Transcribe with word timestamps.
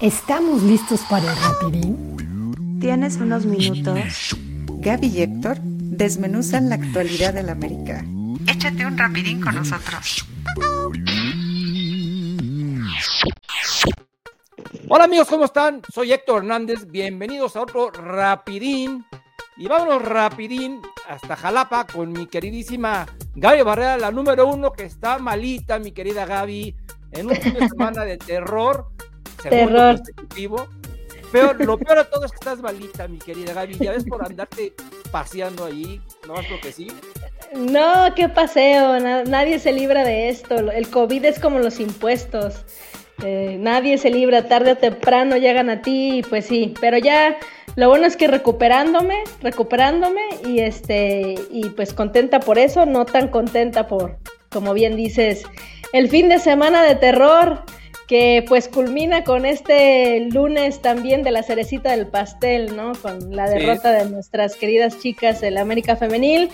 ¿Estamos 0.00 0.62
listos 0.64 1.02
para 1.08 1.30
el 1.30 1.38
rapidín? 1.38 2.78
¿Tienes 2.80 3.16
unos 3.16 3.46
minutos? 3.46 4.36
Gaby 4.80 5.06
y 5.06 5.22
Héctor 5.22 5.58
desmenuzan 5.60 6.68
la 6.68 6.74
actualidad 6.74 7.32
del 7.32 7.48
América. 7.48 8.04
Échate 8.46 8.84
un 8.84 8.98
rapidín 8.98 9.40
con 9.40 9.54
nosotros. 9.54 10.26
Hola 14.88 15.04
amigos, 15.04 15.28
¿cómo 15.28 15.44
están? 15.44 15.80
Soy 15.92 16.12
Héctor 16.12 16.38
Hernández, 16.38 16.86
bienvenidos 16.90 17.54
a 17.54 17.62
otro 17.62 17.90
rapidín. 17.90 19.06
Y 19.56 19.68
vámonos 19.68 20.02
rapidín 20.02 20.82
hasta 21.08 21.36
Jalapa 21.36 21.86
con 21.86 22.12
mi 22.12 22.26
queridísima 22.26 23.06
Gaby 23.36 23.62
Barrera, 23.62 23.96
la 23.96 24.10
número 24.10 24.48
uno 24.48 24.72
que 24.72 24.84
está 24.84 25.18
malita, 25.18 25.78
mi 25.78 25.92
querida 25.92 26.26
Gaby, 26.26 26.74
en 27.12 27.26
un 27.28 27.36
fin 27.36 27.54
de 27.54 27.68
semana 27.68 28.02
de 28.04 28.18
terror. 28.18 28.88
Terror. 29.50 30.00
Pero 31.32 31.52
lo 31.52 31.76
peor 31.76 31.98
de 31.98 32.04
todo 32.04 32.24
es 32.24 32.30
que 32.30 32.36
estás 32.36 32.60
malita, 32.60 33.08
mi 33.08 33.18
querida 33.18 33.52
Gaby. 33.54 33.78
Ya 33.78 33.90
ves 33.90 34.04
por 34.04 34.24
andarte 34.24 34.72
paseando 35.10 35.64
ahí, 35.64 36.00
no 36.28 36.34
más 36.34 36.46
porque 36.46 36.70
sí. 36.70 36.88
No, 37.56 38.14
qué 38.14 38.28
paseo, 38.28 39.00
nadie 39.00 39.58
se 39.58 39.72
libra 39.72 40.04
de 40.04 40.28
esto. 40.28 40.54
El 40.70 40.88
COVID 40.88 41.24
es 41.24 41.40
como 41.40 41.58
los 41.58 41.80
impuestos. 41.80 42.64
Eh, 43.22 43.56
nadie 43.60 43.98
se 43.98 44.10
libra, 44.10 44.48
tarde 44.48 44.72
o 44.72 44.76
temprano 44.76 45.36
llegan 45.36 45.70
a 45.70 45.82
ti, 45.82 46.22
pues 46.28 46.46
sí, 46.46 46.74
pero 46.80 46.98
ya 46.98 47.36
lo 47.76 47.88
bueno 47.88 48.06
es 48.06 48.16
que 48.16 48.26
recuperándome, 48.26 49.22
recuperándome 49.40 50.22
y 50.44 50.60
este 50.60 51.36
y 51.50 51.68
pues 51.70 51.94
contenta 51.94 52.40
por 52.40 52.58
eso, 52.58 52.86
no 52.86 53.06
tan 53.06 53.28
contenta 53.28 53.86
por 53.86 54.18
como 54.50 54.74
bien 54.74 54.96
dices, 54.96 55.44
el 55.92 56.08
fin 56.08 56.28
de 56.28 56.38
semana 56.38 56.82
de 56.82 56.96
terror 56.96 57.64
que 58.06 58.44
pues 58.46 58.68
culmina 58.68 59.24
con 59.24 59.46
este 59.46 60.28
lunes 60.30 60.82
también 60.82 61.22
de 61.22 61.30
la 61.30 61.42
cerecita 61.42 61.92
del 61.92 62.06
pastel, 62.06 62.76
¿no? 62.76 62.92
Con 62.94 63.34
la 63.34 63.48
derrota 63.48 63.92
de 63.92 64.10
nuestras 64.10 64.56
queridas 64.56 64.98
chicas 65.00 65.40
del 65.40 65.56
América 65.56 65.96
Femenil. 65.96 66.50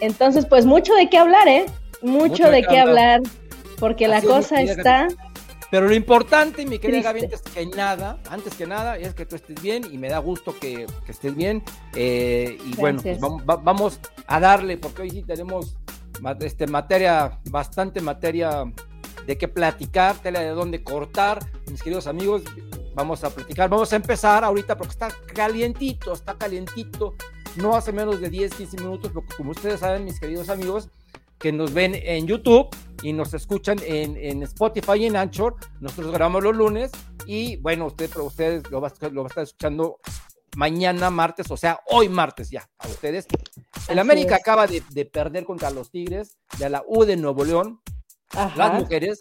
Entonces, 0.00 0.46
pues 0.46 0.66
mucho 0.66 0.94
de 0.94 1.08
qué 1.08 1.18
hablar, 1.18 1.46
¿eh? 1.48 1.66
Mucho, 2.02 2.50
de, 2.50 2.62
qué 2.62 2.78
hablar, 2.78 3.20
porque 3.78 4.06
la 4.06 4.22
cosa 4.22 4.60
está... 4.60 5.08
Pero 5.70 5.86
lo 5.86 5.94
importante, 5.94 6.64
mi 6.64 6.78
querida 6.78 7.02
Gaby, 7.02 7.24
antes 7.24 7.42
que 7.42 7.66
nada, 7.66 8.18
antes 8.30 8.54
que 8.54 8.66
nada, 8.66 8.96
es 8.96 9.12
que 9.12 9.26
tú 9.26 9.36
estés 9.36 9.60
bien 9.60 9.84
y 9.92 9.98
me 9.98 10.08
da 10.08 10.18
gusto 10.18 10.58
que, 10.58 10.86
estés 11.06 11.34
bien. 11.34 11.62
Eh, 11.94 12.56
y 12.64 12.74
bueno, 12.76 13.02
pues 13.02 13.18
vamos, 13.44 14.00
a 14.26 14.40
darle, 14.40 14.78
porque 14.78 15.02
hoy 15.02 15.10
sí 15.10 15.22
tenemos 15.22 15.76
este, 16.40 16.66
materia, 16.66 17.38
bastante 17.50 18.00
materia 18.00 18.64
de 19.28 19.36
qué 19.36 19.46
platicar, 19.46 20.16
tela 20.22 20.40
de 20.40 20.48
dónde 20.48 20.82
cortar. 20.82 21.38
Mis 21.70 21.82
queridos 21.82 22.06
amigos, 22.06 22.44
vamos 22.94 23.22
a 23.24 23.30
platicar. 23.30 23.68
Vamos 23.68 23.92
a 23.92 23.96
empezar 23.96 24.42
ahorita 24.42 24.78
porque 24.78 24.92
está 24.92 25.08
calientito, 25.34 26.14
está 26.14 26.38
calientito. 26.38 27.14
No 27.56 27.76
hace 27.76 27.92
menos 27.92 28.22
de 28.22 28.30
10, 28.30 28.54
15 28.54 28.76
minutos, 28.78 29.12
porque 29.12 29.34
como 29.36 29.50
ustedes 29.50 29.80
saben, 29.80 30.06
mis 30.06 30.18
queridos 30.18 30.48
amigos, 30.48 30.88
que 31.38 31.52
nos 31.52 31.74
ven 31.74 31.94
en 31.94 32.26
YouTube 32.26 32.68
y 33.02 33.12
nos 33.12 33.34
escuchan 33.34 33.78
en, 33.82 34.42
Spotify 34.44 34.94
y 34.94 35.06
en 35.06 35.16
Anchor. 35.16 35.56
Nosotros 35.78 36.10
grabamos 36.10 36.42
los 36.42 36.56
lunes 36.56 36.90
y 37.26 37.56
bueno, 37.56 37.84
usted, 37.84 38.10
ustedes 38.16 38.70
lo 38.70 38.80
va, 38.80 38.90
lo 39.12 39.22
va 39.22 39.26
a 39.26 39.28
estar 39.28 39.44
escuchando 39.44 40.00
mañana 40.56 41.10
martes, 41.10 41.50
o 41.50 41.56
sea, 41.58 41.80
hoy 41.90 42.08
martes 42.08 42.48
ya, 42.48 42.66
a 42.78 42.88
ustedes. 42.88 43.26
El 43.88 43.98
América 43.98 44.36
acaba 44.36 44.66
de, 44.66 44.80
perder 45.04 45.44
contra 45.44 45.70
los 45.70 45.90
Tigres 45.90 46.38
de 46.58 46.70
la 46.70 46.82
U 46.86 47.04
de 47.04 47.18
Nuevo 47.18 47.44
León. 47.44 47.82
Las 48.34 48.80
mujeres, 48.80 49.20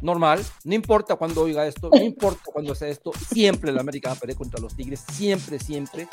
normal, 0.00 0.44
no 0.64 0.74
importa 0.74 1.16
cuando 1.16 1.42
oiga 1.42 1.66
esto, 1.66 1.90
no 1.92 2.02
importa 2.02 2.42
cuando 2.52 2.74
sea 2.74 2.88
esto, 2.88 3.12
siempre 3.32 3.70
el 3.70 3.78
América 3.78 4.10
va 4.10 4.16
a 4.16 4.18
perder 4.18 4.36
contra 4.36 4.60
los 4.60 4.74
Tigres, 4.74 5.04
siempre, 5.12 5.58
siempre. 5.58 6.08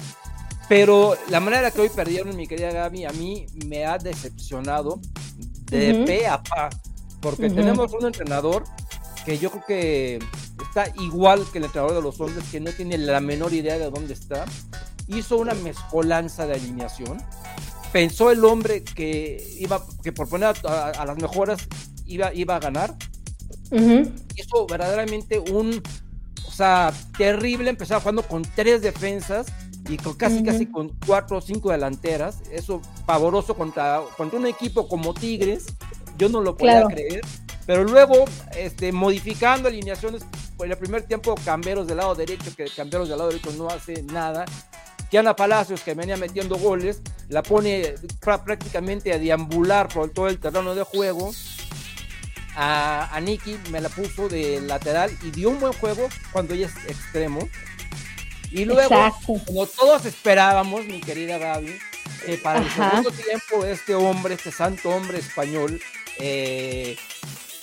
Pero 0.67 1.15
la 1.29 1.39
manera 1.39 1.71
que 1.71 1.81
hoy 1.81 1.89
perdieron, 1.89 2.35
mi 2.35 2.47
querida 2.47 2.71
Gaby, 2.71 3.05
a 3.05 3.11
mí 3.11 3.45
me 3.65 3.85
ha 3.85 3.97
decepcionado 3.97 4.99
de 5.69 6.03
pe 6.05 6.27
a 6.27 6.41
pa, 6.41 6.69
porque 7.21 7.49
tenemos 7.49 7.93
un 7.93 8.05
entrenador 8.05 8.63
que 9.25 9.37
yo 9.37 9.49
creo 9.49 9.63
que 9.65 10.19
está 10.61 10.87
igual 11.01 11.45
que 11.51 11.57
el 11.57 11.65
entrenador 11.65 11.95
de 11.95 12.01
los 12.01 12.19
hombres, 12.19 12.45
que 12.51 12.59
no 12.59 12.71
tiene 12.71 12.97
la 12.97 13.19
menor 13.19 13.53
idea 13.53 13.77
de 13.77 13.89
dónde 13.89 14.13
está. 14.13 14.45
Hizo 15.07 15.37
una 15.37 15.53
mezcolanza 15.53 16.45
de 16.45 16.53
alineación. 16.53 17.17
Pensó 17.91 18.31
el 18.31 18.43
hombre 18.43 18.83
que 18.83 19.55
iba, 19.57 19.83
que 20.03 20.11
por 20.11 20.29
poner 20.29 20.55
a, 20.65 21.05
las 21.05 21.17
mejoras 21.17 21.67
iba, 22.05 22.33
iba 22.33 22.55
a 22.55 22.59
ganar. 22.59 22.95
Hizo 23.71 24.67
verdaderamente 24.67 25.39
un, 25.39 25.81
o 26.47 26.51
sea, 26.51 26.93
terrible. 27.17 27.69
Empezaba 27.69 28.01
jugando 28.01 28.23
con 28.23 28.43
tres 28.55 28.81
defensas 28.81 29.47
y 29.89 29.97
con 29.97 30.15
casi 30.15 30.43
casi 30.43 30.65
con 30.65 30.91
cuatro 31.05 31.37
o 31.37 31.41
cinco 31.41 31.71
delanteras, 31.71 32.41
eso 32.51 32.81
pavoroso 33.05 33.55
contra, 33.55 34.01
contra 34.17 34.39
un 34.39 34.47
equipo 34.47 34.87
como 34.87 35.13
Tigres, 35.13 35.65
yo 36.17 36.29
no 36.29 36.41
lo 36.41 36.57
podía 36.57 36.85
creer, 36.85 37.21
pero 37.65 37.83
luego 37.83 38.25
este, 38.57 38.91
modificando 38.91 39.67
alineaciones, 39.67 40.23
por 40.57 40.67
el 40.67 40.77
primer 40.77 41.03
tiempo 41.03 41.35
Camberos 41.43 41.87
del 41.87 41.97
lado 41.97 42.15
derecho, 42.15 42.55
que 42.55 42.65
Camberos 42.65 43.09
del 43.09 43.17
lado 43.17 43.29
derecho 43.29 43.51
no 43.51 43.67
hace 43.67 44.01
nada, 44.03 44.45
Kiana 45.11 45.35
Palacios, 45.35 45.81
que 45.81 45.93
venía 45.93 46.17
metiendo 46.17 46.57
goles, 46.57 47.01
la 47.29 47.43
pone 47.43 47.93
prácticamente 48.43 49.13
a 49.13 49.19
deambular 49.19 49.87
por 49.87 50.09
todo 50.09 50.27
el 50.27 50.39
terreno 50.39 50.73
de 50.73 50.83
juego. 50.83 51.31
A, 52.55 53.13
a 53.13 53.19
Nicky 53.19 53.57
me 53.69 53.81
la 53.81 53.89
puso 53.89 54.29
de 54.29 54.61
lateral 54.61 55.11
y 55.21 55.31
dio 55.31 55.49
un 55.49 55.59
buen 55.59 55.73
juego 55.73 56.07
cuando 56.31 56.53
ella 56.53 56.67
es 56.67 56.75
extremo. 56.89 57.49
Y 58.51 58.65
luego, 58.65 58.95
como 59.25 59.65
todos 59.67 60.05
esperábamos, 60.05 60.85
mi 60.85 61.01
querida 61.01 61.37
Gaby, 61.37 61.77
eh, 62.27 62.39
para 62.41 62.59
el 62.59 62.71
segundo 62.71 63.11
tiempo 63.11 63.65
este 63.65 63.95
hombre, 63.95 64.35
este 64.35 64.51
santo 64.51 64.89
hombre 64.89 65.19
español, 65.19 65.81
eh, 66.19 66.97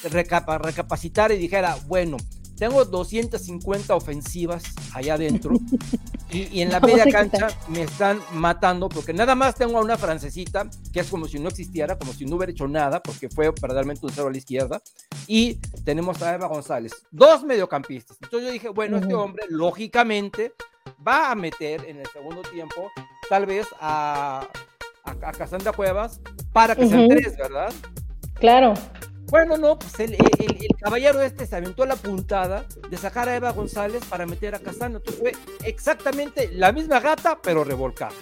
recapacitar 0.05 1.33
y 1.33 1.39
dijera, 1.39 1.79
bueno, 1.87 2.19
tengo 2.63 2.85
250 2.85 3.93
ofensivas 3.93 4.63
allá 4.95 5.15
adentro 5.15 5.57
y, 6.31 6.61
en 6.61 6.71
la 6.71 6.79
media 6.79 7.05
cancha 7.11 7.49
me 7.67 7.83
están 7.83 8.21
matando 8.35 8.89
porque 8.89 9.13
nada 9.13 9.35
más 9.35 9.57
tengo 9.57 9.79
a 9.79 9.81
una 9.81 9.99
francesita 9.99 10.71
que 10.93 11.01
es 11.01 11.09
como 11.09 11.27
si 11.27 11.41
no 11.41 11.49
existiera, 11.49 11.99
como 11.99 12.13
si 12.13 12.25
no 12.25 12.37
hubiera 12.37 12.53
hecho 12.53 12.69
nada 12.69 13.03
porque 13.03 13.29
fue 13.29 13.51
verdaderamente 13.51 14.07
un 14.07 14.13
cero 14.13 14.29
a 14.29 14.31
la 14.31 14.39
izquierda 14.39 14.81
y 15.27 15.55
tenemos 15.85 16.23
a 16.23 16.37
Eva 16.37 16.47
González, 16.47 16.93
dos 17.11 17.43
mediocampistas. 17.43 18.17
Entonces 18.23 18.47
yo 18.47 18.53
dije, 18.53 18.69
bueno, 18.69 18.99
este 18.99 19.13
hombre 19.13 19.45
lógicamente 19.49 20.55
va 21.05 21.33
a 21.33 21.35
meter 21.35 21.85
en 21.89 21.99
el 21.99 22.07
segundo 22.07 22.43
tiempo 22.43 22.93
tal 23.29 23.45
vez 23.45 23.67
a, 23.81 24.47
a, 25.03 25.33
Cassandra 25.33 25.73
Cuevas 25.73 26.21
para 26.53 26.77
que 26.77 26.87
sean 26.87 27.09
tres, 27.09 27.37
¿verdad? 27.37 27.73
Claro. 28.35 28.75
Bueno, 29.33 29.57
no, 29.57 29.79
pues 29.79 29.99
el, 29.99 30.19
caballero 30.79 31.23
este 31.23 31.47
se 31.47 31.57
aventó 31.57 31.87
la 31.87 31.97
puntada 31.97 32.67
de 32.91 32.99
sacar 32.99 33.31
a 33.31 33.37
Eva 33.37 33.53
González 33.53 34.05
para 34.05 34.27
meter 34.27 34.55
a 34.55 34.59
Cassandra. 34.59 34.99
Entonces 34.99 35.19
fue 35.19 35.33
exactamente 35.67 36.51
la 36.53 36.71
misma 36.71 37.01
gata, 37.01 37.39
pero 37.43 37.65
revolcada. 37.65 38.13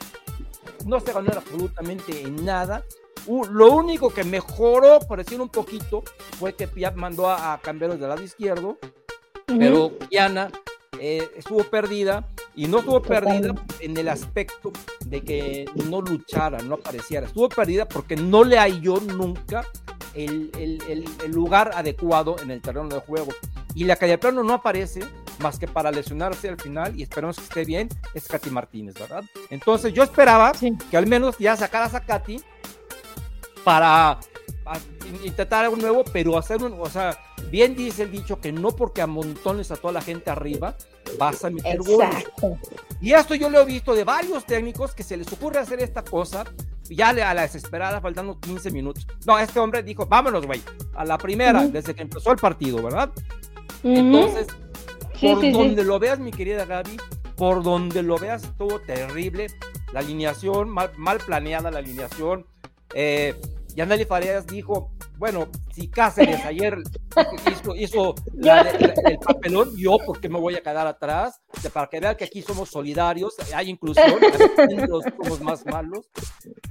No 0.87 1.01
se 1.01 1.13
ganó 1.13 1.33
absolutamente 1.35 2.21
en 2.21 2.45
nada. 2.45 2.85
lo 3.27 3.73
único 3.73 4.11
que 4.11 4.23
mejoró, 4.23 5.01
por 5.01 5.19
decir 5.19 5.41
un 5.41 5.49
poquito, 5.49 6.05
fue 6.39 6.55
que 6.55 6.69
Piap 6.69 6.95
mandó 6.95 7.29
a, 7.29 7.59
Camberos 7.61 7.99
del 7.99 8.11
lado 8.11 8.23
izquierdo, 8.23 8.79
pero 9.47 9.91
Diana 10.09 10.49
eh, 11.01 11.29
estuvo 11.37 11.65
perdida 11.65 12.25
y 12.55 12.69
no 12.69 12.79
estuvo 12.79 13.03
perdida 13.03 13.53
en 13.81 13.97
el 13.97 14.09
aspecto 14.09 14.71
de 15.07 15.23
que 15.23 15.65
no 15.89 16.03
luchara, 16.03 16.59
no 16.59 16.77
apareciera. 16.77 17.27
Estuvo 17.27 17.49
perdida 17.49 17.89
porque 17.89 18.15
no 18.15 18.45
le 18.45 18.59
halló 18.59 19.01
nunca 19.01 19.67
el, 20.15 21.05
lugar 21.29 21.73
adecuado 21.75 22.37
en 22.43 22.51
el 22.51 22.61
terreno 22.61 22.89
de 22.89 23.01
juego. 23.01 23.33
Y 23.75 23.85
la 23.85 23.97
calle 23.97 24.19
plano 24.19 24.43
no 24.43 24.55
aparece 24.55 25.01
más 25.39 25.59
que 25.59 25.69
para 25.69 25.91
lesionarse 25.91 26.49
al 26.49 26.61
final 26.61 26.99
y 26.99 27.03
esperamos 27.03 27.37
que 27.37 27.45
esté 27.45 27.65
bien, 27.65 27.89
es 28.15 28.27
Katy 28.27 28.51
Martínez, 28.51 28.95
¿verdad? 28.95 29.25
Entonces 29.49 29.93
yo 29.93 30.03
esperaba 30.03 30.53
que 30.91 30.97
al 30.97 31.07
menos 31.07 31.39
ya 31.39 31.57
sacaras 31.57 31.95
a 31.95 32.01
Katy 32.01 32.41
para 33.65 34.19
intentar 35.25 35.65
algo 35.65 35.77
nuevo, 35.77 36.05
pero 36.13 36.37
hacer 36.39 36.63
un, 36.63 36.77
o 36.79 36.89
sea, 36.89 37.19
bien 37.51 37.75
dice 37.75 38.03
el 38.03 38.11
dicho 38.11 38.41
que 38.41 38.53
no 38.53 38.71
porque 38.71 39.03
amontones 39.03 39.71
a 39.71 39.77
toda 39.77 39.93
la 39.93 40.03
gente 40.03 40.31
arriba 40.31 40.77
vas 41.19 41.45
a 41.45 41.51
meter 41.51 41.79
goles. 41.79 42.27
Y 43.01 43.13
esto 43.13 43.35
yo 43.35 43.49
lo 43.49 43.61
he 43.61 43.65
visto 43.65 43.95
de 43.95 44.05
varios 44.05 44.45
técnicos 44.45 44.95
que 44.95 45.03
se 45.03 45.17
les 45.17 45.33
ocurre 45.33 45.59
hacer 45.59 45.81
esta 45.81 46.03
cosa 46.03 46.45
ya 46.97 47.11
a 47.11 47.35
la 47.35 47.43
desesperada 47.43 48.01
faltando 48.01 48.39
15 48.41 48.71
minutos. 48.71 49.07
No, 49.27 49.39
este 49.39 49.59
hombre 49.59 49.83
dijo, 49.83 50.07
vámonos, 50.07 50.47
güey, 50.47 50.61
a 50.95 51.05
la 51.05 51.17
primera, 51.19 51.67
desde 51.67 51.95
que 51.95 52.03
empezó 52.03 52.33
el 52.33 52.39
partido, 52.39 52.83
¿verdad? 52.83 53.11
Entonces, 53.83 54.47
por 55.21 55.53
donde 55.53 55.85
lo 55.85 55.99
veas, 55.99 56.19
mi 56.19 56.31
querida 56.31 56.65
Gaby, 56.65 56.97
por 57.37 57.63
donde 57.63 58.03
lo 58.03 58.19
veas, 58.19 58.45
estuvo 58.45 58.81
terrible. 58.81 59.47
La 59.93 60.01
alineación, 60.01 60.69
mal, 60.69 60.93
mal 60.97 61.19
planeada 61.19 61.71
la 61.71 61.79
alineación. 61.79 62.47
Eh, 62.95 63.35
Yaneli 63.75 64.05
Farías 64.05 64.47
dijo, 64.47 64.91
bueno, 65.21 65.49
si 65.75 65.87
Cáceres 65.87 66.43
ayer 66.47 66.79
hizo, 67.77 68.15
el 68.35 69.19
papelón, 69.19 69.77
yo 69.77 69.99
porque 70.07 70.31
me 70.31 70.41
voy 70.41 70.57
a 70.57 70.63
quedar 70.63 70.87
atrás, 70.87 71.43
para 71.75 71.89
que 71.89 72.01
vean 72.01 72.17
que 72.17 72.25
aquí 72.25 72.41
somos 72.41 72.71
solidarios, 72.71 73.35
hay 73.55 73.69
inclusión, 73.69 74.19
somos 75.19 75.41
más 75.43 75.67
malos. 75.67 76.09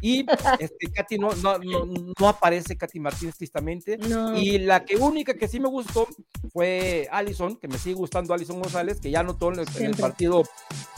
Y 0.02 0.26
este, 0.60 0.92
Katy 0.92 1.20
no, 1.20 1.30
no, 1.36 1.60
no, 1.60 2.28
aparece, 2.28 2.76
Katy 2.76 3.00
Martínez, 3.00 3.38
tristemente. 3.38 4.00
Y 4.36 4.58
la 4.58 4.84
que 4.84 4.98
única 4.98 5.36
que 5.36 5.48
sí 5.48 5.60
me 5.60 5.70
gustó 5.70 6.08
fue 6.52 7.08
Alison, 7.12 7.56
que 7.58 7.68
me 7.68 7.78
sigue 7.78 7.96
gustando 7.96 8.34
Alison 8.34 8.60
González, 8.60 9.00
que 9.00 9.12
ya 9.12 9.20
anotó 9.20 9.54
en 9.54 9.60
el, 9.60 9.96
partido 9.96 10.44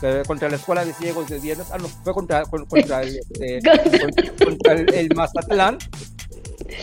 eh, 0.04 0.24
contra 0.26 0.48
la 0.48 0.56
Escuela 0.56 0.86
de 0.86 0.94
Ciegos 0.94 1.28
de 1.28 1.40
viernes. 1.40 1.68
Ah, 1.72 1.78
no, 1.78 1.90
fue 1.90 2.14
contra, 2.14 2.44
contra, 2.46 3.02
el, 3.02 3.20
este, 3.20 3.60
contra, 4.46 4.74
el, 4.74 5.10
Mazatlán. 5.14 5.78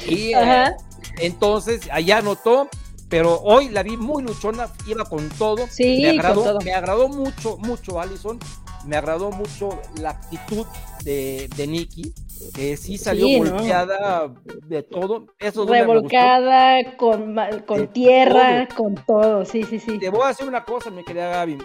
Y 0.09 0.33
eh, 0.35 0.73
entonces 1.19 1.89
allá 1.91 2.19
anotó, 2.19 2.69
pero 3.09 3.41
hoy 3.41 3.69
la 3.69 3.83
vi 3.83 3.97
muy 3.97 4.23
luchona, 4.23 4.69
iba 4.87 5.05
con 5.05 5.29
todo. 5.31 5.67
Sí, 5.71 6.01
me 6.03 6.11
agradó, 6.11 6.35
con 6.43 6.45
todo. 6.45 6.61
me 6.61 6.73
agradó 6.73 7.09
mucho, 7.09 7.57
mucho 7.59 8.01
Alison. 8.01 8.39
Me 8.87 8.97
agradó 8.97 9.31
mucho 9.31 9.81
la 10.01 10.11
actitud 10.11 10.65
de, 11.05 11.49
de 11.57 11.67
Nicky, 11.67 12.13
que 12.55 12.77
sí 12.77 12.97
salió 12.97 13.39
golpeada 13.39 14.33
de 14.67 14.83
todo. 14.83 15.27
Eso 15.39 15.67
Revolcada, 15.67 16.97
con, 16.97 17.37
con 17.67 17.89
tierra, 17.93 18.69
con 18.75 18.95
todo. 18.95 19.45
Sí, 19.45 19.65
sí, 19.65 19.79
sí. 19.79 19.99
Te 19.99 20.11
voy 20.11 20.23
a 20.23 20.29
decir 20.29 20.47
una 20.47 20.65
cosa, 20.65 20.91
mi 20.91 21.05
querida 21.05 21.29
Gaby. 21.29 21.59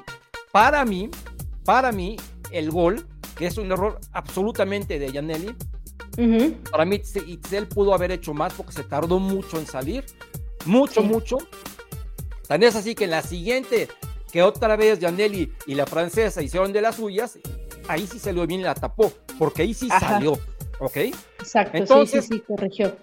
Para 0.51 0.83
mí, 0.85 1.09
para 1.63 1.91
mí, 1.91 2.17
el 2.51 2.71
gol, 2.71 3.05
que 3.37 3.45
es 3.45 3.57
un 3.57 3.71
error 3.71 3.99
absolutamente 4.11 4.99
de 4.99 5.11
Para 6.71 6.85
mí, 6.85 6.95
Itzel 6.95 7.67
pudo 7.67 7.93
haber 7.93 8.11
hecho 8.11 8.33
más 8.33 8.53
porque 8.53 8.71
se 8.71 8.83
tardó 8.83 9.19
mucho 9.19 9.59
en 9.59 9.65
salir. 9.65 10.05
Mucho, 10.65 11.01
mucho. 11.01 11.37
Tan 12.47 12.63
es 12.63 12.75
así 12.75 12.95
que 12.95 13.05
en 13.05 13.11
la 13.11 13.21
siguiente, 13.21 13.87
que 14.31 14.43
otra 14.43 14.75
vez 14.75 14.99
Janelli 14.99 15.51
y 15.65 15.75
la 15.75 15.85
francesa 15.85 16.41
hicieron 16.41 16.71
de 16.73 16.81
las 16.81 16.95
suyas, 16.95 17.39
ahí 17.87 18.07
sí 18.07 18.19
salió 18.19 18.45
bien 18.45 18.61
y 18.61 18.63
la 18.63 18.75
tapó, 18.75 19.11
porque 19.37 19.63
ahí 19.63 19.73
sí 19.73 19.89
salió. 19.89 20.33
¿Ok? 20.79 20.97
Exacto, 21.39 21.77
Entonces, 21.77 22.25
sí, 22.25 22.35
sí, 22.35 22.39
corrigió. 22.41 22.95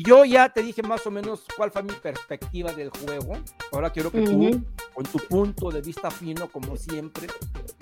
Yo 0.00 0.24
ya 0.24 0.48
te 0.48 0.62
dije 0.62 0.80
más 0.80 1.04
o 1.08 1.10
menos 1.10 1.42
cuál 1.56 1.72
fue 1.72 1.82
mi 1.82 1.92
perspectiva 1.92 2.72
del 2.72 2.90
juego. 2.90 3.32
Ahora 3.72 3.90
quiero 3.90 4.12
que 4.12 4.20
tú, 4.20 4.64
con 4.94 5.04
tu 5.04 5.18
punto 5.18 5.72
de 5.72 5.80
vista 5.80 6.08
fino, 6.08 6.46
como 6.46 6.76
siempre, 6.76 7.26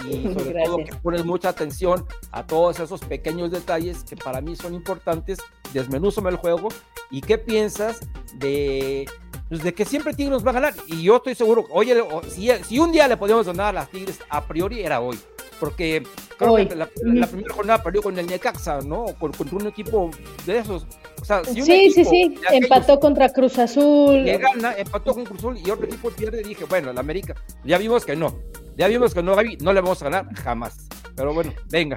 y 0.03 0.23
sobre 0.35 0.65
todo 0.65 0.79
que 0.79 0.97
pones 1.03 1.27
mucha 1.27 1.51
atención 1.51 2.07
a 2.33 2.47
todos 2.47 2.81
esos 2.81 3.03
pequeños 3.03 3.51
detalles 3.51 4.03
que 4.03 4.17
para 4.17 4.41
mí 4.41 4.57
son 4.57 4.73
importantes, 4.73 5.41
desmenúzame 5.75 6.31
el 6.31 6.37
juego. 6.37 6.69
¿Y 7.11 7.21
qué 7.21 7.37
piensas 7.37 8.01
de, 8.37 9.05
pues, 9.51 9.63
de 9.63 9.75
que 9.75 9.85
siempre 9.85 10.15
Tigres 10.15 10.45
va 10.45 10.53
a 10.53 10.55
ganar? 10.55 10.75
Y 10.87 11.03
yo 11.03 11.17
estoy 11.17 11.35
seguro, 11.35 11.67
oye, 11.69 12.03
si, 12.29 12.49
si 12.65 12.79
un 12.79 12.93
día 12.93 13.09
le 13.09 13.19
podíamos 13.19 13.47
ganar 13.47 13.67
a 13.67 13.73
las 13.81 13.91
Tigres, 13.91 14.21
a 14.31 14.43
priori 14.47 14.81
era 14.81 15.03
hoy 15.03 15.19
porque 15.59 16.03
creo 16.39 16.57
que 16.57 16.75
la, 16.75 16.87
primera 16.87 17.55
jornada 17.55 17.83
perdió 17.83 18.03
con 18.03 18.19
el 18.19 18.27
Necaxa, 18.27 18.81
¿no? 18.81 19.07
Con, 19.19 19.33
contra 19.33 19.57
un 19.57 19.67
equipo 19.67 20.11
de 20.45 20.59
esos. 20.59 20.87
O 21.21 21.25
sea, 21.25 21.45
si 21.45 21.61
un 21.61 21.67
sí, 21.67 21.91
sí, 21.91 22.05
sí, 22.05 22.35
empató 22.53 23.01
contra 23.01 23.29
Cruz 23.31 23.59
Azul. 23.59 24.25
Le 24.25 24.39
gana, 24.39 24.75
empató 24.77 25.15
con 25.15 25.25
Cruz 25.25 25.39
Azul 25.39 25.59
y 25.65 25.71
otro 25.71 25.87
equipo 25.87 26.11
pierde. 26.11 26.43
Dije, 26.43 26.65
bueno, 26.65 26.91
el 26.91 26.99
América, 26.99 27.35
ya 27.65 27.79
vimos 27.79 28.05
que 28.05 28.17
no. 28.17 28.39
Ya 28.77 28.89
vimos 28.89 29.15
que 29.15 29.23
no, 29.23 29.35
no 29.35 29.73
le 29.73 29.81
vamos 29.81 30.03
a 30.03 30.11
ganar 30.11 30.35
jamás. 30.35 30.77
Pero 31.17 31.33
bueno, 31.33 31.53
venga. 31.71 31.97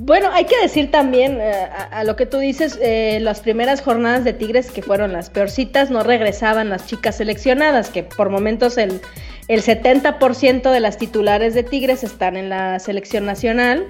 Bueno, 0.00 0.30
hay 0.30 0.44
que 0.44 0.60
decir 0.60 0.90
también 0.90 1.40
eh, 1.40 1.68
a, 1.90 2.04
lo 2.04 2.14
que 2.14 2.26
tú 2.26 2.38
dices, 2.38 2.78
eh, 2.80 3.18
las 3.20 3.40
primeras 3.40 3.80
jornadas 3.80 4.22
de 4.22 4.32
Tigres 4.32 4.70
que 4.70 4.82
fueron 4.82 5.12
las 5.12 5.30
peorcitas, 5.30 5.90
no 5.90 6.04
regresaban 6.04 6.68
las 6.68 6.86
chicas 6.86 7.16
seleccionadas, 7.16 7.90
que 7.90 8.04
por 8.04 8.30
momentos 8.30 8.78
el, 8.78 9.00
el 9.48 9.62
70% 9.62 10.70
de 10.70 10.80
las 10.80 10.98
titulares 10.98 11.54
de 11.54 11.62
Tigres 11.62 12.04
están 12.04 12.36
en 12.36 12.48
la 12.48 12.78
selección 12.78 13.26
nacional, 13.26 13.86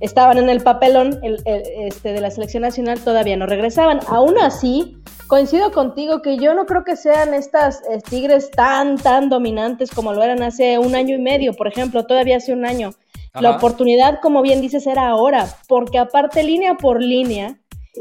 estaban 0.00 0.38
en 0.38 0.48
el 0.48 0.60
papelón 0.62 1.20
este, 1.22 2.12
de 2.12 2.20
la 2.20 2.30
selección 2.30 2.62
nacional, 2.62 3.00
todavía 3.00 3.36
no 3.36 3.46
regresaban. 3.46 4.00
Aún 4.08 4.38
así, 4.38 4.96
coincido 5.26 5.72
contigo 5.72 6.22
que 6.22 6.38
yo 6.38 6.54
no 6.54 6.66
creo 6.66 6.84
que 6.84 6.96
sean 6.96 7.34
estas 7.34 7.82
eh, 7.90 8.00
Tigres 8.08 8.50
tan, 8.50 8.96
tan 8.96 9.28
dominantes 9.28 9.90
como 9.90 10.12
lo 10.12 10.22
eran 10.22 10.42
hace 10.42 10.78
un 10.78 10.94
año 10.94 11.14
y 11.14 11.20
medio, 11.20 11.54
por 11.54 11.68
ejemplo, 11.68 12.04
todavía 12.04 12.36
hace 12.36 12.52
un 12.52 12.66
año. 12.66 12.90
La 13.38 13.56
oportunidad, 13.56 14.20
como 14.22 14.40
bien 14.40 14.62
dices, 14.62 14.86
era 14.86 15.08
ahora, 15.08 15.46
porque 15.68 15.98
aparte 15.98 16.42
línea 16.42 16.78
por 16.78 17.02
línea, 17.02 17.58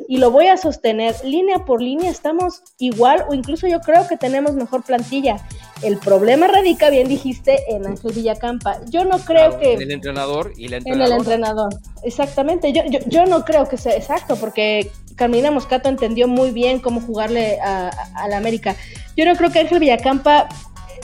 y 0.07 0.17
lo 0.17 0.31
voy 0.31 0.47
a 0.47 0.57
sostener, 0.57 1.15
línea 1.23 1.65
por 1.65 1.81
línea 1.81 2.11
estamos 2.11 2.61
igual 2.79 3.25
o 3.29 3.33
incluso 3.33 3.67
yo 3.67 3.79
creo 3.81 4.07
que 4.07 4.17
tenemos 4.17 4.53
mejor 4.53 4.83
plantilla. 4.83 5.37
El 5.81 5.97
problema 5.97 6.47
radica, 6.47 6.89
bien 6.89 7.07
dijiste, 7.07 7.59
en 7.69 7.85
Ángel 7.85 8.13
Villacampa. 8.13 8.79
Yo 8.89 9.05
no 9.05 9.19
creo 9.19 9.57
que... 9.57 9.73
En 9.73 9.81
el 9.81 9.91
entrenador 9.91 10.53
y 10.57 10.67
la 10.67 10.77
entrenadora. 10.77 11.07
En 11.07 11.13
el 11.13 11.19
entrenador, 11.19 11.73
exactamente. 12.03 12.73
Yo, 12.73 12.83
yo, 12.89 12.99
yo 13.07 13.25
no 13.25 13.45
creo 13.45 13.67
que 13.67 13.77
sea 13.77 13.95
exacto, 13.95 14.35
porque 14.35 14.91
Carmina 15.15 15.51
Moscato 15.51 15.89
entendió 15.89 16.27
muy 16.27 16.51
bien 16.51 16.79
cómo 16.79 17.01
jugarle 17.01 17.59
a, 17.61 17.89
a 18.15 18.27
la 18.27 18.37
América. 18.37 18.75
Yo 19.15 19.25
no 19.25 19.35
creo 19.35 19.51
que 19.51 19.59
Ángel 19.59 19.79
Villacampa 19.79 20.49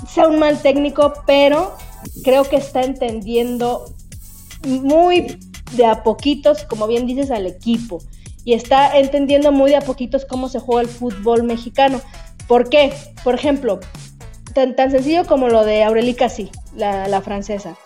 sea 0.08 0.28
un 0.28 0.40
mal 0.40 0.62
técnico, 0.62 1.14
pero 1.26 1.76
creo 2.24 2.44
que 2.44 2.58
está 2.58 2.82
entendiendo 2.82 3.94
muy 4.66 5.38
de 5.74 5.86
a 5.86 6.04
poquitos, 6.04 6.64
como 6.66 6.88
bien 6.88 7.06
dices, 7.06 7.32
al 7.32 7.48
equipo. 7.48 8.02
Y 8.44 8.54
está 8.54 8.98
entendiendo 8.98 9.52
muy 9.52 9.72
de 9.72 9.78
a 9.78 9.82
poquitos 9.82 10.26
cómo 10.26 10.50
se 10.50 10.60
juega 10.60 10.82
el 10.82 10.88
fútbol 10.88 11.44
mexicano. 11.44 12.02
¿Por 12.48 12.70
qué? 12.70 12.94
Por 13.24 13.36
ejemplo, 13.36 13.80
tan, 14.54 14.76
tan 14.76 14.92
sencillo 14.92 15.26
como 15.26 15.48
lo 15.48 15.64
de 15.64 15.84
Aurelica 15.84 16.30
sí, 16.30 16.50
la, 16.76 17.22
francesa. 17.22 17.78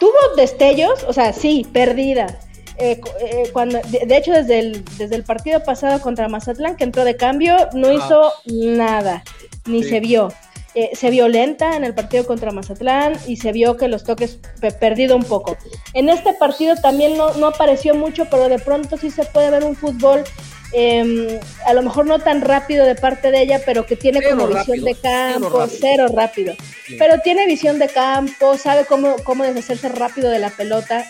Tuvo 0.00 0.36
destellos, 0.36 1.04
o 1.04 1.12
sea, 1.12 1.32
sí, 1.32 1.66
perdida. 1.72 2.38
Eh, 2.78 3.00
eh, 3.20 3.50
cuando, 3.52 3.78
de, 3.88 4.16
hecho, 4.16 4.32
desde 4.32 4.58
el, 4.58 4.84
desde 4.98 5.14
el 5.14 5.24
partido 5.24 5.62
pasado 5.62 6.00
contra 6.00 6.28
Mazatlán, 6.28 6.76
que 6.76 6.84
entró 6.84 7.04
de 7.04 7.16
cambio, 7.16 7.56
no 7.74 7.92
hizo 7.92 8.32
nada, 8.46 9.22
ni 9.66 9.84
se 9.84 10.00
vio. 10.00 10.28
Eh, 10.74 10.92
se 10.94 11.10
vio 11.10 11.28
lenta 11.28 11.76
en 11.76 11.84
el 11.84 11.94
partido 11.94 12.26
contra 12.26 12.50
Mazatlán 12.50 13.18
y 13.26 13.36
se 13.36 13.52
vio 13.52 13.76
que 13.76 13.88
los 13.88 14.04
toques 14.04 14.38
perdido 14.80 15.16
un 15.16 15.24
poco. 15.24 15.58
En 15.92 16.08
este 16.08 16.32
partido 16.32 16.76
también 16.76 17.16
no, 17.18 17.34
no, 17.34 17.48
apareció 17.48 17.94
mucho, 17.94 18.24
pero 18.30 18.48
de 18.48 18.58
pronto 18.58 18.96
sí 18.96 19.10
se 19.10 19.24
puede 19.24 19.50
ver 19.50 19.64
un 19.64 19.76
fútbol 19.76 20.24
em, 20.72 21.38
a 21.66 21.74
lo 21.74 21.82
mejor 21.82 22.06
no 22.06 22.20
tan 22.20 22.40
rápido 22.40 22.86
de 22.86 22.94
parte 22.94 23.30
de 23.30 23.42
ella, 23.42 23.60
pero 23.66 23.84
que 23.84 23.96
tiene 23.96 24.22
como 24.22 24.46
visión 24.46 24.82
de 24.82 24.94
campo, 24.94 25.66
cero 25.68 26.06
rápido. 26.10 26.54
Pero 26.98 27.20
tiene 27.20 27.46
visión 27.46 27.78
de 27.78 27.88
campo, 27.88 28.56
sabe 28.56 28.86
cómo, 28.86 29.16
cómo 29.24 29.44
deshacerse 29.44 29.90
rápido 29.90 30.30
de 30.30 30.38
la 30.38 30.48
pelota, 30.48 31.04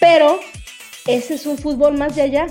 pero 0.00 0.40
ese 1.06 1.34
es 1.34 1.46
un 1.46 1.56
fútbol 1.56 1.96
más 1.96 2.16
de 2.16 2.22
allá. 2.22 2.46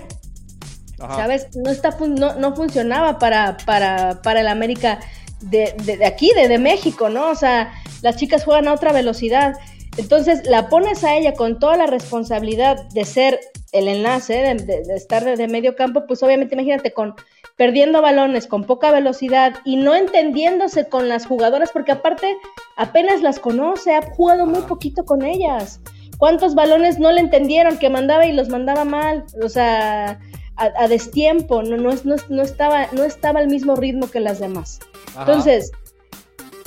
¿Sabes? 0.97 1.47
No, 1.55 1.69
está, 1.69 1.95
no, 1.99 2.35
no 2.35 2.55
funcionaba 2.55 3.19
para, 3.19 3.57
para, 3.57 4.19
para 4.23 4.41
el 4.41 4.47
América 4.47 4.99
de, 5.41 5.73
de, 5.83 6.05
aquí, 6.05 6.31
de, 6.35 6.47
de, 6.47 6.57
México, 6.57 7.09
¿no? 7.09 7.29
O 7.29 7.35
sea, 7.35 7.71
las 8.01 8.17
chicas 8.17 8.43
juegan 8.43 8.67
a 8.67 8.73
otra 8.73 8.91
velocidad. 8.91 9.55
Entonces 9.97 10.45
la 10.45 10.69
pones 10.69 11.03
a 11.03 11.15
ella 11.15 11.33
con 11.33 11.59
toda 11.59 11.75
la 11.77 11.87
responsabilidad 11.87 12.87
de 12.89 13.05
ser 13.05 13.39
el 13.71 13.87
enlace, 13.87 14.55
de, 14.55 14.95
estar 14.95 15.23
de, 15.23 15.47
medio 15.47 15.75
campo, 15.75 16.05
pues 16.07 16.23
obviamente 16.23 16.55
imagínate 16.55 16.93
con 16.93 17.15
perdiendo 17.55 18.01
balones, 18.01 18.47
con 18.47 18.63
poca 18.63 18.91
velocidad 18.91 19.55
y 19.65 19.77
no 19.77 19.95
entendiéndose 19.95 20.87
con 20.87 21.09
las 21.09 21.25
jugadoras, 21.25 21.71
porque 21.71 21.91
aparte 21.91 22.37
apenas 22.75 23.21
las 23.21 23.39
conoce, 23.39 23.95
ha 23.95 24.01
jugado 24.01 24.45
muy 24.45 24.61
poquito 24.61 25.05
con 25.05 25.23
ellas. 25.23 25.81
¿Cuántos 26.17 26.55
balones 26.55 26.99
no 26.99 27.11
le 27.11 27.21
entendieron 27.21 27.77
que 27.77 27.89
mandaba 27.89 28.25
y 28.25 28.33
los 28.33 28.49
mandaba 28.49 28.85
mal? 28.85 29.25
O 29.43 29.49
sea, 29.49 30.19
a, 30.57 30.87
destiempo, 30.87 31.61
no, 31.61 31.77
no, 31.77 31.93
no, 32.03 32.41
estaba, 32.41 32.87
no 32.91 33.03
estaba 33.03 33.39
al 33.39 33.47
mismo 33.47 33.75
ritmo 33.75 34.09
que 34.09 34.19
las 34.19 34.39
demás. 34.39 34.79
Entonces, 35.17 35.71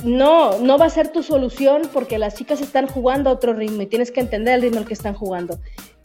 no, 0.03 0.57
no 0.59 0.77
va 0.77 0.85
a 0.85 0.89
ser 0.89 1.09
tu 1.09 1.23
solución 1.23 1.83
porque 1.93 2.17
las 2.17 2.35
chicas 2.35 2.61
están 2.61 2.87
jugando 2.87 3.29
a 3.29 3.33
otro 3.33 3.53
ritmo 3.53 3.81
y 3.81 3.87
tienes 3.87 4.11
que 4.11 4.21
entender 4.21 4.55
el 4.55 4.61
ritmo 4.61 4.79
al 4.79 4.85
que 4.85 4.93
están 4.93 5.13
jugando. 5.13 5.59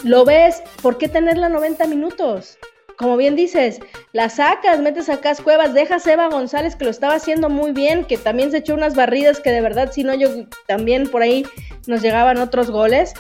Lo 0.05 0.25
ves, 0.25 0.63
¿por 0.83 0.99
qué 0.99 1.09
tenerla 1.09 1.49
90 1.49 1.87
minutos? 1.87 2.59
Como 2.99 3.17
bien 3.17 3.37
dices, 3.37 3.81
la 4.13 4.31
sacas, 4.31 4.81
metes 4.81 5.09
a 5.11 5.21
Cas 5.21 5.41
Cuevas, 5.41 5.75
dejas 5.75 6.07
a 6.07 6.13
Eva 6.15 6.29
González 6.29 6.77
que 6.77 6.87
lo 6.87 6.91
estaba 6.91 7.15
haciendo 7.15 7.51
muy 7.51 7.73
bien, 7.73 8.05
que 8.05 8.17
también 8.17 8.51
se 8.51 8.59
echó 8.59 8.75
unas 8.75 8.95
barridas 8.95 9.41
que 9.41 9.51
de 9.51 9.61
verdad, 9.61 9.93
si 9.93 10.03
no, 10.03 10.15
yo 10.15 10.29
también 10.67 11.09
por 11.11 11.23
ahí 11.23 11.45
nos 11.87 12.01
llegaban 12.03 12.39
otros 12.39 12.71
goles. 12.71 13.15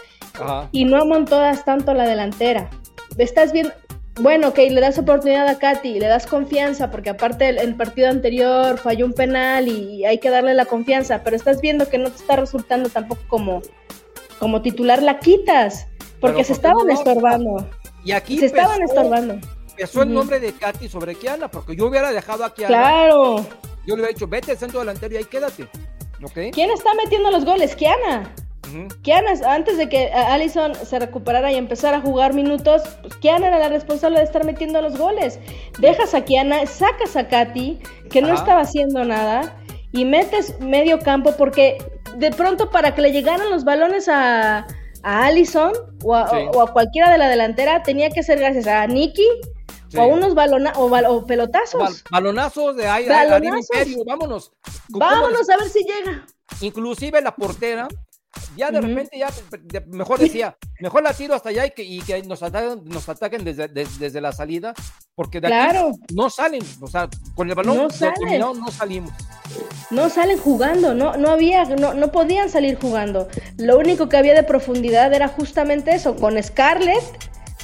Y 0.70 0.84
no 0.84 1.00
amontodas 1.00 1.64
tanto 1.64 1.94
la 1.94 2.06
delantera. 2.06 2.68
Estás 3.16 3.52
viendo, 3.52 3.72
bueno, 4.18 4.48
ok, 4.48 4.58
le 4.70 4.80
das 4.80 4.98
oportunidad 4.98 5.46
a 5.46 5.58
Katy, 5.58 6.00
le 6.00 6.06
das 6.06 6.26
confianza, 6.26 6.90
porque 6.90 7.10
aparte 7.10 7.48
el, 7.48 7.74
partido 7.74 8.08
anterior 8.08 8.78
falló 8.78 9.04
un 9.04 9.12
penal 9.12 9.68
y 9.68 10.04
hay 10.06 10.18
que 10.18 10.30
darle 10.30 10.54
la 10.54 10.64
confianza, 10.64 11.22
pero 11.22 11.36
estás 11.36 11.60
viendo 11.60 11.88
que 11.88 11.98
no 11.98 12.10
te 12.10 12.16
está 12.16 12.36
resultando 12.36 12.88
tampoco 12.88 13.22
como, 13.28 13.62
como 14.38 14.62
titular, 14.62 15.02
la 15.02 15.18
quitas, 15.18 15.86
porque 16.20 16.44
se 16.44 16.54
estaban 16.54 16.88
estorbando. 16.90 17.68
Y 18.04 18.12
aquí 18.12 18.38
se 18.38 18.46
estaban 18.46 18.82
estorbando. 18.82 19.34
Empezó 19.70 20.02
el 20.02 20.14
nombre 20.14 20.40
de 20.40 20.52
Katy 20.54 20.88
sobre 20.88 21.14
Kiana, 21.14 21.50
porque 21.50 21.76
yo 21.76 21.86
hubiera 21.86 22.10
dejado 22.10 22.44
a 22.44 22.54
Kiana. 22.54 22.68
Claro. 22.68 23.46
yo 23.86 23.96
le 23.96 24.04
he 24.04 24.08
dicho, 24.08 24.26
vete 24.26 24.52
al 24.52 24.58
centro 24.58 24.80
delantero 24.80 25.14
y 25.14 25.18
ahí 25.18 25.24
quédate. 25.24 25.68
¿Quién 26.52 26.70
está 26.70 26.94
metiendo 26.94 27.30
los 27.30 27.44
goles? 27.44 27.76
Kiana. 27.76 28.32
Kiana, 29.02 29.32
antes 29.46 29.78
de 29.78 29.88
que 29.88 30.10
Allison 30.12 30.74
se 30.74 30.98
recuperara 30.98 31.52
y 31.52 31.56
empezara 31.56 31.98
a 31.98 32.00
jugar 32.00 32.34
minutos, 32.34 32.82
pues 33.02 33.14
Kiana 33.16 33.48
era 33.48 33.58
la 33.58 33.68
responsable 33.68 34.18
de 34.18 34.24
estar 34.24 34.44
metiendo 34.44 34.80
los 34.82 34.96
goles. 34.98 35.38
Dejas 35.78 36.14
a 36.14 36.24
Kiana, 36.24 36.66
sacas 36.66 37.16
a 37.16 37.28
Katy, 37.28 37.78
que 38.10 38.22
no 38.22 38.34
estaba 38.34 38.62
haciendo 38.62 39.04
nada, 39.04 39.56
y 39.92 40.04
metes 40.04 40.58
medio 40.60 40.98
campo 40.98 41.34
porque 41.36 41.78
de 42.16 42.30
pronto 42.30 42.70
para 42.70 42.94
que 42.94 43.02
le 43.02 43.12
llegaran 43.12 43.50
los 43.50 43.64
balones 43.64 44.08
a, 44.08 44.66
a 45.02 45.24
Allison 45.24 45.72
o 46.02 46.14
a, 46.14 46.72
cualquiera 46.72 47.10
de 47.10 47.18
la 47.18 47.28
delantera 47.28 47.82
tenía 47.82 48.10
que 48.10 48.22
ser 48.22 48.38
gracias 48.38 48.66
a 48.66 48.86
Nicky 48.86 49.26
o 49.96 50.00
a 50.00 50.06
unos 50.06 50.34
balona 50.34 50.72
o, 50.76 51.24
pelotazos. 51.26 52.04
balonazos 52.10 52.76
de 52.76 52.86
ahí, 52.86 53.06
vámonos. 54.04 54.52
Vámonos 54.88 55.48
a 55.48 55.56
ver 55.56 55.68
si 55.68 55.84
llega. 55.84 56.26
Inclusive 56.60 57.20
la 57.20 57.34
portera 57.34 57.88
ya 58.56 58.70
de 58.70 58.80
repente 58.80 59.18
ya 59.18 59.30
mejor 59.86 60.18
decía, 60.18 60.56
mejor 60.80 61.02
la 61.02 61.12
tiro 61.12 61.34
hasta 61.34 61.50
allá 61.50 61.66
y 61.66 61.70
que, 61.70 61.82
y 61.82 62.00
que 62.00 62.22
nos 62.22 62.42
ataquen, 62.42 62.84
nos 62.84 63.08
ataquen 63.08 63.44
desde, 63.44 63.68
desde, 63.68 64.20
la 64.20 64.32
salida, 64.32 64.74
porque 65.14 65.40
de 65.40 65.54
aquí 65.54 65.78
no 66.14 66.30
salen, 66.30 66.62
o 66.80 66.86
sea, 66.86 67.08
con 67.34 67.48
el 67.48 67.54
balón 67.54 67.76
no, 67.76 68.54
no 68.54 68.70
salimos. 68.70 69.12
No 69.90 70.08
salen 70.10 70.38
jugando, 70.38 70.94
no, 70.94 71.16
no 71.16 71.30
había, 71.30 71.64
no, 71.64 71.94
no 71.94 72.12
podían 72.12 72.50
salir 72.50 72.78
jugando. 72.80 73.28
Lo 73.56 73.78
único 73.78 74.08
que 74.08 74.16
había 74.16 74.34
de 74.34 74.42
profundidad 74.42 75.12
era 75.12 75.28
justamente 75.28 75.94
eso, 75.94 76.16
con 76.16 76.42
Scarlett 76.42 77.04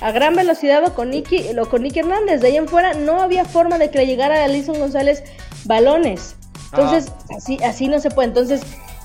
a 0.03 0.11
gran 0.11 0.35
velocidad 0.35 0.85
o 0.85 0.95
con 0.95 1.11
Nicky, 1.11 1.53
lo 1.53 1.69
con 1.69 1.83
Nicky 1.83 2.01
Hernández. 2.01 2.41
De 2.41 2.49
ahí 2.49 2.57
en 2.57 2.69
fuera 2.69 2.93
no 2.93 3.23
había 3.23 3.45
forma 3.45 3.79
de 3.79 3.91
que 3.91 3.99
le 3.99 4.07
llegara 4.07 4.41
a 4.41 4.45
Alison 4.45 4.79
González 4.79 5.23
balones. 5.65 6.37
Entonces, 6.73 7.13
así, 7.37 7.59
así 7.63 7.87
no 7.87 8.01
se 8.01 8.11
puede. 8.11 8.29
Entonces, 8.29 8.63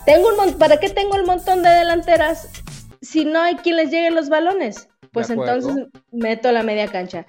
tengo 0.08 0.30
un 0.30 0.54
¿para 0.58 0.80
qué 0.80 0.88
tengo 0.90 1.18
el 1.18 1.26
montón 1.26 1.64
de 1.64 1.70
delanteras 1.70 2.50
si 3.02 3.26
no 3.26 3.42
hay 3.42 3.56
quien 3.58 3.76
les 3.76 3.92
llegue 3.92 4.10
los 4.10 4.30
balones? 4.30 4.88
Pues 5.12 5.30
entonces 5.30 5.88
meto 6.14 6.50
la 6.54 6.64
media 6.64 6.88
cancha 6.88 7.28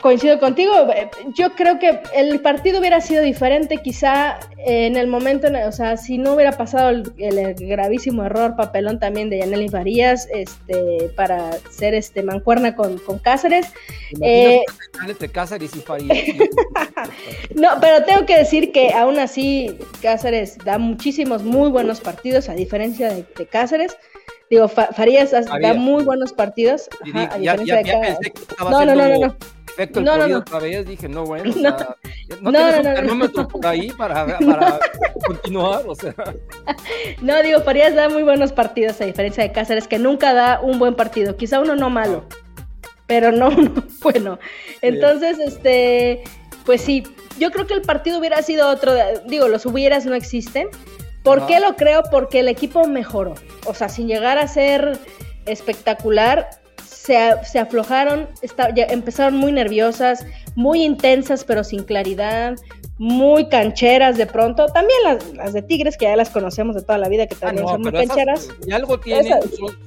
coincido 0.00 0.38
contigo. 0.38 0.72
Eh, 0.94 1.10
yo 1.34 1.54
creo 1.54 1.78
que 1.78 2.00
el 2.14 2.40
partido 2.40 2.80
hubiera 2.80 3.00
sido 3.00 3.22
diferente, 3.22 3.78
quizá 3.78 4.38
en 4.58 4.96
el 4.96 5.06
momento, 5.06 5.48
o 5.66 5.72
sea, 5.72 5.96
si 5.96 6.18
no 6.18 6.34
hubiera 6.34 6.52
pasado 6.52 6.90
el, 6.90 7.54
gravísimo 7.54 8.24
error, 8.24 8.56
papelón 8.56 8.98
también 8.98 9.30
de 9.30 9.38
Yaneli 9.38 9.68
Farías, 9.68 10.28
este, 10.32 11.10
para 11.16 11.52
ser 11.70 11.94
este 11.94 12.22
mancuerna 12.22 12.74
con, 12.74 12.98
con 12.98 13.18
Cáceres. 13.18 13.66
Eh, 14.20 14.62
entre 15.06 15.28
Cáceres 15.28 15.74
y 15.74 15.80
Farías. 15.80 16.18
no, 17.54 17.68
pero 17.80 18.04
tengo 18.04 18.26
que 18.26 18.36
decir 18.36 18.72
que 18.72 18.92
aún 18.92 19.18
así 19.18 19.76
Cáceres 20.02 20.58
da 20.64 20.78
muchísimos 20.78 21.42
muy 21.42 21.70
buenos 21.70 22.00
partidos, 22.00 22.48
a 22.48 22.54
diferencia 22.54 23.12
de, 23.12 23.24
Cáceres. 23.46 23.96
Digo, 24.50 24.66
Farías 24.68 25.30
da 25.30 25.74
muy 25.74 26.02
buenos 26.02 26.32
partidos. 26.32 26.88
a 27.14 27.38
diferencia 27.38 27.76
de 27.76 28.32
no, 28.58 28.84
no, 28.84 28.94
no, 28.94 29.08
no, 29.08 29.18
no. 29.26 29.36
Efecto 29.72 30.00
el 30.00 30.04
no, 30.04 30.26
no, 30.26 30.38
otra 30.38 30.58
vez, 30.58 30.84
dije, 30.84 31.08
no, 31.08 31.24
bueno, 31.24 31.44
no, 31.56 32.50
no, 32.50 32.76
un 32.76 32.82
termómetro 32.82 33.46
por 33.46 33.64
ahí 33.64 33.92
para, 33.92 34.26
para 34.38 34.80
continuar, 35.26 35.84
o 35.86 35.94
sea. 35.94 36.14
No, 37.22 37.40
digo, 37.42 37.60
Farías 37.60 37.94
da 37.94 38.08
muy 38.08 38.24
buenos 38.24 38.52
partidos, 38.52 39.00
a 39.00 39.04
diferencia 39.04 39.44
de 39.44 39.52
Cáceres, 39.52 39.86
que 39.86 40.00
nunca 40.00 40.34
da 40.34 40.60
un 40.60 40.80
buen 40.80 40.96
partido, 40.96 41.36
quizá 41.36 41.60
uno 41.60 41.76
no 41.76 41.88
malo, 41.88 42.24
pero 43.06 43.30
no 43.30 43.50
bueno. 44.02 44.40
Entonces, 44.82 45.38
este, 45.38 46.24
pues 46.66 46.80
sí, 46.80 47.04
yo 47.38 47.52
creo 47.52 47.68
que 47.68 47.74
el 47.74 47.82
partido 47.82 48.18
hubiera 48.18 48.42
sido 48.42 48.68
otro, 48.68 48.92
digo, 49.28 49.46
los 49.46 49.64
hubieras 49.64 50.04
no 50.04 50.14
existen. 50.14 50.68
¿Por 51.22 51.46
qué 51.46 51.60
lo 51.60 51.76
creo? 51.76 52.02
Porque 52.10 52.40
el 52.40 52.48
equipo 52.48 52.86
mejoró, 52.86 53.34
o 53.66 53.74
sea, 53.74 53.88
sin 53.88 54.08
llegar 54.08 54.38
a 54.38 54.48
ser 54.48 54.98
espectacular, 55.46 56.48
se, 56.86 57.58
aflojaron, 57.58 58.28
empezaron 58.76 59.36
muy 59.36 59.52
nerviosas, 59.52 60.24
muy 60.54 60.82
intensas 60.82 61.44
pero 61.44 61.64
sin 61.64 61.82
claridad, 61.82 62.56
muy 62.98 63.48
cancheras 63.48 64.16
de 64.16 64.26
pronto. 64.26 64.66
También 64.66 64.98
las, 65.34 65.52
de 65.52 65.62
Tigres, 65.62 65.96
que 65.96 66.04
ya 66.04 66.16
las 66.16 66.30
conocemos 66.30 66.76
de 66.76 66.82
toda 66.82 66.98
la 66.98 67.08
vida, 67.08 67.26
que 67.26 67.34
ah, 67.36 67.46
también 67.46 67.66
son 67.66 67.82
muy 67.82 67.92
cancheras. 67.92 68.48
y 68.66 68.72
algo 68.72 69.00
tienen, 69.00 69.40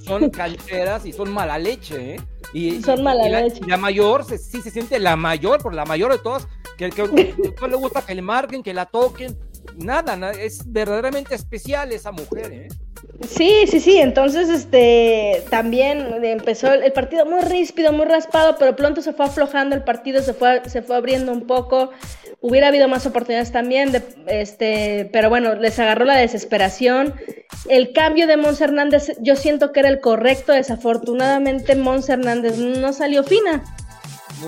son, 0.06 0.30
cancheras 0.32 1.06
y 1.06 1.14
son 1.14 1.32
mala 1.32 1.58
leche, 1.60 2.16
¿eh? 2.16 2.22
Y, 2.54 2.82
son 2.82 3.04
mala 3.04 3.28
leche. 3.28 3.62
La, 3.68 3.78
mayor, 3.78 4.26
sí 4.26 4.62
se 4.62 4.72
siente 4.72 5.00
la 5.00 5.16
mayor, 5.16 5.62
por 5.62 5.74
la 5.74 5.86
mayor 5.86 6.12
de 6.12 6.18
todas, 6.18 6.48
que, 6.78 6.90
que, 6.90 7.04
que 7.10 7.68
le 7.70 7.76
gusta 7.76 8.02
que 8.02 8.16
le 8.16 8.22
marquen, 8.22 8.64
que 8.64 8.74
la 8.74 8.86
toquen. 8.86 9.38
Nada, 9.78 10.16
nada, 10.16 10.34
es 10.34 10.62
verdaderamente 10.72 11.36
especial 11.36 11.92
esa 11.92 12.12
mujer, 12.12 12.52
¿eh? 12.52 12.68
Sí, 13.28 13.66
sí, 13.68 13.80
sí. 13.80 13.98
Entonces, 14.00 14.50
este, 14.50 15.44
también 15.50 16.24
empezó 16.24 16.72
el 16.74 16.92
partido 16.94 17.26
muy 17.26 17.42
ríspido, 17.42 17.92
muy 17.92 18.06
raspado, 18.06 18.56
pero 18.58 18.76
pronto 18.76 19.02
se 19.02 19.14
fue 19.14 19.26
aflojando 19.26 19.76
el 19.76 19.84
partido, 19.84 20.22
se 20.22 20.34
fue, 20.34 20.62
se 20.70 20.82
fue 20.82 20.96
abriendo 20.96 21.32
un 21.32 21.46
poco. 21.48 21.92
Hubiera 22.42 22.68
habido 22.68 22.88
más 22.88 23.06
oportunidades 23.06 23.52
también, 23.52 23.92
de, 23.92 24.04
este, 24.28 25.10
pero 25.14 25.30
bueno, 25.30 25.56
les 25.56 25.80
agarró 25.80 26.06
la 26.06 26.18
desesperación. 26.18 27.14
El 27.70 27.94
cambio 27.94 28.28
de 28.28 28.36
Mons 28.36 28.60
Hernández, 28.60 29.14
yo 29.22 29.36
siento 29.36 29.72
que 29.72 29.80
era 29.80 29.90
el 29.90 30.02
correcto. 30.02 30.52
Desafortunadamente, 30.52 31.76
Mons 31.76 32.10
Hernández 32.10 32.58
no 32.58 32.92
salió 32.92 33.24
fina. 33.24 33.64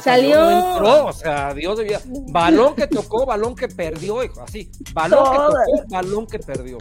Salió, 0.01 0.41
no 0.41 0.71
entró, 0.73 1.05
o 1.07 1.13
sea, 1.13 1.53
Dios 1.53 1.77
de 1.77 1.83
vida. 1.85 2.01
Balón 2.31 2.75
que 2.75 2.87
tocó, 2.87 3.25
balón 3.25 3.55
que 3.55 3.67
perdió, 3.67 4.23
hijo, 4.23 4.41
así. 4.41 4.69
Balón 4.93 5.23
que 5.23 5.37
tocó, 5.37 5.89
balón 5.89 6.27
que 6.27 6.39
perdió 6.39 6.77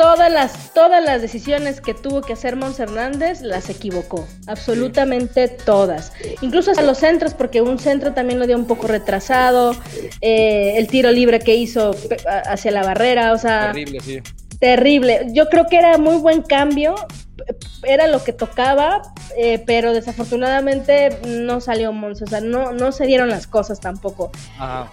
todas 0.00 0.32
las, 0.32 0.72
todas 0.72 1.04
las 1.04 1.20
decisiones 1.20 1.82
que 1.82 1.92
tuvo 1.92 2.22
que 2.22 2.32
hacer 2.32 2.56
Mons 2.56 2.80
Hernández 2.80 3.42
las 3.42 3.68
equivocó, 3.68 4.26
absolutamente 4.46 5.46
todas. 5.46 6.14
Incluso 6.40 6.70
hasta 6.70 6.82
los 6.82 6.96
centros, 6.96 7.34
porque 7.34 7.60
un 7.60 7.78
centro 7.78 8.14
también 8.14 8.38
lo 8.38 8.46
dio 8.46 8.56
un 8.56 8.66
poco 8.66 8.86
retrasado, 8.86 9.76
eh, 10.22 10.78
el 10.78 10.86
tiro 10.86 11.12
libre 11.12 11.40
que 11.40 11.54
hizo 11.54 11.94
hacia 12.46 12.70
la 12.70 12.82
barrera, 12.82 13.34
o 13.34 13.38
sea... 13.38 13.72
Terrible, 13.72 14.00
sí. 14.00 14.22
Terrible. 14.60 15.28
Yo 15.32 15.48
creo 15.48 15.66
que 15.66 15.76
era 15.76 15.98
muy 15.98 16.16
buen 16.18 16.42
cambio, 16.42 16.94
era 17.82 18.06
lo 18.06 18.22
que 18.22 18.32
tocaba, 18.32 19.02
eh, 19.36 19.62
pero 19.66 19.92
desafortunadamente 19.92 21.18
no 21.26 21.60
salió 21.60 21.92
Mons, 21.92 22.22
o 22.22 22.26
sea, 22.26 22.40
no, 22.40 22.72
no 22.72 22.92
se 22.92 23.06
dieron 23.06 23.30
las 23.30 23.46
cosas 23.46 23.80
tampoco. 23.80 24.30
Ajá. 24.58 24.90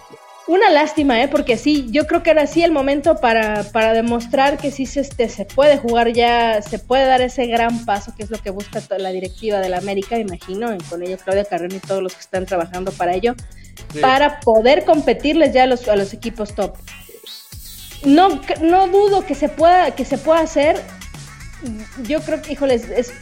Una 0.48 0.70
lástima, 0.70 1.22
¿eh? 1.22 1.28
Porque 1.28 1.58
sí, 1.58 1.88
yo 1.90 2.06
creo 2.06 2.22
que 2.22 2.30
era 2.30 2.44
así 2.44 2.64
el 2.64 2.72
momento 2.72 3.16
para, 3.16 3.64
para 3.64 3.92
demostrar 3.92 4.56
que 4.56 4.70
sí 4.70 4.86
se, 4.86 5.00
este, 5.00 5.28
se 5.28 5.44
puede 5.44 5.76
jugar 5.76 6.14
ya, 6.14 6.62
se 6.62 6.78
puede 6.78 7.04
dar 7.04 7.20
ese 7.20 7.46
gran 7.46 7.84
paso, 7.84 8.14
que 8.16 8.22
es 8.22 8.30
lo 8.30 8.38
que 8.38 8.48
busca 8.48 8.80
toda 8.80 8.98
la 8.98 9.10
directiva 9.10 9.60
de 9.60 9.68
la 9.68 9.76
América, 9.76 10.18
imagino, 10.18 10.74
y 10.74 10.78
con 10.78 11.02
ello 11.02 11.18
Claudia 11.22 11.44
Carreno 11.44 11.74
y 11.74 11.80
todos 11.80 12.02
los 12.02 12.14
que 12.14 12.20
están 12.20 12.46
trabajando 12.46 12.92
para 12.92 13.14
ello, 13.14 13.34
para 14.00 14.40
poder 14.40 14.86
competirles 14.86 15.52
ya 15.52 15.64
a 15.64 15.66
los, 15.66 15.86
a 15.86 15.96
los 15.96 16.14
equipos 16.14 16.54
top. 16.54 16.74
No, 18.04 18.40
no 18.62 18.88
dudo 18.88 19.24
que 19.26 19.34
se 19.34 19.48
pueda, 19.48 19.90
que 19.94 20.04
se 20.04 20.18
pueda 20.18 20.40
hacer. 20.40 20.80
Yo 22.04 22.20
creo 22.20 22.40
que, 22.40 22.52
híjoles, 22.52 22.88
es 22.88 23.12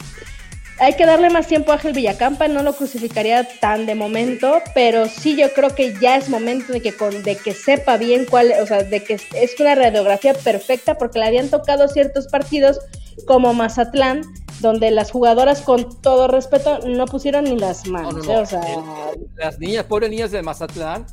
hay 0.79 0.93
que 0.93 1.05
darle 1.05 1.29
más 1.29 1.47
tiempo 1.47 1.71
a 1.71 1.75
Ángel 1.75 1.93
Villacampa, 1.93 2.47
no 2.47 2.61
lo 2.61 2.75
crucificaría 2.75 3.47
tan 3.59 3.85
de 3.85 3.95
momento, 3.95 4.61
pero 4.75 5.07
sí 5.07 5.35
yo 5.35 5.51
creo 5.53 5.73
que 5.73 5.95
ya 5.99 6.17
es 6.17 6.29
momento 6.29 6.71
de 6.71 6.81
que 6.81 6.93
con, 6.93 7.23
de 7.23 7.35
que 7.35 7.53
sepa 7.53 7.97
bien 7.97 8.25
cuál, 8.29 8.51
o 8.61 8.67
sea, 8.67 8.83
de 8.83 9.03
que 9.03 9.15
es 9.15 9.59
una 9.59 9.75
radiografía 9.75 10.33
perfecta 10.33 10.97
porque 10.97 11.19
le 11.19 11.25
habían 11.25 11.49
tocado 11.49 11.87
ciertos 11.87 12.27
partidos 12.27 12.79
como 13.25 13.53
Mazatlán, 13.53 14.21
donde 14.59 14.91
las 14.91 15.11
jugadoras 15.11 15.61
con 15.61 15.99
todo 16.01 16.27
respeto 16.27 16.79
no 16.87 17.05
pusieron 17.05 17.45
ni 17.45 17.57
las 17.57 17.87
manos, 17.87 18.27
¿eh? 18.27 18.37
o 18.37 18.45
sea, 18.45 18.61
las 19.35 19.59
niñas, 19.59 19.85
pobres 19.85 20.09
niñas 20.09 20.31
de 20.31 20.43
Mazatlán, 20.43 21.07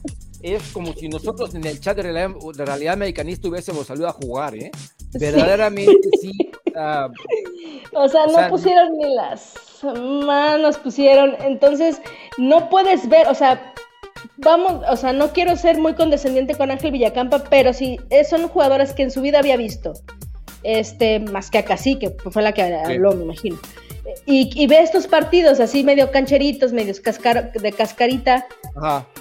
es 0.44 0.62
como 0.72 0.92
si 0.92 1.08
nosotros 1.08 1.54
en 1.54 1.64
el 1.64 1.80
chat 1.80 1.96
de 1.96 2.02
realidad, 2.02 2.30
de 2.54 2.64
realidad 2.66 2.92
americanista 2.92 3.48
hubiésemos 3.48 3.86
salido 3.86 4.08
a 4.08 4.12
jugar, 4.12 4.54
¿eh? 4.54 4.70
Verdaderamente 5.14 6.08
sí. 6.20 6.32
o 7.92 8.08
sea, 8.08 8.26
no 8.26 8.48
pusieron 8.50 8.96
ni 8.98 9.14
las 9.14 9.54
manos, 10.26 10.76
pusieron. 10.76 11.34
Entonces, 11.40 12.00
no 12.36 12.68
puedes 12.68 13.08
ver, 13.08 13.26
o 13.28 13.34
sea, 13.34 13.72
vamos, 14.36 14.82
o 14.88 14.96
sea, 14.96 15.14
no 15.14 15.32
quiero 15.32 15.56
ser 15.56 15.78
muy 15.78 15.94
condescendiente 15.94 16.54
con 16.54 16.70
Ángel 16.70 16.92
Villacampa, 16.92 17.44
pero 17.44 17.72
sí, 17.72 17.98
son 18.28 18.48
jugadoras 18.48 18.92
que 18.92 19.02
en 19.04 19.10
su 19.10 19.22
vida 19.22 19.38
había 19.38 19.56
visto. 19.56 19.94
Este, 20.62 21.20
más 21.20 21.50
que 21.50 21.58
a 21.58 21.64
Cacique, 21.64 22.16
que 22.16 22.30
fue 22.30 22.42
la 22.42 22.52
que 22.52 22.62
habló, 22.62 23.12
me 23.12 23.24
imagino. 23.24 23.58
Y, 24.26 24.66
ve 24.66 24.80
estos 24.80 25.06
partidos 25.06 25.60
así 25.60 25.82
medio 25.82 26.10
cancheritos, 26.10 26.72
medio 26.72 26.94
de 26.94 27.72
cascarita, 27.72 28.46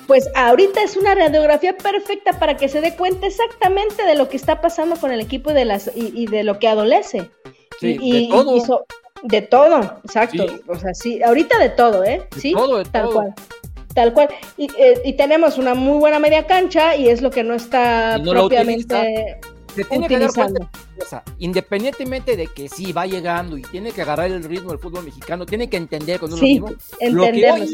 pues 0.07 0.29
ahorita 0.35 0.83
es 0.83 0.97
una 0.97 1.15
radiografía 1.15 1.77
perfecta 1.77 2.37
para 2.39 2.57
que 2.57 2.67
se 2.67 2.81
dé 2.81 2.95
cuenta 2.95 3.27
exactamente 3.27 4.03
de 4.03 4.15
lo 4.15 4.27
que 4.29 4.37
está 4.37 4.61
pasando 4.61 4.95
con 4.97 5.11
el 5.11 5.21
equipo 5.21 5.51
y 5.51 5.53
de, 5.53 5.65
las, 5.65 5.91
y, 5.95 6.25
de 6.27 6.43
lo 6.43 6.59
que 6.59 6.67
adolece. 6.67 7.29
y, 7.81 8.27
de 8.27 8.29
todo. 8.29 8.85
de 9.23 9.41
todo, 9.41 9.99
exacto. 10.03 10.45
O 10.67 10.75
sea, 10.75 10.93
sí, 10.93 11.21
ahorita 11.23 11.57
de 11.59 11.69
todo, 11.69 12.03
¿eh? 12.03 12.27
sí, 12.37 12.53
todo, 12.53 12.79
de 12.79 12.85
tal 12.85 13.09
cual. 13.09 13.33
Tal 13.93 14.13
cual. 14.13 14.29
Y, 14.57 14.67
eh, 14.77 15.13
tenemos 15.17 15.57
una 15.57 15.75
muy 15.75 15.99
buena 15.99 16.19
media 16.19 16.45
cancha 16.45 16.95
y 16.95 17.07
es 17.07 17.21
lo 17.21 17.29
que 17.29 17.43
no 17.43 17.53
está 17.53 18.19
propiamente 18.23 19.39
se 19.75 19.83
tiene 19.85 20.07
que 20.07 20.19
dar 20.19 20.33
cuenta, 20.33 20.69
independientemente 21.39 22.37
de 22.37 22.47
que 22.47 22.69
sí 22.69 22.93
va 22.93 23.05
llegando 23.05 23.57
y 23.57 23.61
tiene 23.63 23.91
que 23.91 24.01
agarrar 24.01 24.31
el 24.31 24.43
ritmo 24.43 24.69
del 24.69 24.79
fútbol 24.79 25.05
mexicano, 25.05 25.45
tiene 25.45 25.69
que 25.69 25.77
entender 25.77 26.19
con 26.19 26.31
uno 26.31 26.41
mismo. 26.41 26.69
Lo 27.09 27.23
que 27.31 27.51
hoy 27.51 27.71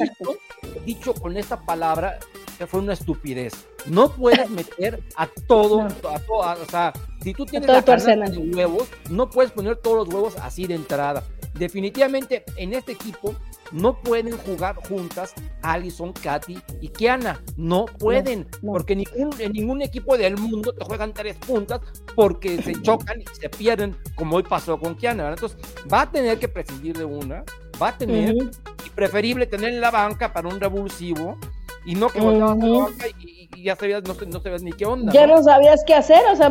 dicho 0.86 1.13
con 1.13 1.38
esta 1.38 1.60
palabra 1.65 2.20
fue 2.68 2.79
una 2.79 2.94
estupidez. 2.94 3.53
No 3.86 4.12
puedes 4.12 4.50
meter 4.50 5.01
a 5.15 5.27
todo, 5.27 5.82
a 5.82 6.20
todo 6.20 6.39
o 6.39 6.70
sea, 6.70 6.94
si 7.22 7.34
tú 7.34 7.46
tienes 7.46 7.68
la 7.68 7.82
de 7.82 8.38
huevos, 8.38 8.88
no 9.10 9.29
puedes 9.29 9.51
poner 9.51 9.77
todos 9.77 10.08
los 10.08 10.13
huevos 10.13 10.36
así 10.38 10.68
de 10.68 10.75
entrada. 10.75 11.24
Definitivamente 11.53 12.44
en 12.56 12.74
este 12.74 12.94
equipo 12.94 13.36
no 13.71 14.01
pueden 14.01 14.38
jugar 14.38 14.75
juntas 14.88 15.33
Alison, 15.61 16.13
Katy 16.13 16.59
y 16.81 16.89
Kiana. 16.89 17.41
No 17.57 17.85
pueden, 17.85 18.47
porque 18.65 18.95
ningún, 18.95 19.33
en 19.39 19.51
ningún 19.51 19.81
equipo 19.81 20.17
del 20.17 20.38
mundo 20.38 20.73
te 20.73 20.83
juegan 20.85 21.13
tres 21.13 21.35
puntas 21.38 21.81
porque 22.15 22.61
se 22.61 22.73
chocan 22.81 23.21
y 23.21 23.25
se 23.39 23.49
pierden, 23.49 23.95
como 24.15 24.38
hoy 24.38 24.43
pasó 24.43 24.79
con 24.79 24.95
Kiana. 24.95 25.29
Entonces, 25.29 25.57
va 25.91 26.01
a 26.01 26.11
tener 26.11 26.39
que 26.39 26.47
prescindir 26.47 26.97
de 26.97 27.05
una, 27.05 27.43
va 27.81 27.89
a 27.89 27.97
tener, 27.97 28.35
y 28.35 28.89
preferible 28.95 29.45
tener 29.45 29.73
en 29.73 29.81
la 29.81 29.91
banca 29.91 30.33
para 30.33 30.47
un 30.47 30.59
revulsivo 30.59 31.38
y 31.85 31.95
no 31.95 32.09
que 32.09 32.19
a 32.19 32.23
la 32.23 32.53
banca 32.53 33.07
y, 33.19 33.38
ya 33.58 33.75
sabías, 33.75 34.03
no, 34.03 34.13
no, 34.13 34.41
sabías 34.41 34.63
ni 34.63 34.74
qué 34.74 34.86
onda. 34.86 35.12
Ya 35.12 35.27
no, 35.27 35.41
sabías 35.44 35.84
qué 35.86 35.96
hacer, 35.96 36.22
o 36.32 36.36
sea, 36.36 36.50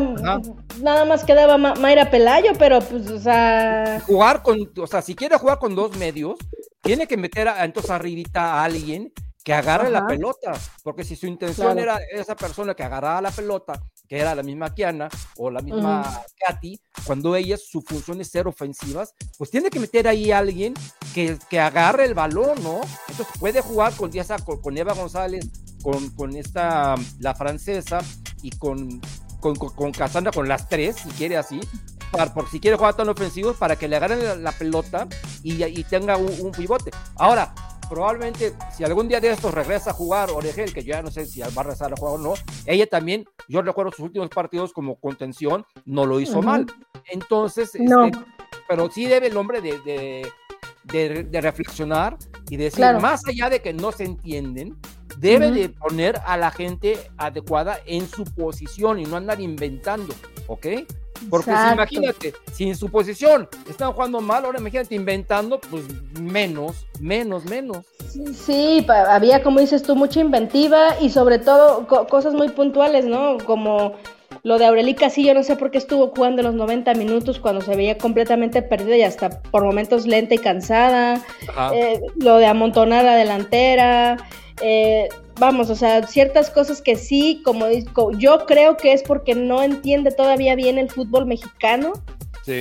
nada 0.81 1.05
más 1.05 1.25
quedaba 1.25 1.57
Mayra 1.57 2.11
Pelayo, 2.11 2.53
pero 2.59 2.81
pues, 2.81 3.09
o 3.11 3.19
sea. 3.19 4.03
Jugar 4.07 4.43
con, 4.43 4.59
o 4.77 4.87
sea, 4.87 5.03
si 5.03 5.15
quiere 5.15 5.37
jugar 5.39 5.59
con 5.59 5.75
dos 5.75 5.97
medios, 5.97 6.37
tiene 6.83 7.07
que 7.07 7.17
meter 7.17 7.49
a, 7.49 7.65
entonces 7.65 7.91
arribita 7.91 8.55
a 8.55 8.65
alguien 8.65 9.13
que 9.45 9.55
agarre 9.55 9.91
la 9.91 10.07
pelota, 10.07 10.53
porque 10.83 11.05
si 11.05 11.17
su 11.17 11.27
intención 11.27 11.79
era 11.79 11.99
esa 12.13 12.37
persona 12.37 12.75
que 12.75 12.83
agarraba 12.83 13.23
la 13.23 13.31
pelota, 13.31 13.83
que 14.07 14.19
era 14.19 14.35
la 14.35 14.43
misma 14.43 14.75
Kiana 14.75 15.09
o 15.39 15.51
la 15.51 15.63
misma 15.63 16.23
Katy, 16.47 16.79
cuando 17.05 17.35
ellas 17.35 17.63
su 17.67 17.81
función 17.81 18.21
es 18.21 18.29
ser 18.29 18.47
ofensivas, 18.47 19.15
pues 19.39 19.51
tiene 19.51 19.71
que 19.71 19.81
meter 19.81 20.07
ahí 20.07 20.33
a 20.33 20.39
alguien 20.39 20.75
que, 21.15 21.39
que 21.49 21.59
agarre 21.59 22.05
el 22.05 22.13
balón, 22.13 22.63
¿no? 22.63 22.81
Entonces 23.09 23.35
puede 23.41 23.63
jugar 23.63 23.95
con, 23.95 24.11
con, 24.45 24.61
con 24.61 24.77
Eva 24.77 24.93
González, 24.93 25.49
con, 25.83 26.11
con 26.11 26.37
esta, 26.37 26.95
la 27.21 27.35
francesa 27.35 28.01
y 28.43 28.51
con, 28.51 29.01
con, 29.41 29.55
con 29.57 29.93
Cassandra, 29.93 30.33
con 30.33 30.49
las 30.49 30.69
tres, 30.69 30.97
si 30.97 31.09
quiere 31.11 31.37
así, 31.37 31.61
para, 32.11 32.33
por 32.33 32.49
si 32.49 32.61
quiere 32.61 32.77
jugar 32.77 32.95
tan 32.95 33.09
ofensivos, 33.09 33.57
para 33.57 33.77
que 33.77 33.89
le 33.89 33.97
agarren 33.97 34.43
la, 34.43 34.53
pelota 34.53 35.07
y, 35.43 35.63
y 35.65 35.85
tenga 35.85 36.17
un, 36.17 36.33
un, 36.41 36.53
pivote. 36.53 36.91
Ahora, 37.17 37.55
probablemente 37.89 38.55
si 38.77 38.85
algún 38.85 39.09
día 39.09 39.21
de 39.21 39.31
estos 39.31 39.53
regresa 39.53 39.91
a 39.91 39.95
jugar 39.95 40.31
Oregel, 40.31 40.73
que 40.73 40.83
yo 40.83 40.95
ya 40.95 41.03
no 41.03 41.11
sé 41.11 41.27
si 41.27 41.41
va 41.41 41.47
a 41.47 41.63
regresar 41.63 41.93
a 41.93 41.97
jugar 41.97 42.15
o 42.15 42.19
no, 42.19 42.35
ella 42.67 42.87
también, 42.87 43.25
yo 43.49 43.63
recuerdo 43.63 43.93
sus 43.93 44.01
últimos 44.01 44.29
partidos 44.29 44.73
como 44.73 44.97
contención, 44.97 45.65
no 45.85 46.07
lo 46.07 46.21
hizo 46.21 46.43
mal. 46.43 46.67
Entonces, 47.11 47.75
este, 47.75 48.11
pero 48.69 48.91
sí 48.91 49.07
debe 49.07 49.29
el 49.29 49.37
hombre 49.37 49.61
de, 49.61 50.31
de, 50.85 51.41
reflexionar 51.41 52.17
y 52.51 52.57
decir, 52.57 52.85
más 53.01 53.27
allá 53.27 53.51
de 53.51 53.61
que 53.61 53.73
no 53.73 53.93
se 53.93 54.05
entienden, 54.05 54.77
debe 55.21 55.51
de 55.51 55.69
poner 55.69 56.21
a 56.27 56.37
la 56.37 56.51
gente 56.51 56.99
adecuada 57.17 57.79
en 57.87 58.09
su 58.09 58.25
posición 58.25 59.01
y 59.01 59.05
no 59.05 59.17
andar 59.17 59.41
inventando, 59.41 60.15
¿ok? 60.47 60.67
Porque 61.29 61.51
si, 61.51 61.73
imagínate, 61.73 62.35
si 62.53 62.69
en 62.69 62.77
su 62.77 62.89
posición 62.91 63.49
están 63.69 63.93
jugando 63.93 64.21
mal, 64.21 64.45
ahora 64.45 64.61
imagínate 64.61 64.95
inventando, 64.95 65.61
pues 65.61 65.85
menos, 66.21 66.87
menos, 67.01 67.45
menos. 67.45 67.85
Sí, 68.35 68.87
había, 68.89 69.43
como 69.43 69.61
dices 69.61 69.83
tú, 69.83 69.97
mucha 69.97 70.21
inventiva 70.21 70.99
y 71.01 71.11
sobre 71.11 71.39
todo 71.39 71.87
cosas 72.09 72.35
muy 72.35 72.49
puntuales, 72.51 73.05
¿no? 73.05 73.39
Como 73.45 73.95
lo 74.43 74.59
de 74.59 74.67
Aurelica, 74.67 75.11
sí, 75.11 75.25
yo 75.25 75.35
no 75.35 75.43
sé 75.43 75.57
por 75.57 75.71
qué 75.71 75.79
estuvo 75.79 76.09
jugando 76.09 76.43
los 76.43 76.55
90 76.55 76.95
minutos 76.95 77.39
cuando 77.39 77.61
se 77.61 77.77
veía 77.77 77.99
completamente 77.99 78.63
perdida 78.63 78.97
y 78.97 79.03
hasta 79.03 79.43
por 79.43 79.65
momentos 79.65 80.07
lenta 80.07 80.35
y 80.35 80.39
cansada. 80.39 81.23
Eh, 81.75 82.01
lo 82.17 82.37
de 82.37 82.47
amontonar 82.47 83.05
la 83.05 83.17
delantera. 83.17 84.17
Eh, 84.61 85.09
vamos, 85.39 85.71
o 85.71 85.75
sea, 85.75 86.07
ciertas 86.07 86.51
cosas 86.51 86.83
que 86.83 86.97
sí, 86.97 87.43
como, 87.45 87.67
yo 88.19 88.47
creo 88.47 88.77
que 88.77 88.93
es 88.93 89.03
porque 89.03 89.35
no 89.35 89.63
entiende 89.63 90.11
todavía 90.11 90.55
bien 90.55 90.79
el 90.79 90.91
fútbol 90.91 91.27
mexicano, 91.27 91.93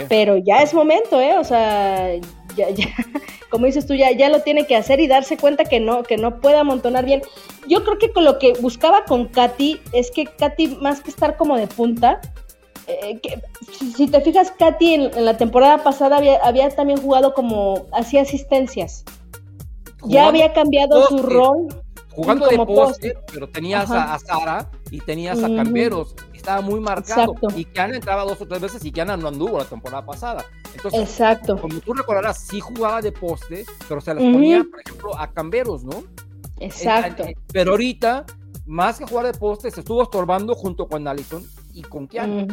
pero 0.09 0.37
ya 0.37 0.61
es 0.61 0.73
momento, 0.73 1.21
¿eh? 1.21 1.37
O 1.37 1.43
sea, 1.45 2.09
ya, 2.57 2.69
ya, 2.71 2.87
como 3.49 3.65
dices 3.65 3.85
tú, 3.85 3.93
ya, 3.93 4.11
ya 4.11 4.29
lo 4.29 4.41
tiene 4.41 4.65
que 4.67 4.75
hacer 4.75 4.99
y 4.99 5.07
darse 5.07 5.37
cuenta 5.37 5.63
que 5.63 5.79
no, 5.79 6.03
que 6.03 6.17
no 6.17 6.41
puede 6.41 6.57
amontonar 6.57 7.05
bien. 7.05 7.21
Yo 7.67 7.83
creo 7.83 7.97
que 7.97 8.11
con 8.11 8.25
lo 8.25 8.39
que 8.39 8.53
buscaba 8.53 9.05
con 9.05 9.27
Katy 9.27 9.79
es 9.93 10.11
que 10.11 10.25
Katy, 10.25 10.77
más 10.81 11.01
que 11.01 11.09
estar 11.09 11.37
como 11.37 11.55
de 11.55 11.67
punta, 11.67 12.19
eh, 12.87 13.19
que, 13.21 13.41
si 13.95 14.07
te 14.07 14.21
fijas, 14.21 14.51
Katy 14.51 14.93
en, 14.93 15.25
la 15.25 15.37
temporada 15.37 15.83
pasada 15.83 16.17
había, 16.17 16.37
había 16.37 16.69
también 16.69 17.01
jugado 17.01 17.33
como, 17.33 17.85
hacía 17.93 18.23
asistencias. 18.23 19.05
Ya 20.03 20.27
había 20.27 20.53
cambiado 20.53 21.07
su 21.07 21.17
rol 21.17 21.67
jugando 22.17 22.47
de 22.47 22.57
poste, 22.57 23.17
pero 23.31 23.47
tenías 23.47 23.91
a, 23.91 24.17
Sara 24.17 24.69
y 24.89 24.99
tenías 25.01 25.43
a 25.43 25.47
Camberos, 25.47 26.15
estaba 26.47 26.61
muy 26.61 26.79
marcado. 26.79 27.35
Y 27.55 27.65
Kiana 27.65 27.95
entraba 27.95 28.23
dos 28.23 28.39
o 28.39 28.47
tres 28.47 28.61
veces 28.61 28.85
y 28.85 28.91
Kiana 28.91 29.17
no 29.17 29.27
anduvo 29.27 29.57
la 29.57 29.65
temporada 29.65 30.05
pasada. 30.05 30.45
Entonces, 30.73 31.01
Exacto. 31.01 31.59
como 31.59 31.79
tú 31.81 31.93
recordarás, 31.93 32.39
sí 32.39 32.61
jugaba 32.61 33.01
de 33.01 33.11
poste, 33.11 33.65
pero 33.89 33.99
se 33.99 34.13
las 34.13 34.23
ponía, 34.23 34.63
por 34.63 34.79
ejemplo, 34.79 35.19
a 35.19 35.29
Camberos, 35.31 35.83
¿no? 35.83 36.03
Exacto. 36.59 37.25
pero 37.51 37.71
ahorita, 37.71 38.25
más 38.65 38.97
que 38.97 39.05
jugar 39.05 39.25
de 39.25 39.37
poste, 39.37 39.69
se 39.71 39.81
estuvo 39.81 40.01
estorbando 40.01 40.55
junto 40.55 40.87
con 40.87 41.05
Allison 41.05 41.45
y 41.73 41.81
con 41.81 42.07
Kiana. 42.07 42.47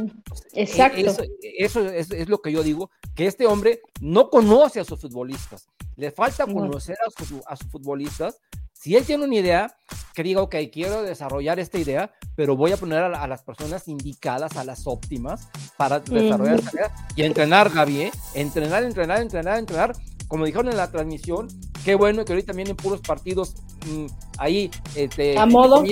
E, 0.52 0.62
Exacto. 0.62 0.98
Eso, 1.40 1.80
es, 1.88 2.28
lo 2.28 2.38
que 2.38 2.50
yo 2.50 2.64
digo, 2.64 2.90
que 3.14 3.26
este 3.26 3.46
hombre 3.46 3.80
no 4.00 4.28
conoce 4.28 4.80
a 4.80 4.85
sus 4.85 5.00
futbolistas. 5.00 5.68
Le 5.94 6.11
falta 6.11 6.46
conocer 6.46 6.96
a, 7.07 7.52
a 7.52 7.57
sus 7.57 7.68
futbolistas 7.68 8.40
si 8.84 8.94
él 8.94 9.04
tiene 9.06 9.24
una 9.24 9.34
idea, 9.34 9.74
que 10.12 10.22
diga, 10.22 10.42
ok, 10.42 10.56
quiero 10.70 11.02
desarrollar 11.02 11.58
esta 11.58 11.78
idea, 11.78 12.12
pero 12.36 12.54
voy 12.54 12.70
a 12.70 12.76
poner 12.76 12.98
a, 12.98 13.26
las 13.26 13.42
personas 13.42 13.88
indicadas, 13.88 14.58
a 14.58 14.64
las 14.64 14.86
óptimas, 14.86 15.48
para 15.78 16.00
desarrollar 16.00 16.56
esta 16.56 16.70
idea 16.76 16.90
y 17.16 17.22
entrenar, 17.22 17.70
Gaby, 17.70 18.02
¿eh? 18.02 18.12
entrenar, 18.34 18.84
entrenar, 18.84 19.22
entrenar, 19.22 19.58
entrenar. 19.58 19.96
Como 20.28 20.44
dijeron 20.44 20.68
en 20.68 20.76
la 20.76 20.90
transmisión, 20.90 21.48
qué 21.82 21.94
bueno 21.94 22.26
que 22.26 22.34
ahorita 22.34 22.48
también 22.48 22.68
en 22.68 22.76
puros 22.76 23.00
partidos 23.00 23.54
mm, 23.86 24.04
ahí, 24.36 24.70
este, 24.94 25.38
a 25.38 25.46
modo. 25.46 25.82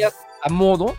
a 0.42 0.48
modo, 0.50 0.94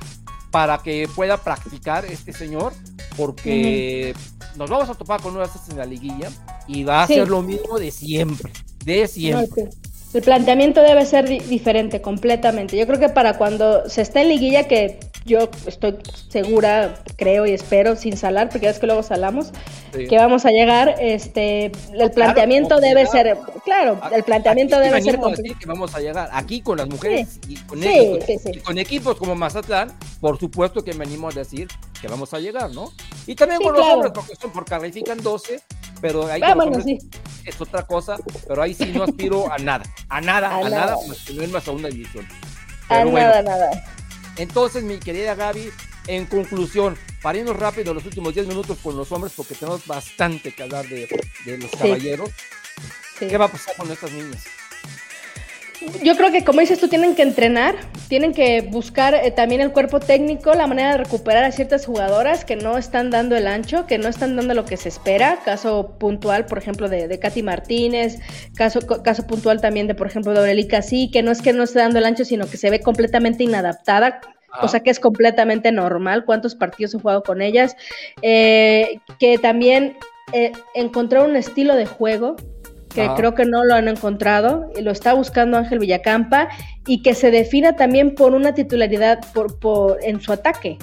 para 0.49 0.79
que 0.79 1.07
pueda 1.15 1.37
practicar 1.37 2.05
este 2.05 2.33
señor, 2.33 2.73
porque 3.15 4.15
nos 4.55 4.67
vamos 4.67 4.89
a 4.89 4.95
topar 4.95 5.21
con 5.21 5.35
nuevas 5.35 5.69
en 5.69 5.77
la 5.77 5.85
liguilla 5.85 6.31
y 6.67 6.85
va 6.85 7.03
a 7.03 7.07
ser 7.07 7.27
lo 7.27 7.43
mismo 7.43 7.77
de 7.77 7.91
siempre, 7.91 8.51
de 8.83 9.07
siempre. 9.07 9.69
El 10.13 10.21
planteamiento 10.21 10.81
debe 10.81 11.05
ser 11.05 11.27
diferente 11.27 12.01
completamente. 12.01 12.77
Yo 12.77 12.85
creo 12.85 12.99
que 12.99 13.09
para 13.09 13.37
cuando 13.37 13.89
se 13.89 14.01
está 14.01 14.21
en 14.21 14.29
liguilla, 14.29 14.67
que 14.67 14.99
yo 15.25 15.49
estoy 15.65 15.97
segura, 16.29 16.95
creo 17.15 17.45
y 17.45 17.51
espero, 17.51 17.95
sin 17.95 18.17
salar, 18.17 18.49
porque 18.49 18.65
ya 18.65 18.71
es 18.71 18.79
que 18.79 18.87
luego 18.87 19.03
salamos, 19.03 19.51
que 19.91 20.17
vamos 20.17 20.45
a 20.45 20.49
llegar, 20.49 20.95
este, 20.99 21.71
el 21.93 22.11
planteamiento 22.11 22.79
debe 22.79 23.05
ser, 23.05 23.37
claro, 23.63 23.99
el 24.11 24.23
planteamiento 24.23 24.79
debe 24.79 25.01
ser 25.01 25.19
decir 25.19 25.57
que 25.57 25.65
vamos 25.65 25.95
a 25.95 25.99
llegar 25.99 26.29
aquí 26.33 26.61
con 26.61 26.77
las 26.77 26.87
mujeres 26.87 27.39
y, 27.47 27.55
con 27.57 27.81
y, 27.83 28.59
con 28.63 28.77
equipos 28.77 29.15
como 29.17 29.35
Mazatlán, 29.35 29.93
por 30.19 30.39
supuesto 30.39 30.83
que 30.83 30.93
me 30.93 31.05
animo 31.05 31.29
a 31.29 31.31
decir 31.31 31.67
que 32.01 32.07
vamos 32.07 32.33
a 32.33 32.39
llegar, 32.39 32.71
¿no? 32.71 32.91
Y 33.25 33.35
también 33.35 33.61
con 33.61 33.73
los 33.73 33.85
hombres, 33.85 34.11
porque 34.13 34.35
son 34.35 34.51
por 34.51 34.65
califican 34.65 35.21
12, 35.21 35.61
pero 36.01 36.27
ahí 36.27 36.41
es 37.45 37.61
otra 37.61 37.83
cosa, 37.83 38.17
pero 38.47 38.61
ahí 38.61 38.73
sí 38.73 38.91
no 38.93 39.03
aspiro 39.03 39.51
a 39.51 39.57
nada, 39.57 39.85
a 40.09 40.19
nada, 40.19 40.55
a, 40.57 40.69
nada, 40.69 40.97
más 41.07 41.19
que 41.25 41.33
no 41.33 41.43
en 41.43 41.49
una 41.51 41.61
segunda 41.61 41.89
división. 41.89 42.27
a 42.89 43.05
nada, 43.05 43.41
nada. 43.41 43.69
Entonces, 44.37 44.83
mi 44.83 44.99
querida 44.99 45.35
Gaby, 45.35 45.71
en 46.07 46.25
conclusión, 46.25 46.97
para 47.21 47.37
irnos 47.37 47.57
rápido 47.57 47.93
los 47.93 48.05
últimos 48.05 48.33
10 48.33 48.47
minutos 48.47 48.77
con 48.81 48.97
los 48.97 49.11
hombres, 49.11 49.33
porque 49.35 49.55
tenemos 49.55 49.85
bastante 49.85 50.53
que 50.53 50.63
hablar 50.63 50.87
de, 50.87 51.07
los 51.45 51.71
caballeros. 51.71 52.29
¿Qué 53.19 53.37
va 53.37 53.45
a 53.45 53.51
pasar 53.51 53.75
con 53.75 53.91
estas 53.91 54.11
niñas? 54.11 54.43
Yo 56.03 56.15
creo 56.15 56.31
que, 56.31 56.43
como 56.43 56.59
dices 56.59 56.79
tú, 56.79 56.87
tienen 56.87 57.15
que 57.15 57.21
entrenar, 57.21 57.75
tienen 58.07 58.33
que 58.33 58.61
buscar 58.61 59.13
eh, 59.15 59.31
también 59.31 59.61
el 59.61 59.71
cuerpo 59.71 59.99
técnico, 59.99 60.53
la 60.53 60.67
manera 60.67 60.91
de 60.91 60.97
recuperar 60.97 61.43
a 61.43 61.51
ciertas 61.51 61.85
jugadoras 61.85 62.45
que 62.45 62.55
no 62.55 62.77
están 62.77 63.09
dando 63.09 63.35
el 63.35 63.47
ancho, 63.47 63.85
que 63.85 63.97
no 63.97 64.07
están 64.07 64.35
dando 64.35 64.53
lo 64.53 64.65
que 64.65 64.77
se 64.77 64.89
espera. 64.89 65.39
Caso 65.45 65.95
puntual, 65.99 66.45
por 66.45 66.57
ejemplo, 66.57 66.89
de, 66.89 67.07
de 67.07 67.19
Katy 67.19 67.43
Martínez, 67.43 68.19
caso, 68.55 68.79
caso 69.03 69.27
puntual 69.27 69.61
también 69.61 69.87
de, 69.87 69.95
por 69.95 70.07
ejemplo, 70.07 70.33
de 70.33 70.39
Aurelica 70.39 70.81
sí, 70.81 71.09
que 71.11 71.23
no 71.23 71.31
es 71.31 71.41
que 71.41 71.53
no 71.53 71.63
esté 71.63 71.79
dando 71.79 71.99
el 71.99 72.05
ancho, 72.05 72.25
sino 72.25 72.47
que 72.47 72.57
se 72.57 72.69
ve 72.69 72.79
completamente 72.79 73.43
inadaptada 73.43 74.21
o 74.61 74.67
sea 74.67 74.81
que 74.81 74.91
es 74.91 74.99
completamente 74.99 75.71
normal 75.71 76.25
cuántos 76.25 76.55
partidos 76.55 76.93
he 76.93 76.99
jugado 76.99 77.23
con 77.23 77.41
ellas, 77.41 77.75
eh, 78.21 78.99
que 79.19 79.37
también 79.37 79.97
eh, 80.31 80.51
encontrar 80.75 81.27
un 81.27 81.35
estilo 81.35 81.75
de 81.75 81.85
juego 81.85 82.35
que 82.93 83.09
creo 83.15 83.33
que 83.35 83.45
no 83.45 83.63
lo 83.63 83.75
han 83.75 83.87
encontrado, 83.87 84.69
y 84.75 84.81
lo 84.81 84.91
está 84.91 85.13
buscando 85.13 85.57
Ángel 85.57 85.79
Villacampa, 85.79 86.49
y 86.85 87.01
que 87.01 87.13
se 87.13 87.31
defina 87.31 87.75
también 87.75 88.15
por 88.15 88.33
una 88.33 88.53
titularidad 88.53 89.19
por, 89.33 89.59
por, 89.59 89.99
en 90.03 90.21
su 90.21 90.31
ataque. 90.31 90.77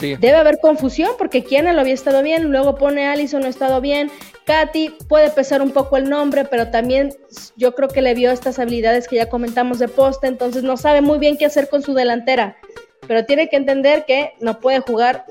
Debe 0.00 0.34
haber 0.34 0.58
confusión 0.60 1.10
porque 1.18 1.44
Kiana 1.44 1.74
lo 1.74 1.80
había 1.82 1.92
estado 1.92 2.22
bien, 2.22 2.50
luego 2.50 2.74
pone 2.74 3.06
Allison 3.06 3.40
no 3.40 3.46
ha 3.46 3.50
estado 3.50 3.82
bien, 3.82 4.10
Katy 4.46 4.94
puede 5.08 5.30
pesar 5.30 5.60
un 5.60 5.72
poco 5.72 5.98
el 5.98 6.08
nombre, 6.08 6.46
pero 6.46 6.68
también 6.68 7.12
yo 7.56 7.74
creo 7.74 7.88
que 7.88 8.00
le 8.00 8.14
vio 8.14 8.30
estas 8.30 8.58
habilidades 8.58 9.06
que 9.08 9.16
ya 9.16 9.28
comentamos 9.28 9.78
de 9.78 9.88
poste, 9.88 10.26
entonces 10.26 10.62
no 10.62 10.78
sabe 10.78 11.02
muy 11.02 11.18
bien 11.18 11.36
qué 11.36 11.44
hacer 11.44 11.68
con 11.68 11.82
su 11.82 11.92
delantera, 11.92 12.56
pero 13.06 13.26
tiene 13.26 13.50
que 13.50 13.56
entender 13.56 14.06
que 14.06 14.32
no 14.40 14.58
puede 14.58 14.80
jugar 14.80 15.26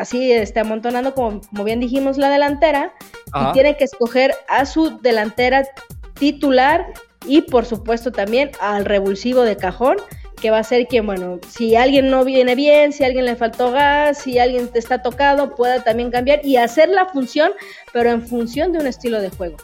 así 0.00 0.32
este, 0.32 0.60
amontonando, 0.60 1.14
como, 1.14 1.40
como 1.40 1.64
bien 1.64 1.80
dijimos, 1.80 2.18
la 2.18 2.30
delantera, 2.30 2.92
y 3.34 3.52
tiene 3.52 3.76
que 3.76 3.84
escoger 3.84 4.34
a 4.48 4.64
su 4.66 4.98
delantera 5.00 5.66
titular 6.14 6.86
y 7.26 7.42
por 7.42 7.64
supuesto 7.64 8.12
también 8.12 8.50
al 8.60 8.84
revulsivo 8.84 9.42
de 9.42 9.56
cajón, 9.56 9.96
que 10.40 10.50
va 10.50 10.58
a 10.58 10.64
ser 10.64 10.86
quien, 10.86 11.06
bueno, 11.06 11.40
si 11.48 11.76
alguien 11.76 12.10
no 12.10 12.24
viene 12.24 12.54
bien, 12.54 12.92
si 12.92 13.04
alguien 13.04 13.24
le 13.24 13.36
faltó 13.36 13.72
gas, 13.72 14.18
si 14.18 14.38
alguien 14.38 14.68
te 14.68 14.78
está 14.78 15.02
tocado, 15.02 15.54
pueda 15.54 15.82
también 15.82 16.10
cambiar 16.10 16.44
y 16.44 16.56
hacer 16.56 16.88
la 16.88 17.06
función, 17.06 17.52
pero 17.92 18.10
en 18.10 18.26
función 18.26 18.72
de 18.72 18.78
un 18.78 18.86
estilo 18.86 19.20
de 19.20 19.30
juego. 19.30 19.56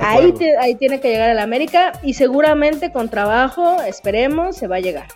ahí, 0.00 0.34
ahí 0.60 0.74
tiene 0.76 1.00
que 1.00 1.10
llegar 1.10 1.30
el 1.30 1.38
América 1.38 1.92
y 2.02 2.14
seguramente 2.14 2.90
con 2.90 3.10
trabajo, 3.10 3.80
esperemos, 3.82 4.56
se 4.56 4.66
va 4.66 4.76
a 4.76 4.80
llegar. 4.80 5.08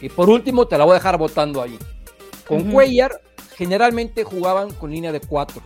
Y 0.00 0.08
por 0.08 0.28
último, 0.28 0.66
te 0.66 0.76
la 0.76 0.84
voy 0.84 0.92
a 0.92 0.94
dejar 0.94 1.16
votando 1.16 1.62
ahí. 1.62 1.78
Con 2.46 2.72
Cuellar 2.72 3.20
generalmente 3.62 4.24
jugaban 4.24 4.72
con 4.72 4.90
línea 4.90 5.12
de 5.12 5.20
4. 5.20 5.62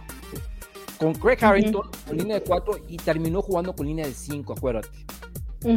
Con 0.98 1.14
Craig 1.14 1.42
Harrington 1.42 1.90
con 2.06 2.16
línea 2.16 2.38
de 2.38 2.42
4 2.42 2.78
y 2.88 2.98
terminó 2.98 3.40
jugando 3.40 3.74
con 3.74 3.86
línea 3.86 4.06
de 4.06 4.12
5, 4.12 4.52
acuérdate. 4.52 4.88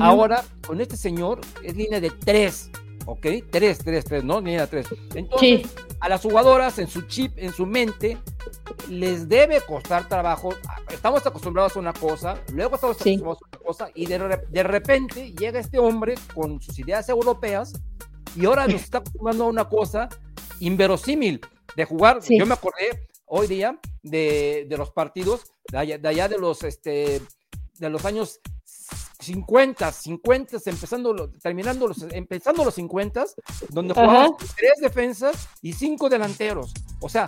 Ahora, 0.02 0.44
con 0.68 0.82
este 0.82 0.98
señor 0.98 1.40
es 1.64 1.78
línea 1.78 2.02
de 2.02 2.12
3, 2.12 2.72
¿ok? 3.06 3.26
3, 3.50 3.78
3, 3.80 4.06
3, 4.06 4.24
¿no? 4.26 4.42
Línea 4.42 4.62
de 4.62 4.68
3. 4.68 4.88
Entonces, 5.16 5.62
a 6.02 6.10
las 6.10 6.22
jugadoras 6.22 6.78
en 6.78 6.88
su 6.88 7.04
chip, 7.04 7.32
en 7.38 7.54
su 7.54 7.66
mente, 7.66 8.18
les 8.90 9.30
debe 9.30 9.62
costar 9.62 10.08
trabajo. 10.10 10.50
Estamos 10.92 11.26
acostumbrados 11.26 11.78
a 11.78 11.80
una 11.80 11.94
cosa, 11.94 12.36
luego 12.54 12.76
estamos 12.76 12.98
acostumbrados 12.98 13.42
a 13.42 13.48
otra 13.48 13.60
cosa, 13.66 13.92
y 13.96 14.06
de, 14.08 14.40
de 14.50 14.64
repente 14.64 15.32
llega 15.32 15.60
este 15.60 15.80
hombre 15.80 16.16
con 16.36 16.62
sus 16.62 16.78
ideas 16.80 17.08
europeas 17.08 17.74
y 18.36 18.46
ahora 18.46 18.68
nos 18.68 18.82
está 18.82 18.98
acostumbrando 18.98 19.46
a 19.46 19.48
una 19.48 19.70
cosa 19.70 20.10
inverosímil 20.60 21.40
de 21.80 21.86
jugar. 21.86 22.20
Yo 22.28 22.46
me 22.46 22.54
acordé 22.54 23.08
hoy 23.26 23.48
día 23.48 23.80
de, 24.04 24.66
de 24.70 24.78
los 24.78 24.92
partidos 24.92 25.54
de 25.72 25.78
allá, 25.78 25.98
de 25.98 26.08
allá, 26.08 26.28
de 26.28 26.38
los 26.38 26.64
este 26.64 27.22
de 27.78 27.90
los 27.90 28.04
años 28.04 28.42
50, 29.22 29.92
50, 29.92 30.58
empezando, 30.66 31.30
terminando 31.42 31.88
los, 31.88 32.04
empezando 32.12 32.66
los 32.66 32.74
50, 32.76 33.26
donde 33.70 33.94
jugaban 33.94 34.32
tres 34.58 34.74
defensas 34.82 35.48
y 35.62 35.74
cinco 35.74 36.10
delanteros. 36.10 36.74
O 37.00 37.08
sea, 37.08 37.26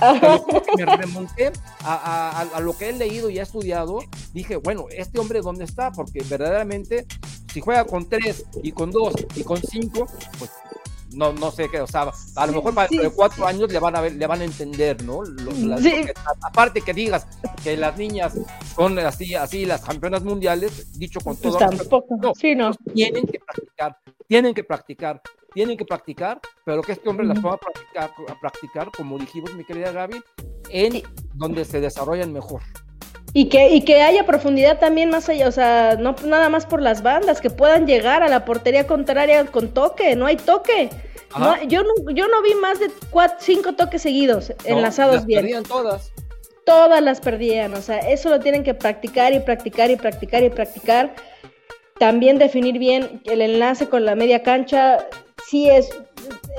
me 0.77 0.85
remonté 0.85 1.51
a, 1.83 2.41
a, 2.53 2.59
lo 2.59 2.77
que 2.77 2.89
he 2.89 2.93
leído 2.93 3.29
y 3.29 3.39
he 3.39 3.41
estudiado, 3.41 3.99
dije, 4.33 4.57
bueno, 4.57 4.87
este 4.89 5.19
hombre 5.19 5.41
dónde 5.41 5.63
está, 5.63 5.91
porque 5.91 6.23
verdaderamente 6.29 7.05
si 7.53 7.61
juega 7.61 7.85
con 7.85 8.07
tres 8.09 8.45
y 8.63 8.71
con 8.73 8.91
dos 8.91 9.13
y 9.35 9.43
con 9.43 9.61
cinco, 9.61 10.07
pues 10.39 10.51
no, 11.13 11.33
no 11.33 11.51
sé 11.51 11.69
qué, 11.69 11.81
o 11.81 11.87
sea, 11.87 12.11
a 12.35 12.47
lo 12.47 12.53
mejor 12.53 12.73
para 12.73 12.87
de 12.87 13.09
cuatro 13.09 13.45
años 13.45 13.71
le 13.71 13.79
van 13.79 13.95
a 13.95 14.01
ver, 14.01 14.13
le 14.13 14.27
van 14.27 14.41
a 14.41 14.45
entender, 14.45 15.03
¿no? 15.03 15.23
aparte 16.43 16.81
que 16.81 16.93
digas 16.93 17.27
que 17.63 17.77
las 17.77 17.97
niñas 17.97 18.33
son 18.75 18.97
así, 18.99 19.35
así 19.35 19.65
las 19.65 19.81
campeonas 19.81 20.23
mundiales, 20.23 20.97
dicho 20.97 21.19
con 21.19 21.37
todo. 21.37 21.57
Pues 21.57 21.77
tampoco. 21.77 22.17
No, 22.21 22.33
sí, 22.35 22.55
no. 22.55 22.71
Tienen 22.93 23.25
que 23.25 23.39
practicar, 23.39 23.97
tienen 24.27 24.53
que 24.53 24.63
practicar, 24.63 25.21
tienen 25.53 25.77
que 25.77 25.85
practicar, 25.85 26.39
pero 26.65 26.81
que 26.81 26.93
este 26.93 27.09
hombre 27.09 27.25
las 27.25 27.39
pueda 27.39 27.57
practicar, 27.57 28.11
a 28.27 28.39
practicar, 28.39 28.91
como 28.91 29.17
dijimos, 29.17 29.53
mi 29.53 29.65
querida 29.65 29.91
Gaby, 29.91 30.21
en 30.69 31.03
donde 31.33 31.65
se 31.65 31.81
desarrollan 31.81 32.31
mejor. 32.31 32.61
Y 33.33 33.47
que, 33.47 33.69
y 33.69 33.81
que 33.81 34.01
haya 34.01 34.25
profundidad 34.25 34.79
también 34.79 35.09
más 35.09 35.29
allá, 35.29 35.47
o 35.47 35.51
sea, 35.51 35.95
no 35.97 36.15
nada 36.25 36.49
más 36.49 36.65
por 36.65 36.81
las 36.81 37.01
bandas, 37.01 37.39
que 37.39 37.49
puedan 37.49 37.87
llegar 37.87 38.23
a 38.23 38.27
la 38.27 38.43
portería 38.43 38.85
contraria 38.85 39.45
con 39.45 39.73
toque, 39.73 40.15
no 40.17 40.25
hay 40.25 40.35
toque. 40.35 40.89
yo, 41.67 41.83
no, 41.83 42.11
yo 42.11 42.27
no 42.27 42.41
vi 42.41 42.55
más 42.55 42.79
de 42.79 42.91
cuatro, 43.09 43.37
cinco 43.39 43.73
toques 43.73 44.01
seguidos 44.01 44.51
enlazados 44.65 45.15
las 45.15 45.25
bien. 45.25 45.41
Perdían 45.41 45.63
todas. 45.63 46.11
Todas 46.65 47.01
las 47.01 47.21
perdían, 47.21 47.73
o 47.73 47.81
sea, 47.81 47.99
eso 47.99 48.29
lo 48.29 48.39
tienen 48.41 48.63
que 48.63 48.73
practicar 48.73 49.33
y 49.33 49.39
practicar 49.39 49.89
y 49.89 49.95
practicar 49.95 50.43
y 50.43 50.49
practicar. 50.49 51.15
También 51.99 52.37
definir 52.37 52.79
bien 52.79 53.21
el 53.25 53.41
enlace 53.41 53.87
con 53.87 54.05
la 54.05 54.15
media 54.15 54.43
cancha, 54.43 55.07
sí 55.47 55.69
es, 55.69 55.89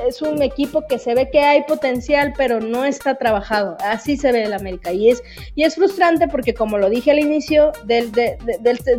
es 0.07 0.23
un 0.23 0.43
equipo 0.43 0.87
que 0.87 0.99
se 0.99 1.15
ve 1.15 1.31
que 1.31 1.41
hay 1.41 1.63
potencial, 1.65 2.33
pero 2.37 2.61
no 2.61 2.85
está 2.85 3.17
trabajado. 3.17 3.77
Así 3.81 4.17
se 4.17 4.33
ve 4.33 4.45
el 4.45 4.53
América. 4.53 4.93
Y 4.93 5.11
es, 5.11 5.23
y 5.55 5.65
es 5.65 5.75
frustrante 5.75 6.29
porque, 6.29 6.55
como 6.55 6.79
lo 6.79 6.91
dije 6.91 7.11
al 7.11 7.19
inicio 7.19 7.73
del, 7.85 8.13
de, 8.13 8.37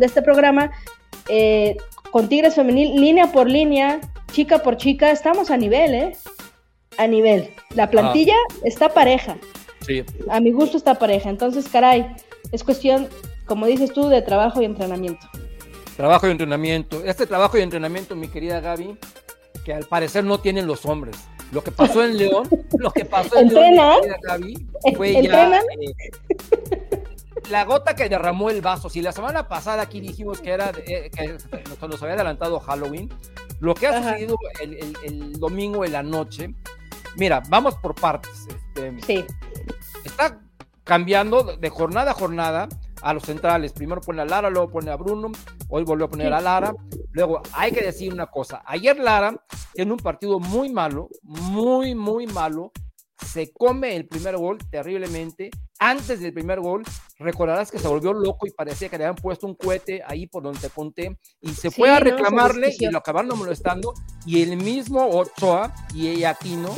este 0.00 0.22
programa, 0.22 0.70
eh, 1.28 1.76
con 2.10 2.28
Tigres 2.28 2.54
Femenil, 2.54 3.00
línea 3.00 3.32
por 3.32 3.48
línea, 3.48 4.00
chica 4.32 4.58
por 4.58 4.76
chica, 4.76 5.10
estamos 5.10 5.50
a 5.50 5.56
nivel, 5.56 5.94
¿eh? 5.94 6.16
A 6.98 7.06
nivel. 7.06 7.50
La 7.74 7.90
plantilla 7.90 8.36
está 8.64 8.88
pareja. 8.88 9.36
Sí. 9.86 10.04
A 10.30 10.40
mi 10.40 10.52
gusto 10.52 10.76
está 10.76 10.94
pareja. 10.94 11.28
Entonces, 11.28 11.68
caray, 11.68 12.06
es 12.52 12.62
cuestión, 12.62 13.08
como 13.46 13.66
dices 13.66 13.92
tú, 13.92 14.08
de 14.08 14.22
trabajo 14.22 14.62
y 14.62 14.64
entrenamiento. 14.64 15.26
Trabajo 15.96 16.26
y 16.26 16.30
entrenamiento. 16.30 17.04
Este 17.04 17.26
trabajo 17.26 17.58
y 17.58 17.62
entrenamiento, 17.62 18.16
mi 18.16 18.28
querida 18.28 18.60
Gaby, 18.60 18.96
que 19.64 19.72
al 19.72 19.84
parecer 19.84 20.24
no 20.24 20.38
tienen 20.38 20.66
los 20.66 20.84
hombres. 20.86 21.16
Lo 21.52 21.62
que 21.62 21.70
pasó 21.70 22.02
en 22.02 22.16
León, 22.16 22.48
lo 22.78 22.90
que 22.90 23.04
pasó 23.04 23.38
en 23.38 23.48
León, 23.54 24.00
fue 24.96 25.22
ya 25.22 25.58
eh, 25.58 26.10
la 27.50 27.64
gota 27.64 27.94
que 27.94 28.08
derramó 28.08 28.50
el 28.50 28.60
vaso. 28.60 28.88
Si 28.88 29.00
la 29.02 29.12
semana 29.12 29.46
pasada 29.48 29.82
aquí 29.82 30.00
dijimos 30.00 30.40
que 30.40 30.50
era 30.50 30.72
eh, 30.86 31.10
que 31.10 31.86
nos 31.86 32.02
había 32.02 32.14
adelantado 32.14 32.58
Halloween, 32.60 33.10
lo 33.60 33.74
que 33.74 33.86
ha 33.86 34.02
sucedido 34.02 34.36
el, 34.60 35.32
domingo 35.38 35.84
en 35.84 35.92
la 35.92 36.02
noche, 36.02 36.54
mira, 37.16 37.42
vamos 37.48 37.76
por 37.76 37.94
partes. 37.94 38.46
Este, 38.48 39.02
sí. 39.02 39.24
Está 40.04 40.40
cambiando 40.82 41.56
de 41.56 41.70
jornada 41.70 42.10
a 42.10 42.14
jornada 42.14 42.68
a 43.04 43.12
los 43.12 43.22
centrales. 43.22 43.72
Primero 43.72 44.00
pone 44.00 44.22
a 44.22 44.24
Lara, 44.24 44.50
luego 44.50 44.70
pone 44.70 44.90
a 44.90 44.96
Bruno, 44.96 45.30
hoy 45.68 45.84
volvió 45.84 46.06
a 46.06 46.08
poner 46.08 46.32
a 46.32 46.40
Lara. 46.40 46.74
Luego 47.12 47.42
hay 47.52 47.70
que 47.70 47.84
decir 47.84 48.12
una 48.12 48.26
cosa, 48.26 48.62
ayer 48.66 48.98
Lara 48.98 49.36
en 49.74 49.92
un 49.92 49.98
partido 49.98 50.40
muy 50.40 50.70
malo, 50.70 51.08
muy, 51.22 51.94
muy 51.94 52.26
malo, 52.26 52.72
se 53.24 53.52
come 53.52 53.94
el 53.94 54.08
primer 54.08 54.36
gol 54.36 54.58
terriblemente. 54.70 55.50
Antes 55.78 56.20
del 56.20 56.32
primer 56.32 56.60
gol, 56.60 56.82
recordarás 57.18 57.70
que 57.70 57.78
se 57.78 57.88
volvió 57.88 58.12
loco 58.12 58.46
y 58.46 58.52
parecía 58.52 58.88
que 58.88 58.96
le 58.96 59.04
habían 59.04 59.20
puesto 59.20 59.46
un 59.46 59.54
cohete 59.54 60.02
ahí 60.06 60.26
por 60.26 60.42
donde 60.42 60.60
te 60.60 60.70
conté 60.70 61.18
y 61.40 61.50
se 61.50 61.70
fue 61.70 61.90
a 61.90 62.00
reclamarle 62.00 62.72
y 62.78 62.86
lo 62.86 62.98
acabaron 62.98 63.36
molestando. 63.36 63.92
Y 64.24 64.42
el 64.42 64.56
mismo 64.56 65.06
Ochoa 65.06 65.74
y 65.92 66.24
Aquino 66.24 66.74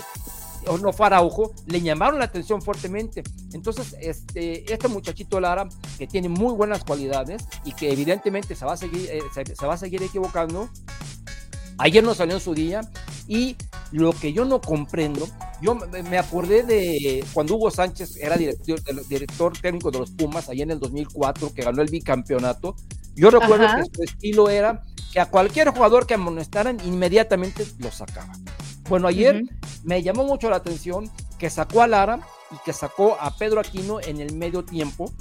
o 0.68 0.78
no 0.78 0.92
Faraujo, 0.92 1.52
le 1.66 1.80
llamaron 1.80 2.18
la 2.18 2.26
atención 2.26 2.62
fuertemente. 2.62 3.22
Entonces, 3.52 3.96
este, 4.00 4.72
este 4.72 4.88
muchachito 4.88 5.40
Lara, 5.40 5.68
que 5.98 6.06
tiene 6.06 6.28
muy 6.28 6.54
buenas 6.54 6.84
cualidades 6.84 7.44
y 7.64 7.72
que 7.72 7.92
evidentemente 7.92 8.54
se 8.54 8.64
va 8.64 8.72
a 8.74 8.76
seguir, 8.76 9.08
eh, 9.10 9.20
se, 9.32 9.66
va 9.66 9.74
a 9.74 9.78
seguir 9.78 10.02
equivocando, 10.02 10.68
ayer 11.78 12.02
no 12.02 12.14
salió 12.14 12.34
en 12.34 12.40
su 12.40 12.54
día 12.54 12.80
y 13.28 13.56
lo 13.92 14.12
que 14.12 14.32
yo 14.32 14.44
no 14.44 14.60
comprendo, 14.60 15.28
yo 15.60 15.74
me 15.74 16.18
acordé 16.18 16.62
de 16.62 17.24
cuando 17.32 17.54
Hugo 17.54 17.70
Sánchez 17.70 18.16
era 18.16 18.36
director, 18.36 18.80
director 19.08 19.58
técnico 19.58 19.90
de 19.90 20.00
los 20.00 20.10
Pumas, 20.10 20.48
allá 20.48 20.62
en 20.62 20.72
el 20.72 20.78
2004, 20.78 21.54
que 21.54 21.62
ganó 21.62 21.82
el 21.82 21.88
bicampeonato. 21.88 22.76
Yo 23.14 23.30
recuerdo 23.30 23.66
que 23.76 23.96
su 23.96 24.02
estilo 24.02 24.50
era 24.50 24.82
que 25.12 25.20
a 25.20 25.30
cualquier 25.30 25.70
jugador 25.70 26.06
que 26.06 26.14
amonestaran, 26.14 26.78
inmediatamente 26.84 27.66
lo 27.78 27.90
sacaban. 27.90 28.44
Bueno, 28.88 29.08
ayer 29.08 29.42
me 29.84 30.02
llamó 30.02 30.24
mucho 30.24 30.48
la 30.48 30.56
atención 30.56 31.10
que 31.38 31.50
sacó 31.50 31.82
a 31.82 31.86
Lara 31.86 32.20
y 32.50 32.56
que 32.64 32.72
sacó 32.72 33.16
a 33.20 33.36
Pedro 33.36 33.60
Aquino 33.60 34.00
en 34.00 34.20
el 34.20 34.34
medio 34.34 34.64
tiempo. 34.64 35.12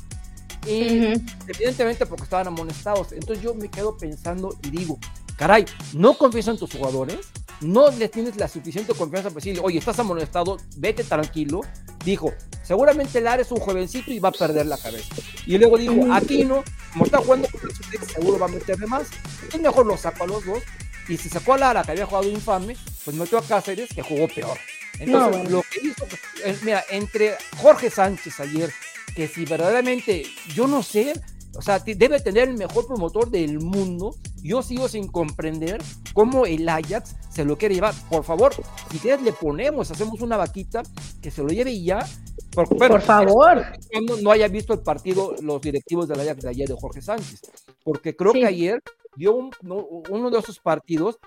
Y 0.68 1.14
evidentemente 1.48 2.06
porque 2.06 2.24
estaban 2.24 2.48
amonestados. 2.48 3.12
Entonces 3.12 3.44
yo 3.44 3.54
me 3.54 3.70
quedo 3.70 3.98
pensando 3.98 4.56
y 4.64 4.70
digo, 4.70 5.00
caray, 5.38 5.66
¿no 5.94 6.18
confías 6.18 6.48
en 6.48 6.58
tus 6.58 6.72
jugadores? 6.74 7.20
¿No 7.62 7.90
les 7.92 8.12
tienes 8.12 8.36
la 8.36 8.48
suficiente 8.48 8.94
confianza 8.94 9.30
para 9.30 9.36
decirle, 9.36 9.62
oye, 9.64 9.80
estás 9.80 9.98
amonestado, 10.00 10.58
vete 10.78 11.04
tranquilo? 11.04 11.62
Dijo, 12.04 12.34
seguramente 12.64 13.22
Lara 13.22 13.42
es 13.42 13.52
un 13.52 13.60
jovencito 13.60 14.12
y 14.12 14.20
va 14.20 14.30
a 14.30 14.34
perder 14.34 14.66
la 14.66 14.78
cabeza. 14.78 15.16
Y 15.46 15.58
luego 15.58 15.78
dijo, 15.78 16.14
Aquino, 16.14 16.64
como 16.94 17.06
está 17.06 17.20
jugando 17.20 17.48
con 17.50 17.62
el 17.70 18.08
seguro 18.08 18.40
va 18.40 18.46
a 18.46 18.50
meterle 18.50 18.88
más. 18.88 19.08
Entonces 19.36 19.62
mejor 19.62 19.86
lo 19.86 19.98
saco 19.98 20.24
a 20.24 20.28
los 20.28 20.46
dos 20.46 20.60
y 21.08 21.18
si 21.18 21.30
sacó 21.30 21.54
a 21.54 21.58
Lara, 21.58 21.84
que 21.84 21.92
había 21.92 22.06
jugado 22.06 22.30
infame, 22.30 22.76
pues 23.04 23.16
metió 23.16 23.38
a 23.38 23.44
Cáceres, 23.44 23.90
que 23.94 24.02
jugó 24.02 24.28
peor. 24.28 24.58
Entonces, 25.00 25.52
lo 25.52 25.62
que 25.62 25.88
hizo, 25.88 26.06
pues, 26.42 26.64
mira, 26.64 26.84
entre 26.90 27.36
Jorge 27.58 27.90
Sánchez 27.90 28.40
ayer, 28.40 28.72
que 29.16 29.28
si 29.28 29.46
verdaderamente, 29.46 30.24
yo 30.54 30.68
no 30.68 30.82
sé, 30.82 31.14
o 31.56 31.62
sea, 31.62 31.80
debe 31.80 32.20
tener 32.20 32.50
el 32.50 32.58
mejor 32.58 32.86
promotor 32.88 33.30
del 33.30 33.60
mundo. 33.60 34.16
Yo 34.44 34.62
sigo 34.62 34.88
sin 34.88 35.08
comprender 35.08 35.82
cómo 36.14 36.46
el 36.46 36.68
Ajax 36.68 37.16
se 37.30 37.46
lo 37.46 37.58
quiere 37.58 37.76
llevar. 37.76 37.94
Por 38.10 38.24
favor, 38.24 38.54
si 38.92 39.00
quieres 39.00 39.22
le 39.22 39.32
ponemos, 39.32 39.90
hacemos 39.90 40.22
una 40.22 40.38
vaquita 40.38 40.84
que 41.22 41.32
se 41.32 41.42
lo 41.42 41.50
lleve 41.50 41.72
y 41.72 41.86
ya. 41.86 42.06
Por, 42.54 43.02
favor. 43.02 43.66
Cuando 43.92 44.18
no 44.22 44.32
haya 44.32 44.48
visto 44.48 44.74
el 44.74 44.80
partido 44.80 45.36
los 45.42 45.62
directivos 45.62 46.08
del 46.08 46.20
Ajax 46.20 46.44
de 46.44 46.50
ayer 46.50 46.68
de 46.68 46.76
Jorge 46.80 47.02
Sánchez. 47.02 47.42
Porque 47.84 48.16
creo 48.16 48.34
que 48.34 48.46
ayer 48.46 48.82
dio 49.16 49.34
uno 49.34 50.30
de 50.30 50.40
esos 50.40 50.60
partidos 50.60 51.20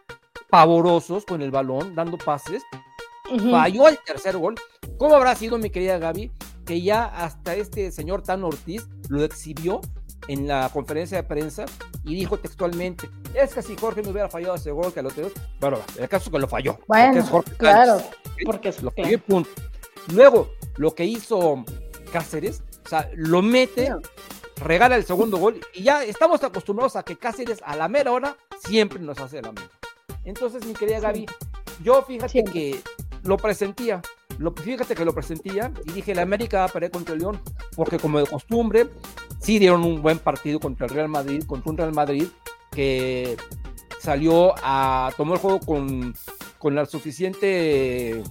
pavorosos 0.48 1.24
con 1.24 1.42
el 1.42 1.50
balón, 1.50 1.94
dando 1.94 2.18
pases. 2.18 2.62
Falló 3.50 3.88
el 3.88 3.98
tercer 3.98 4.38
gol. 4.38 4.54
¿Cómo 4.96 5.14
habrá 5.14 5.34
sido, 5.34 5.58
mi 5.58 5.70
querida 5.70 5.98
Gaby, 5.98 6.32
que 6.64 6.80
ya 6.80 7.04
hasta 7.04 7.54
este 7.54 7.92
señor 7.92 8.22
Tan 8.22 8.42
Ortiz 8.42 8.88
lo 9.08 9.22
exhibió 9.22 9.80
en 10.28 10.46
la 10.46 10.70
conferencia 10.72 11.18
de 11.18 11.22
prensa 11.22 11.64
y 12.04 12.14
dijo 12.14 12.38
textualmente, 12.38 13.08
es 13.34 13.54
que 13.54 13.62
si 13.62 13.76
Jorge 13.76 14.02
no 14.02 14.10
hubiera 14.10 14.28
fallado 14.28 14.54
ese 14.54 14.70
gol 14.70 14.92
que 14.92 15.02
lo 15.02 15.10
tenemos, 15.10 15.34
bueno, 15.60 15.78
el 15.98 16.08
caso 16.08 16.26
es 16.26 16.32
que 16.32 16.38
lo 16.38 16.48
falló. 16.48 16.78
Bueno, 16.86 17.44
claro, 17.56 18.02
porque 18.44 18.70
es 18.70 18.82
lo 18.82 18.90
punto. 19.26 19.50
Luego, 20.12 20.50
lo 20.76 20.94
que 20.94 21.04
hizo 21.04 21.64
Cáceres, 22.12 22.62
o 22.84 22.88
sea, 22.88 23.10
lo 23.14 23.42
mete, 23.42 23.94
regala 24.60 24.96
el 24.96 25.04
segundo 25.04 25.38
gol 25.38 25.60
y 25.74 25.82
ya 25.82 26.04
estamos 26.04 26.42
acostumbrados 26.42 26.96
a 26.96 27.02
que 27.02 27.16
Cáceres 27.16 27.60
a 27.64 27.76
la 27.76 27.88
mera 27.88 28.12
hora 28.12 28.36
siempre 28.66 28.98
nos 29.00 29.18
hace 29.18 29.42
la 29.42 29.52
mera. 29.52 29.70
Entonces, 30.24 30.66
mi 30.66 30.74
querida 30.74 31.00
Gaby, 31.00 31.26
yo 31.82 32.02
fíjate 32.02 32.44
que 32.44 32.80
lo 33.22 33.36
presentía, 33.36 34.02
lo, 34.38 34.52
fíjate 34.52 34.94
que 34.94 35.04
lo 35.04 35.14
presentía 35.14 35.72
y 35.84 35.92
dije, 35.92 36.14
la 36.14 36.22
América 36.22 36.58
va 36.60 36.64
a 36.64 36.68
perder 36.68 36.90
contra 36.90 37.14
el 37.14 37.20
León, 37.20 37.40
porque 37.76 37.98
como 37.98 38.18
de 38.18 38.26
costumbre, 38.26 38.88
sí 39.40 39.58
dieron 39.58 39.84
un 39.84 40.02
buen 40.02 40.18
partido 40.18 40.60
contra 40.60 40.86
el 40.86 40.92
Real 40.92 41.08
Madrid, 41.08 41.44
contra 41.46 41.70
un 41.70 41.78
Real 41.78 41.92
Madrid 41.92 42.26
que 42.70 43.36
salió 44.00 44.54
a 44.62 45.10
tomar 45.16 45.36
el 45.36 45.40
juego 45.40 45.60
con, 45.60 46.14
con 46.58 46.74
la 46.74 46.86
suficiente 46.86 48.22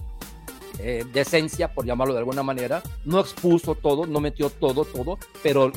eh, 0.78 1.04
decencia, 1.12 1.72
por 1.72 1.84
llamarlo 1.84 2.14
de 2.14 2.20
alguna 2.20 2.42
manera, 2.42 2.82
no 3.04 3.20
expuso 3.20 3.74
todo, 3.74 4.06
no 4.06 4.20
metió 4.20 4.50
todo, 4.50 4.84
todo, 4.84 5.18
pero 5.42 5.72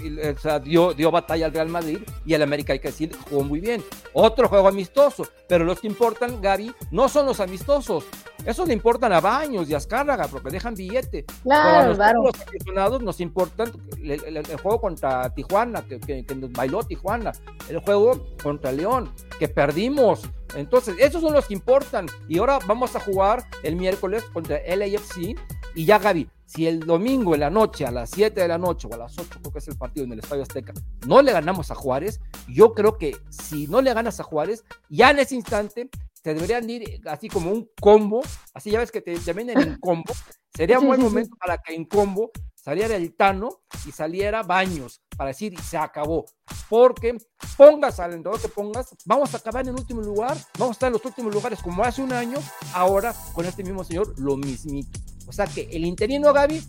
dio, 0.64 0.94
dio 0.94 1.12
batalla 1.12 1.48
al 1.48 1.54
Real 1.54 1.70
Madrid 1.70 2.00
y 2.26 2.34
el 2.34 2.42
América, 2.42 2.74
hay 2.74 2.80
que 2.80 2.90
decir, 2.90 3.12
jugó 3.30 3.44
muy 3.44 3.60
bien. 3.60 3.84
Otro 4.14 4.48
juego 4.48 4.68
amistoso, 4.68 5.28
pero 5.48 5.66
los 5.66 5.80
que 5.80 5.88
importan, 5.88 6.42
Gary, 6.42 6.72
no 6.92 7.10
son 7.10 7.26
los 7.26 7.40
amistosos, 7.40 8.06
eso 8.46 8.66
le 8.66 8.74
importan 8.74 9.14
a 9.14 9.20
Baños 9.20 9.70
y 9.70 9.74
a 9.74 9.78
Azcárraga 9.78 10.28
porque 10.28 10.50
dejan 10.50 10.76
billete. 10.76 11.26
Claro, 11.44 11.96
claro. 11.96 12.24
Los 12.24 12.42
aficionados 12.42 13.02
nos 13.02 13.20
importan 13.20 13.72
el, 14.02 14.44
juego 14.62 14.82
contra 14.82 15.30
Tijuana, 15.34 15.84
que, 15.84 16.00
que, 16.00 16.36
nos 16.36 16.52
bailó 16.52 16.84
Tijuana, 16.84 17.32
el 17.70 17.80
juego 17.80 18.28
contra 18.42 18.72
León, 18.72 19.12
que 19.40 19.48
perdimos. 19.48 20.22
Entonces, 20.56 20.96
esos 21.00 21.22
son 21.22 21.34
los 21.34 21.46
que 21.46 21.54
importan. 21.54 22.08
Y 22.28 22.40
ahora 22.40 22.60
vamos 22.68 22.96
a 22.96 23.00
jugar 23.00 23.46
el 23.64 23.76
miércoles 23.76 24.24
contra 24.34 24.60
LAFC. 24.68 25.38
Y 25.74 25.86
ya, 25.86 26.00
Gaby, 26.00 26.28
si 26.52 26.68
el 26.68 26.82
domingo 26.82 27.34
en 27.34 27.40
la 27.40 27.50
noche, 27.50 27.86
a 27.86 27.92
las 27.92 28.10
7 28.10 28.42
de 28.42 28.48
la 28.48 28.58
noche 28.58 28.88
o 28.92 28.94
a 28.94 28.98
las 28.98 29.18
8, 29.18 29.40
creo 29.40 29.54
que 29.54 29.60
es 29.60 29.68
el 29.70 29.78
partido 29.78 30.06
en 30.06 30.12
el 30.12 30.20
Estadio 30.20 30.44
Azteca, 30.44 30.74
no 31.08 31.22
le 31.22 31.32
ganamos 31.32 31.72
a 31.72 31.76
Juárez, 31.76 32.20
yo 32.50 32.74
creo 32.74 32.98
que 32.98 33.16
si 33.30 33.68
no 33.68 33.82
le 33.82 33.94
ganas 33.94 34.20
a 34.20 34.24
Juárez, 34.24 34.66
ya 34.90 35.12
en 35.12 35.20
ese 35.20 35.36
instante 35.36 35.90
te 36.22 36.34
deberían 36.34 36.70
ir 36.70 37.02
así 37.08 37.28
como 37.28 37.52
un 37.52 37.70
combo, 37.80 38.22
así 38.54 38.72
ya 38.72 38.80
ves 38.80 38.92
que 38.92 39.02
te, 39.02 39.18
te 39.18 39.34
venden 39.34 39.60
en 39.60 39.78
combo, 39.80 40.14
sería 40.54 40.80
un 40.80 40.88
buen 40.88 41.02
momento 41.02 41.36
para 41.38 41.58
que 41.58 41.74
en 41.74 41.86
combo 41.86 42.32
saliera 42.56 42.96
el 42.96 43.16
Tano 43.16 43.62
y 43.86 43.92
saliera 43.92 44.44
Baños, 44.44 45.02
para 45.18 45.30
decir, 45.30 45.60
se 45.62 45.78
acabó. 45.78 46.26
Porque 46.70 47.18
pongas 47.58 48.00
al 48.00 48.14
entrenador 48.14 48.42
que 48.42 48.48
pongas, 48.48 48.96
vamos 49.06 49.34
a 49.34 49.38
acabar 49.38 49.64
en 49.64 49.70
el 49.70 49.80
último 49.80 50.02
lugar, 50.02 50.38
vamos 50.58 50.76
a 50.76 50.78
estar 50.78 50.88
en 50.88 50.94
los 50.94 51.06
últimos 51.06 51.34
lugares 51.34 51.60
como 51.62 51.84
hace 51.84 52.02
un 52.02 52.14
año, 52.14 52.38
ahora 52.74 53.14
con 53.34 53.46
este 53.46 53.64
mismo 53.64 53.84
señor, 53.84 54.14
lo 54.20 54.38
mismito. 54.38 55.00
O 55.28 55.34
sea 55.34 55.48
que 55.48 55.64
el 55.72 55.86
interino 55.86 56.32
Gaby 56.34 56.62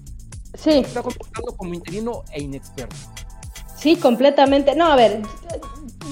sí. 0.55 0.71
está 0.79 1.03
comportando 1.03 1.57
como 1.57 1.75
interino 1.75 2.25
e 2.33 2.43
inexperto. 2.43 2.97
Sí, 3.77 3.97
completamente. 3.97 4.75
No, 4.77 4.87
a 4.87 4.97
ver, 4.97 5.23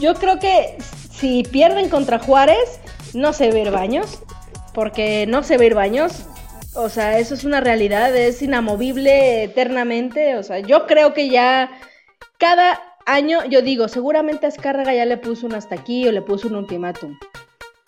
yo 0.00 0.14
creo 0.14 0.38
que 0.38 0.76
si 1.10 1.44
pierden 1.44 1.88
contra 1.88 2.18
Juárez, 2.18 2.80
no 3.14 3.32
se 3.32 3.50
ve 3.50 3.68
baños, 3.70 4.22
porque 4.74 5.26
no 5.26 5.42
se 5.42 5.56
ve 5.56 5.72
baños. 5.74 6.24
O 6.74 6.88
sea, 6.88 7.18
eso 7.18 7.34
es 7.34 7.44
una 7.44 7.60
realidad, 7.60 8.14
es 8.16 8.42
inamovible 8.42 9.44
eternamente. 9.44 10.36
O 10.36 10.42
sea, 10.42 10.60
yo 10.60 10.86
creo 10.86 11.14
que 11.14 11.28
ya 11.28 11.70
cada 12.38 12.80
año, 13.06 13.44
yo 13.46 13.62
digo, 13.62 13.88
seguramente 13.88 14.46
Azcárraga 14.46 14.94
ya 14.94 15.04
le 15.04 15.16
puso 15.16 15.46
un 15.46 15.54
hasta 15.54 15.74
aquí 15.74 16.06
o 16.06 16.12
le 16.12 16.22
puso 16.22 16.48
un 16.48 16.56
ultimátum. 16.56 17.18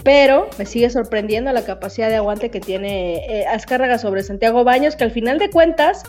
Pero 0.03 0.51
me 0.59 0.67
sigue 0.67 0.91
sorprendiendo 0.91 1.53
la 1.53 1.65
capacidad 1.65 2.09
de 2.09 2.17
aguante 2.17 2.51
que 2.51 2.61
tiene 2.61 3.25
eh, 3.27 3.47
Azcárraga 3.47 3.99
sobre 3.99 4.25
Santiago 4.25 4.65
Baños, 4.65 4.97
que 4.97 5.05
al 5.05 5.13
final 5.13 5.39
de 5.39 5.49
cuentas, 5.49 6.03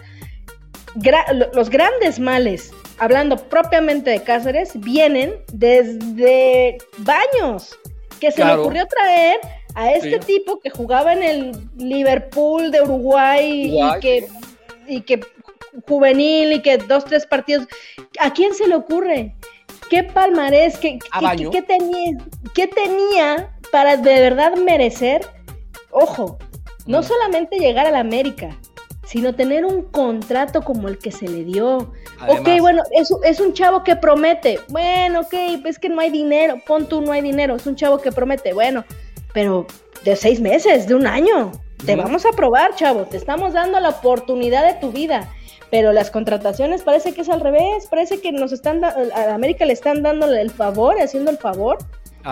los 1.54 1.70
grandes 1.70 2.20
males, 2.20 2.72
hablando 2.98 3.38
propiamente 3.38 4.10
de 4.10 4.24
Cáceres, 4.24 4.72
vienen 4.80 5.36
desde 5.52 6.80
Baños 7.00 7.78
que 8.24 8.32
se 8.32 8.46
le 8.46 8.54
ocurrió 8.54 8.88
traer 8.88 9.40
a 9.76 9.92
este 9.92 10.20
tipo 10.20 10.60
que 10.60 10.70
jugaba 10.70 11.14
en 11.14 11.24
el 11.24 11.52
Liverpool 11.76 12.72
de 12.72 12.82
Uruguay 12.82 13.76
y 13.78 14.00
que, 14.00 14.28
y 14.88 15.02
que 15.02 15.20
juvenil 15.88 16.54
y 16.54 16.62
que 16.62 16.78
dos, 16.78 17.04
tres 17.06 17.26
partidos. 17.26 17.68
¿A 18.20 18.32
quién 18.32 18.54
se 18.54 18.68
le 18.68 18.76
ocurre? 18.76 19.36
¿Qué 19.90 20.04
palmarés? 20.04 20.78
¿Qué, 20.78 21.00
qué, 21.52 21.62
tenía, 21.62 22.18
¿Qué 22.54 22.68
tenía 22.68 23.54
para 23.72 23.98
de 23.98 24.22
verdad 24.22 24.56
merecer? 24.56 25.26
Ojo, 25.92 26.38
no 26.86 27.02
mm. 27.02 27.04
solamente 27.04 27.60
llegar 27.60 27.86
a 27.86 27.92
la 27.92 28.00
América, 28.00 28.58
sino 29.06 29.36
tener 29.36 29.66
un 29.66 29.84
contrato 29.84 30.62
como 30.62 30.88
el 30.88 30.98
que 30.98 31.12
se 31.12 31.28
le 31.28 31.44
dio. 31.44 31.92
ok, 32.28 32.50
bueno, 32.60 32.84
es, 32.92 33.14
es 33.24 33.40
un 33.40 33.54
chavo 33.54 33.84
que 33.84 33.96
promete. 33.96 34.60
Bueno, 34.70 35.22
ok, 35.22 35.34
es 35.66 35.80
que 35.80 35.90
no 35.90 36.02
hay 36.02 36.10
dinero, 36.10 36.62
pon 36.66 36.88
tú, 36.88 37.02
no 37.02 37.12
hay 37.12 37.22
dinero, 37.22 37.56
es 37.56 37.68
un 37.68 37.76
chavo 37.76 38.00
que 38.00 38.12
promete. 38.12 38.54
Bueno, 38.54 38.86
pero 39.34 39.68
de 40.04 40.16
seis 40.16 40.40
meses, 40.40 40.88
de 40.88 40.96
un 40.96 41.08
año, 41.08 41.52
te 41.86 41.96
vamos 41.96 42.26
a 42.26 42.32
probar, 42.32 42.76
chavo, 42.76 43.04
te 43.04 43.18
estamos 43.18 43.54
dando 43.54 43.80
la 43.80 43.90
oportunidad 43.90 44.66
de 44.66 44.80
tu 44.80 44.92
vida. 44.92 45.30
Pero 45.70 45.92
las 45.92 46.12
contrataciones 46.12 46.84
parece 46.84 47.14
que 47.14 47.22
es 47.22 47.30
al 47.30 47.42
revés, 47.42 47.88
parece 47.90 48.22
que 48.22 48.32
nos 48.32 48.52
están, 48.52 48.84
a 48.84 49.34
América 49.34 49.66
le 49.66 49.74
están 49.74 50.04
dando 50.04 50.32
el 50.32 50.52
favor, 50.52 50.96
haciendo 51.02 51.32
el 51.32 51.38
favor 51.38 51.80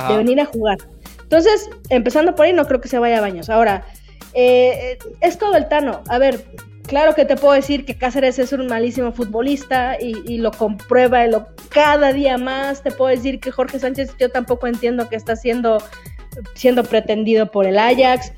de 0.07 0.15
venir 0.15 0.39
a 0.39 0.45
jugar. 0.45 0.77
Entonces, 1.23 1.69
empezando 1.89 2.36
por 2.36 2.45
ahí, 2.45 2.53
no 2.53 2.65
creo 2.65 2.81
que 2.81 2.88
se 2.88 2.99
vaya 2.99 3.17
a 3.17 3.21
baños. 3.21 3.49
Ahora, 3.49 3.86
eh, 4.34 4.98
es 5.20 5.38
todo 5.38 5.56
el 5.56 5.67
Tano. 5.67 6.02
A 6.08 6.17
ver, 6.17 6.46
claro 6.88 7.15
que 7.15 7.26
te 7.26 7.36
puedo 7.36 7.54
decir 7.54 7.86
que 7.86 7.98
Cáceres 7.98 8.39
es 8.39 8.54
un 8.54 8.67
malísimo 8.67 9.12
futbolista 9.12 9.98
y, 10.00 10.38
lo 10.38 10.52
comprueba 10.52 11.26
lo, 11.28 11.48
cada 11.70 12.13
día 12.13 12.38
más. 12.38 12.84
Te 12.84 12.91
puedo 12.91 13.10
decir 13.10 13.39
que 13.39 13.52
Jorge 13.52 13.80
Sánchez, 13.80 14.15
yo 14.20 14.30
tampoco 14.30 14.67
entiendo 14.67 15.10
que 15.10 15.15
está 15.15 15.36
siendo, 15.36 15.78
siendo 16.54 16.84
pretendido 16.84 17.52
por 17.52 17.65
el 17.65 17.78
Ajax. 17.78 18.32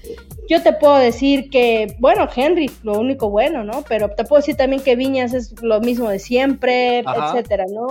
Yo 0.49 0.61
te 0.61 0.73
puedo 0.73 0.97
decir 0.97 1.49
que, 1.49 1.95
bueno, 1.99 2.27
Henry, 2.35 2.69
lo 2.83 2.99
único 2.99 3.29
bueno, 3.29 3.63
¿no? 3.63 3.83
Pero 3.87 4.09
te 4.09 4.25
puedo 4.25 4.41
decir 4.41 4.57
también 4.57 4.83
que 4.83 4.97
Viñas 4.97 5.33
es 5.33 5.61
lo 5.61 5.79
mismo 5.79 6.09
de 6.09 6.19
siempre, 6.19 6.99
etcétera, 6.99 7.65
¿no? 7.69 7.87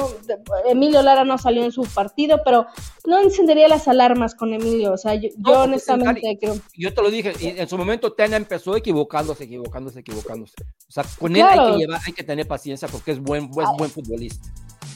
Emilio 0.69 1.01
Lara 1.01 1.25
no 1.25 1.39
salió 1.39 1.65
en 1.65 1.73
su 1.73 1.85
partido, 1.85 2.43
pero 2.45 2.67
no 3.07 3.21
encendería 3.21 3.69
las 3.69 3.89
alarmas 3.89 4.35
con 4.35 4.53
Emilio. 4.53 4.93
O 4.93 4.99
sea, 4.99 5.15
yo, 5.15 5.33
honestamente 5.47 6.37
creo. 6.39 6.57
Yo 6.77 6.93
te 6.93 7.03
lo 7.03 7.11
dije, 7.11 7.33
en 7.41 7.69
su 7.69 7.79
momento 7.79 8.13
Tena 8.13 8.37
empezó 8.37 8.77
equivocándose, 8.77 9.45
equivocándose, 9.45 10.01
equivocándose. 10.01 10.55
O 10.89 10.93
sea, 10.93 11.05
con 11.19 11.35
él 11.35 11.43
hay 11.43 11.73
que, 11.73 11.79
llevar, 11.79 12.01
hay 12.07 12.13
que 12.13 12.23
tener 12.23 12.47
paciencia 12.47 12.87
porque 12.87 13.13
es 13.13 13.19
buen, 13.19 13.51
buen, 13.51 13.67
buen 13.79 13.91
futbolista. 13.91 14.47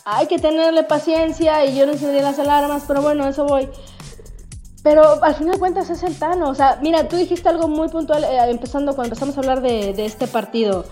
Hay 0.04 0.26
que 0.26 0.38
tenerle 0.38 0.82
paciencia 0.84 1.64
y 1.64 1.76
yo 1.76 1.86
no 1.86 1.92
encendería 1.92 2.22
las 2.22 2.38
alarmas, 2.38 2.84
pero 2.86 3.00
bueno, 3.00 3.26
eso 3.26 3.44
voy. 3.44 3.68
Pero 4.86 5.20
al 5.20 5.34
final 5.34 5.54
de 5.54 5.58
cuentas 5.58 5.90
es 5.90 6.04
el 6.04 6.16
Tano. 6.16 6.48
O 6.48 6.54
sea, 6.54 6.78
mira, 6.80 7.08
tú 7.08 7.16
dijiste 7.16 7.48
algo 7.48 7.66
muy 7.66 7.88
puntual 7.88 8.22
eh, 8.22 8.38
empezando 8.48 8.94
cuando 8.94 9.12
empezamos 9.12 9.36
a 9.36 9.40
hablar 9.40 9.60
de, 9.60 9.90
este 10.06 10.28
partido. 10.28 10.84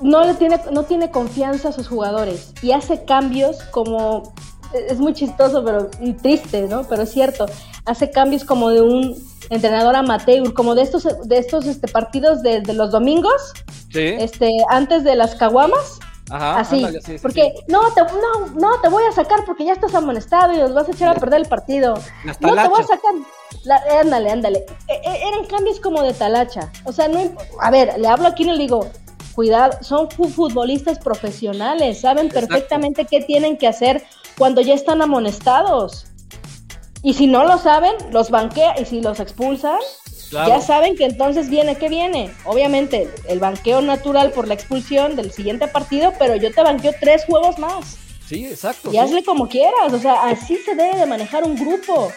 No, 0.00 0.24
le 0.24 0.34
tiene, 0.34 0.60
no 0.72 0.82
tiene 0.82 1.12
confianza 1.12 1.68
a 1.68 1.72
sus 1.72 1.86
jugadores 1.86 2.52
y 2.60 2.72
hace 2.72 3.04
cambios 3.04 3.62
como. 3.70 4.34
Es 4.74 4.98
muy 4.98 5.12
chistoso 5.14 5.64
pero, 5.64 5.90
y 6.00 6.14
triste, 6.14 6.66
¿no? 6.66 6.82
Pero 6.82 7.02
es 7.02 7.12
cierto. 7.12 7.46
Hace 7.84 8.10
cambios 8.10 8.42
como 8.42 8.70
de 8.70 8.82
un 8.82 9.14
entrenador 9.48 9.94
amateur, 9.94 10.52
como 10.52 10.74
de 10.74 10.82
estos, 10.82 11.06
de 11.28 11.38
estos 11.38 11.66
este, 11.66 11.86
partidos 11.86 12.42
de, 12.42 12.62
de 12.62 12.72
los 12.74 12.90
domingos. 12.90 13.52
Sí. 13.92 14.16
Este, 14.18 14.50
antes 14.70 15.04
de 15.04 15.14
las 15.14 15.36
caguamas 15.36 16.00
Ajá, 16.30 16.60
así, 16.60 16.86
porque 17.20 17.52
No, 17.68 17.92
te, 17.92 18.00
no, 18.02 18.46
no, 18.54 18.80
te 18.80 18.88
voy 18.88 19.02
a 19.04 19.12
sacar 19.12 19.44
porque 19.44 19.64
ya 19.64 19.72
estás 19.72 19.94
amonestado 19.94 20.54
y 20.54 20.58
nos 20.58 20.72
vas 20.72 20.88
a 20.88 20.92
echar 20.92 21.16
a 21.16 21.20
perder 21.20 21.40
el 21.40 21.48
partido. 21.48 21.94
no, 22.24 22.34
te 22.34 22.46
voy 22.46 22.80
a 22.80 22.86
sacar. 22.86 23.14
ándale, 24.00 24.30
ándale. 24.30 24.66
E, 24.88 24.94
e, 24.94 25.28
eran 25.28 25.44
cambios 25.46 25.80
como 25.80 26.02
de 26.02 26.14
talacha. 26.14 26.70
O 26.84 26.92
sea, 26.92 27.08
no. 27.08 27.32
A 27.60 27.70
ver, 27.70 27.98
le 27.98 28.08
hablo 28.08 28.28
aquí 28.28 28.44
y 28.44 28.46
le 28.46 28.58
digo, 28.58 28.88
cuidado, 29.34 29.82
son 29.82 30.10
futbolistas 30.10 30.98
profesionales, 30.98 32.00
saben 32.00 32.28
perfectamente 32.28 33.04
qué 33.04 33.20
tienen 33.20 33.56
que 33.56 33.66
hacer 33.66 34.04
cuando 34.38 34.60
ya 34.60 34.74
están 34.74 35.02
amonestados. 35.02 36.06
Y 37.02 37.14
si 37.14 37.26
no 37.26 37.44
lo 37.44 37.58
saben, 37.58 37.94
los 38.10 38.30
banquea 38.30 38.80
y 38.80 38.84
si 38.84 39.02
los 39.02 39.18
expulsan, 39.18 39.78
ya 40.32 40.60
saben 40.60 40.96
que 40.96 41.04
entonces 41.04 41.48
viene, 41.50 41.76
¿qué 41.76 41.88
viene? 41.88 42.30
Obviamente 42.44 43.08
el 43.28 43.38
banqueo 43.38 43.80
natural 43.80 44.32
por 44.32 44.48
la 44.48 44.54
expulsión 44.54 45.16
del 45.16 45.30
siguiente 45.30 45.68
partido, 45.68 46.12
pero 46.18 46.36
yo 46.36 46.52
te 46.52 46.62
banqueo 46.62 46.92
tres 46.98 47.24
juegos 47.26 47.58
más. 47.58 47.98
Sí, 48.26 48.46
exacto. 48.46 48.90
Y 48.92 48.98
hazle 48.98 49.22
como 49.24 49.48
quieras, 49.48 49.92
o 49.92 49.98
sea, 49.98 50.28
así 50.28 50.56
se 50.56 50.74
debe 50.74 50.96
de 50.96 51.06
manejar 51.06 51.44
un 51.44 51.56
grupo. 51.56 52.10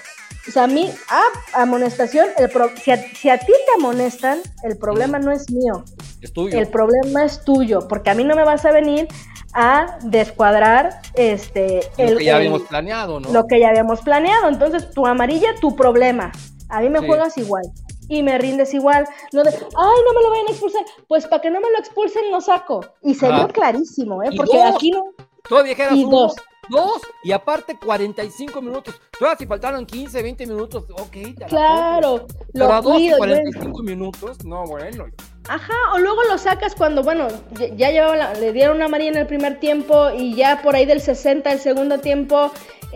O 0.47 0.51
sea, 0.51 0.63
a 0.63 0.67
mí, 0.67 0.89
ah, 1.10 1.62
amonestación, 1.62 2.28
el 2.38 2.49
si, 2.82 2.91
a, 2.91 3.38
ti 3.39 3.45
te 3.47 3.73
amonestan, 3.78 4.39
el 4.63 4.78
problema 4.78 5.17
no 5.19 5.32
es 5.32 5.49
mío. 5.51 5.84
Es 6.21 6.32
tuyo. 6.32 6.58
El 6.58 6.67
problema 6.67 7.25
es 7.25 7.43
tuyo, 7.43 7.88
porque 7.88 8.12
a 8.12 8.13
mí 8.13 8.23
no 8.23 8.36
me 8.36 8.45
vas 8.45 8.63
a 8.65 8.71
venir 8.71 9.08
a 9.54 9.97
descuadrar 10.04 11.01
este 11.15 11.82
lo 11.97 12.17
que 12.17 12.25
ya 12.25 12.36
habíamos 12.36 12.63
planeado, 12.63 13.19
¿no? 13.19 13.32
Lo 13.32 13.47
que 13.47 13.60
ya 13.60 13.69
habíamos 13.69 14.01
planeado. 14.01 14.47
Entonces, 14.49 14.91
tu 14.91 15.08
amarilla, 15.08 15.56
tu 15.60 15.75
problema. 15.75 16.32
A 16.69 16.82
mí 16.82 16.89
me 16.89 16.99
juegas 16.99 17.38
igual 17.38 17.63
y 18.09 18.23
me 18.23 18.37
rindes 18.37 18.73
igual. 18.73 19.05
No 19.33 19.43
de, 19.43 19.49
ay, 19.49 19.99
no 20.05 20.13
me 20.13 20.23
lo 20.23 20.29
vayan 20.29 20.47
a 20.47 20.51
expulsar. 20.51 20.85
Pues 21.07 21.27
para 21.27 21.41
que 21.41 21.49
no 21.49 21.59
me 21.59 21.69
lo 21.71 21.79
expulsen, 21.79 22.31
lo 22.31 22.41
saco. 22.41 22.85
Y 23.01 23.15
se 23.15 23.27
ve 23.31 23.47
clarísimo, 23.53 24.23
¿eh? 24.23 24.29
Porque 24.35 24.61
aquí 24.61 24.91
no. 24.91 25.03
Todavía 25.47 25.75
quedas 25.75 25.93
y 25.93 26.03
dos. 26.03 26.35
Dos, 26.69 27.01
y 27.23 27.31
aparte 27.31 27.77
45 27.77 28.61
minutos. 28.61 28.99
Todavía 29.17 29.37
si 29.37 29.45
faltaron 29.45 29.85
15, 29.85 30.23
20 30.23 30.47
minutos, 30.47 30.85
ok. 30.89 31.47
claro, 31.47 32.25
lo 32.53 32.67
Pero 32.67 32.81
dos 32.81 33.01
45 33.17 33.83
minutos, 33.83 34.43
no, 34.43 34.65
bueno. 34.65 35.05
Ajá, 35.47 35.75
o 35.93 35.99
luego 35.99 36.23
lo 36.23 36.39
sacas 36.39 36.73
cuando, 36.73 37.03
bueno, 37.03 37.27
ya, 37.75 37.91
llevaba 37.91 38.33
le 38.33 38.51
dieron 38.51 38.77
una 38.77 38.87
María 38.87 39.09
en 39.09 39.17
el 39.17 39.27
primer 39.27 39.59
tiempo 39.59 40.09
y 40.09 40.33
ya 40.33 40.61
por 40.63 40.75
ahí 40.75 40.85
del 40.85 41.01
60 41.01 41.51
el 41.51 41.59
segundo 41.59 41.99
tiempo 41.99 42.51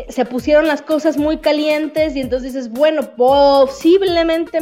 se 0.09 0.25
pusieron 0.25 0.67
las 0.67 0.81
cosas 0.81 1.17
muy 1.17 1.37
calientes 1.37 2.15
y 2.15 2.21
entonces 2.21 2.53
dices, 2.53 2.71
bueno, 2.71 3.15
posiblemente 3.15 4.59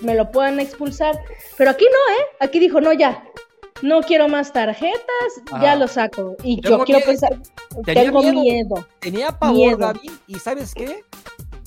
me 0.00 0.14
lo 0.14 0.30
puedan 0.30 0.60
expulsar. 0.60 1.18
Pero 1.56 1.70
aquí 1.70 1.84
no, 1.84 2.14
¿eh? 2.14 2.26
Aquí 2.40 2.58
dijo, 2.58 2.80
no, 2.80 2.92
ya, 2.92 3.24
no 3.82 4.00
quiero 4.00 4.28
más 4.28 4.52
tarjetas, 4.52 5.42
ya 5.60 5.76
lo 5.76 5.88
saco. 5.88 6.36
Y 6.42 6.60
yo 6.60 6.84
quiero 6.84 7.04
pensar, 7.04 7.38
tengo 7.84 8.22
miedo, 8.22 8.86
Tenía 8.98 9.30
pavor, 9.38 9.78
David, 9.78 10.12
y 10.26 10.34
¿sabes 10.36 10.74
qué? 10.74 11.04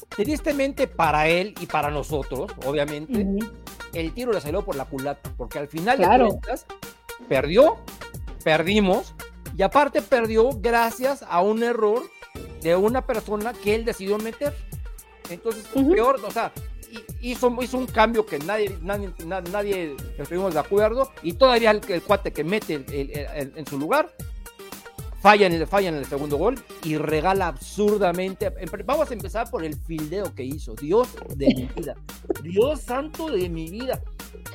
Tristemente 0.10 0.88
para 0.88 1.28
él 1.28 1.56
y 1.62 1.66
para 1.66 1.90
nosotros, 1.90 2.52
obviamente, 2.66 3.26
el 3.94 4.14
tiro 4.14 4.34
le 4.34 4.42
salió 4.42 4.64
por 4.64 4.76
la 4.76 4.86
culata, 4.86 5.32
porque 5.38 5.60
al 5.60 5.68
final 5.68 5.98
de 5.98 6.06
cuentas 6.06 6.66
perdió, 7.28 7.78
perdimos, 8.44 9.14
y 9.58 9.62
aparte 9.64 10.02
perdió 10.02 10.50
gracias 10.54 11.24
a 11.28 11.42
un 11.42 11.64
error 11.64 12.04
de 12.62 12.76
una 12.76 13.06
persona 13.06 13.54
que 13.54 13.76
él 13.76 13.86
decidió 13.86 14.18
meter. 14.18 14.54
Entonces, 15.30 15.66
peor, 15.68 16.20
o 16.24 16.32
sea, 16.32 16.52
hizo, 17.22 17.56
hizo 17.62 17.78
un 17.78 17.88
cambio 17.88 18.26
que 18.26 18.40
nadie, 18.40 18.78
nadie, 18.82 19.12
nadie, 19.26 19.96
estuvimos 20.18 20.54
de 20.54 20.60
acuerdo 20.60 21.12
y 21.24 21.34
todavía 21.34 21.72
el, 21.72 21.82
el 21.88 22.02
cuate 22.02 22.32
que 22.34 22.44
mete 22.44 22.84
en 22.88 23.66
su 23.66 23.78
lugar 23.78 24.14
falla 25.22 25.46
en, 25.46 25.54
el, 25.54 25.68
falla 25.68 25.90
en 25.90 25.96
el 25.96 26.06
segundo 26.06 26.38
gol 26.38 26.60
y 26.84 26.98
regala 26.98 27.48
absurdamente. 27.48 28.52
Vamos 28.86 29.12
a 29.12 29.14
empezar 29.14 29.50
por 29.50 29.64
el 29.64 29.76
fildeo 29.76 30.34
que 30.34 30.44
hizo. 30.44 30.74
Dios 30.74 31.10
de 31.36 31.48
mi 31.48 31.70
vida. 31.76 31.96
Dios 32.42 32.82
santo 32.82 33.30
de 33.30 33.48
mi 33.48 33.70
vida. 33.70 34.02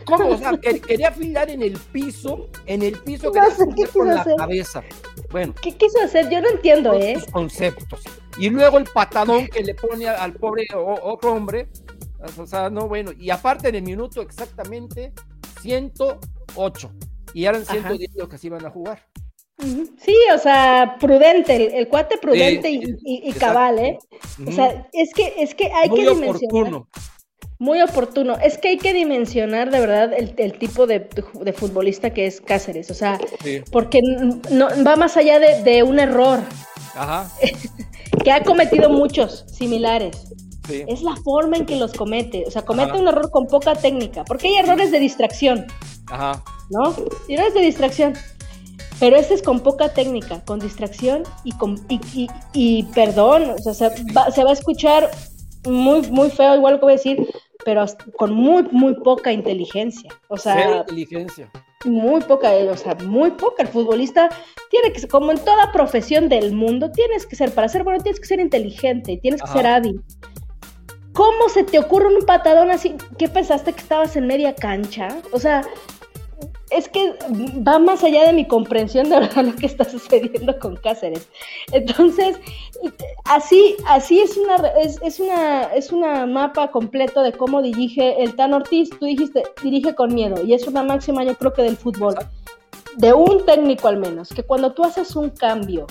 ¿Cómo? 0.05 0.31
O 0.31 0.37
sea, 0.37 0.53
quería 0.59 1.13
fildear 1.13 1.51
en 1.51 1.63
el 1.63 1.79
piso, 1.79 2.49
en 2.67 2.83
el 2.83 2.99
piso 2.99 3.31
que 3.31 3.41
no 3.41 3.93
con 3.93 4.09
la 4.09 4.25
cabeza. 4.37 4.83
Bueno. 5.31 5.55
¿Qué 5.61 5.73
quiso 5.77 6.01
hacer? 6.03 6.29
Yo 6.31 6.41
no 6.41 6.49
entiendo, 6.49 6.95
¿eh? 6.95 7.23
conceptos. 7.31 8.03
Y 8.39 8.51
luego 8.51 8.79
el 8.79 8.85
patadón 8.85 9.47
que 9.47 9.63
le 9.63 9.75
pone 9.75 10.09
al 10.09 10.35
pobre 10.35 10.67
otro 10.75 11.33
hombre, 11.33 11.69
o 12.37 12.47
sea, 12.47 12.71
no, 12.71 12.89
bueno, 12.89 13.13
y 13.13 13.31
aparte 13.31 13.69
en 13.69 13.77
el 13.77 13.83
minuto 13.83 14.21
exactamente 14.21 15.13
108. 15.63 16.93
Y 17.35 17.45
eran 17.45 17.65
110 17.65 18.15
los 18.17 18.29
que 18.29 18.39
se 18.39 18.47
iban 18.47 18.65
a 18.65 18.71
jugar. 18.71 19.03
Sí, 19.59 20.15
o 20.35 20.39
sea, 20.39 20.97
prudente, 21.01 21.79
el, 21.79 21.89
cuate 21.89 22.19
prudente 22.19 22.71
y, 22.71 23.33
cabal, 23.33 23.79
¿eh? 23.79 23.99
O 24.47 24.53
sea, 24.53 24.87
es 24.93 25.15
que, 25.15 25.33
es 25.39 25.55
que 25.55 25.73
hay 25.73 25.89
que 25.89 26.09
dimensionar. 26.09 26.83
Muy 27.59 27.81
oportuno. 27.81 28.37
Es 28.37 28.59
que 28.59 28.69
hay 28.69 28.77
que 28.77 28.93
dimensionar 28.93 29.71
de 29.71 29.81
verdad 29.81 30.13
el, 30.13 30.59
tipo 30.59 30.87
de, 30.87 31.09
futbolista 31.57 32.11
que 32.11 32.27
es 32.27 32.43
Cáceres. 32.43 32.91
O 32.91 32.95
sea, 32.95 33.19
porque 33.73 34.01
no, 34.51 34.69
va 34.85 34.97
más 34.97 35.17
allá 35.17 35.39
de, 35.39 35.83
un 35.83 35.99
error. 35.99 36.41
Ajá. 36.95 37.31
que 38.25 38.31
ha 38.31 38.43
cometido 38.43 38.91
muchos 38.91 39.47
similares. 39.51 40.35
Es 40.69 41.01
la 41.01 41.17
forma 41.17 41.57
en 41.57 41.65
que 41.65 41.77
los 41.77 41.95
comete. 41.95 42.45
O 42.47 42.51
sea, 42.51 42.63
comete 42.63 42.99
un 42.99 43.09
error 43.09 43.31
con 43.31 43.47
poca 43.47 43.75
técnica. 43.75 44.25
Porque 44.25 44.49
hay 44.49 44.57
errores 44.57 44.91
de 44.91 44.99
distracción. 44.99 45.67
Ajá. 46.09 46.43
¿No? 46.71 46.95
Errores 47.29 47.55
de 47.55 47.61
distracción. 47.61 48.15
Pero 48.99 49.17
este 49.17 49.35
es 49.35 49.43
con 49.43 49.61
poca 49.61 49.91
técnica, 49.91 50.43
con 50.45 50.59
distracción 50.59 51.23
y 51.45 51.53
con 51.53 51.77
y, 52.55 52.83
perdón, 52.95 53.51
o 53.51 53.59
sea, 53.59 53.75
se 53.75 53.91
va, 54.13 54.31
se 54.31 54.43
va, 54.43 54.51
a 54.51 54.55
escuchar 54.55 55.11
muy, 55.67 56.03
muy 56.11 56.31
feo, 56.31 56.55
igual 56.57 56.75
lo 56.75 56.81
que 56.81 56.87
voy 56.87 56.93
a 56.95 56.97
decir, 56.97 57.29
pero 57.65 57.85
con 58.17 58.33
muy, 58.33 58.63
muy 58.71 58.95
poca 58.95 59.33
inteligencia. 59.33 60.11
O 60.29 60.37
sea, 60.37 60.79
inteligencia. 60.79 61.51
Muy 61.85 62.21
poca, 62.23 62.53
o 62.71 62.77
sea, 62.77 62.95
muy 63.05 63.33
poca. 63.33 63.63
El 63.63 63.69
futbolista 63.69 64.31
tiene 64.71 64.93
que 64.93 65.01
ser, 65.01 65.11
como 65.11 65.31
en 65.31 65.39
toda 65.39 65.73
profesión 65.73 66.29
del 66.29 66.53
mundo, 66.53 66.91
tienes 66.91 67.27
que 67.27 67.37
ser, 67.37 67.53
para 67.53 67.69
ser 67.69 67.85
bueno, 67.85 68.03
tienes 68.03 68.21
que 68.21 68.27
ser 68.27 68.41
inteligente, 68.41 69.19
tienes 69.21 69.43
que 69.43 69.49
ser 69.49 69.67
hábil. 69.67 70.01
¿Cómo 71.13 71.49
se 71.49 71.65
te 71.65 71.79
ocurre 71.79 72.15
un 72.15 72.25
patadón 72.27 72.71
así? 72.71 72.95
¿Qué 73.19 73.29
pensaste 73.29 73.73
que 73.73 73.81
estabas 73.81 74.17
en 74.17 74.27
media 74.27 74.55
cancha? 74.55 75.09
O 75.33 75.39
sea, 75.39 75.63
es 76.71 76.89
que 76.89 77.15
va 77.67 77.79
más 77.79 78.03
allá 78.03 78.27
de 78.27 78.33
mi 78.33 78.47
comprensión 78.47 79.09
de 79.09 79.21
verdad 79.21 79.45
lo 79.45 79.57
que 79.57 79.67
está 79.67 79.85
sucediendo 79.85 80.59
con 80.59 80.77
Cáceres. 80.77 81.29
Entonces, 81.73 82.39
así, 83.25 83.77
así 83.87 84.21
es 84.21 84.37
una, 84.37 84.57
es, 84.83 85.21
una, 85.21 85.63
es 85.75 85.93
una 85.93 86.27
mapa 86.27 86.71
completo 86.71 87.23
de 87.23 87.33
cómo 87.33 87.63
dirige 87.63 88.23
el 88.23 88.35
Tan 88.35 88.53
Ortiz. 88.53 88.91
Tú 88.91 89.07
dijiste, 89.07 89.45
dirige 89.63 89.95
con 89.95 90.15
miedo, 90.15 90.45
y 90.45 90.55
es 90.55 90.67
una 90.67 90.83
máxima, 90.83 91.25
yo 91.25 91.37
creo 91.37 91.53
que 91.53 91.63
del 91.63 91.77
fútbol, 91.77 92.15
de 92.97 93.13
un 93.13 93.45
técnico 93.45 93.89
al 93.89 93.99
menos, 93.99 94.31
que 94.31 94.43
cuando 94.43 94.73
tú 94.73 94.85
haces 94.85 95.15
un 95.17 95.31
cambio 95.31 95.87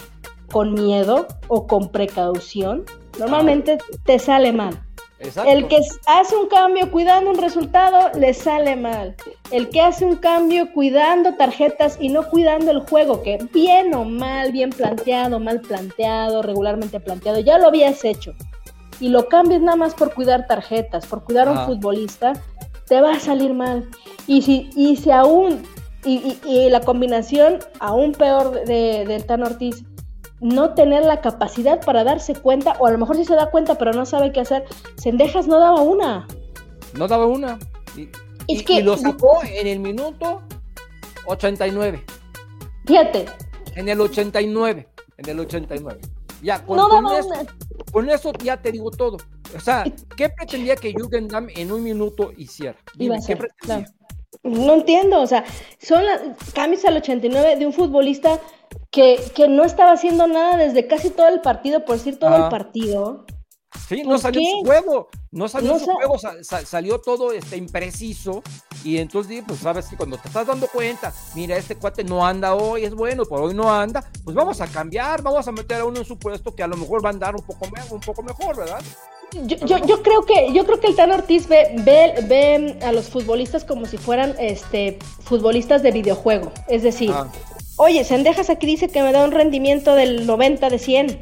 con 0.52 0.74
miedo 0.74 1.28
o 1.48 1.68
con 1.68 1.90
precaución, 1.90 2.86
normalmente 3.18 3.78
te 4.06 4.20
sale 4.20 4.52
mal. 4.52 4.85
El 5.46 5.68
que 5.68 5.80
hace 6.08 6.36
un 6.36 6.48
cambio 6.48 6.92
cuidando 6.92 7.32
un 7.32 7.38
resultado 7.38 8.12
le 8.18 8.34
sale 8.34 8.76
mal. 8.76 9.16
El 9.52 9.70
que 9.70 9.82
hace 9.82 10.06
un 10.06 10.16
cambio 10.16 10.72
cuidando 10.74 11.36
tarjetas 11.36 11.98
y 12.00 12.10
no 12.10 12.28
cuidando 12.30 12.72
el 12.72 12.82
juego, 12.82 13.22
que 13.22 13.38
bien 13.54 13.94
o 13.94 14.06
mal, 14.06 14.52
bien 14.52 14.70
planteado, 14.70 15.40
mal 15.40 15.62
planteado, 15.62 16.42
regularmente 16.42 17.00
planteado, 17.00 17.40
ya 17.40 17.58
lo 17.58 17.68
habías 17.68 18.04
hecho. 18.04 18.34
Y 19.00 19.10
lo 19.10 19.28
cambias 19.28 19.62
nada 19.62 19.76
más 19.76 19.94
por 19.94 20.14
cuidar 20.14 20.48
tarjetas, 20.48 21.06
por 21.06 21.24
cuidar 21.24 21.48
a 21.48 21.52
un 21.52 21.66
futbolista, 21.66 22.34
te 22.88 23.02
va 23.02 23.14
a 23.14 23.20
salir 23.20 23.54
mal. 23.54 23.90
Y 24.28 24.42
si, 24.42 24.70
y 24.76 24.96
si 24.96 25.12
aún, 25.12 25.64
y, 26.06 26.70
la 26.70 26.82
combinación 26.82 27.60
aún 27.80 28.14
peor 28.14 28.66
de, 28.66 29.06
del 29.06 29.26
Tan 29.26 29.44
Ortiz, 29.44 29.84
no 30.41 30.74
tener 30.74 31.06
la 31.06 31.21
capacidad 31.21 31.84
para 31.84 32.04
darse 32.04 32.36
cuenta, 32.36 32.76
o 32.80 32.88
a 32.88 32.91
lo 32.91 32.98
mejor 32.98 33.15
sí 33.15 33.26
se 33.26 33.36
da 33.36 33.50
cuenta, 33.50 33.78
pero 33.78 33.93
no 33.93 34.06
sabe 34.06 34.32
qué 34.32 34.41
hacer. 34.41 34.65
Sendejas 34.98 35.48
no 35.48 35.60
daba 35.60 35.82
una. 35.82 36.28
No 36.93 37.08
daba 37.08 37.26
una. 37.26 37.60
Y, 38.48 38.82
lo 38.82 38.98
sacó 38.98 39.41
en 39.43 39.67
el 39.67 39.80
minuto 39.80 40.41
89. 41.26 42.04
Fíjate. 42.86 43.26
En 43.76 43.89
el 43.89 44.00
89. 44.02 44.88
En 45.17 45.30
el 45.30 45.39
89. 45.39 46.00
Ya, 46.41 46.63
con, 46.63 46.78
no 46.78 47.17
eso, 47.17 47.30
con 47.91 48.10
eso 48.10 48.32
ya 48.43 48.62
te 48.62 48.71
digo 48.71 48.91
todo. 48.91 49.17
O 49.56 49.60
sea, 49.60 49.84
¿qué 50.15 50.30
pretendía 50.30 50.76
que 50.76 50.93
Jugendam 50.93 51.48
en 51.56 51.71
un 51.71 51.84
minuto 51.84 52.32
hiciera? 52.38 52.78
No 54.44 54.74
entiendo, 54.74 55.22
o 55.22 55.28
sea, 55.28 55.46
son 55.80 56.06
las 56.06 56.22
cambios 56.54 56.86
al 56.86 56.98
89 56.98 57.58
de 57.58 57.66
un 57.66 57.74
futbolista 57.74 58.40
que, 58.92 59.20
que, 59.36 59.48
no 59.48 59.64
estaba 59.64 59.92
haciendo 59.92 60.28
nada 60.28 60.58
desde 60.58 60.88
casi 60.88 61.10
todo 61.10 61.28
el 61.28 61.42
partido, 61.42 61.86
por 61.86 61.98
decir 61.98 62.18
todo 62.18 62.36
el 62.36 62.50
partido. 62.50 63.26
Sí, 63.88 64.04
no 64.04 64.18
salió 64.18 64.42
su 64.42 64.66
juego, 64.66 65.10
no 65.32 65.48
salió 65.48 65.78
su 65.78 65.86
juego, 65.86 66.18
salió 66.66 67.02
todo 67.02 67.32
este 67.32 67.58
impreciso 67.58 68.42
y 68.84 68.98
entonces 68.98 69.44
pues 69.46 69.60
sabes 69.60 69.88
que 69.88 69.98
cuando 69.98 70.18
te 70.18 70.28
estás 70.28 70.48
dando 70.48 70.68
cuenta, 70.68 71.14
mira, 71.36 71.58
este 71.58 71.76
cuate 71.76 72.04
no 72.04 72.26
anda 72.26 72.56
hoy, 72.56 72.86
es 72.86 72.96
bueno, 72.96 73.26
por 73.26 73.42
hoy 73.42 73.54
no 73.54 73.72
anda, 73.72 74.10
pues 74.24 74.36
vamos 74.36 74.62
a 74.62 74.68
cambiar, 74.68 75.22
vamos 75.22 75.48
a 75.48 75.52
meter 75.52 75.82
a 75.82 75.86
uno 75.86 76.00
en 76.00 76.06
su 76.06 76.18
puesto 76.18 76.56
que 76.56 76.64
a 76.64 76.68
lo 76.68 76.78
mejor 76.78 77.04
va 77.04 77.10
a 77.10 77.14
andar 77.14 77.36
un 77.36 77.44
poco, 77.44 77.68
un 77.92 78.00
poco 78.00 78.24
mejor, 78.24 78.56
¿verdad? 78.56 78.82
Yo, 79.34 80.01
creo 80.01 80.23
que 80.23 80.53
yo 80.53 80.65
creo 80.65 80.80
que 80.80 80.88
el 80.88 80.95
Tan 80.95 81.11
Ortiz 81.11 81.47
ve, 81.47 81.76
ve, 81.84 82.78
a 82.82 82.91
los 82.91 83.09
futbolistas 83.09 83.63
como 83.65 83.86
si 83.86 83.97
fueran 83.97 84.36
este 84.39 84.97
futbolistas 85.21 85.84
de 85.84 85.91
videojuego. 85.91 86.51
Es 86.67 86.84
decir, 86.84 87.11
ah. 87.13 87.30
oye, 87.78 88.03
Sendejas 88.03 88.49
aquí 88.49 88.65
dice 88.65 88.88
que 88.88 89.01
me 89.01 89.11
da 89.11 89.26
un 89.26 89.32
rendimiento 89.32 89.95
del 89.95 90.26
90 90.26 90.69
de 90.69 90.80
100. 90.80 91.19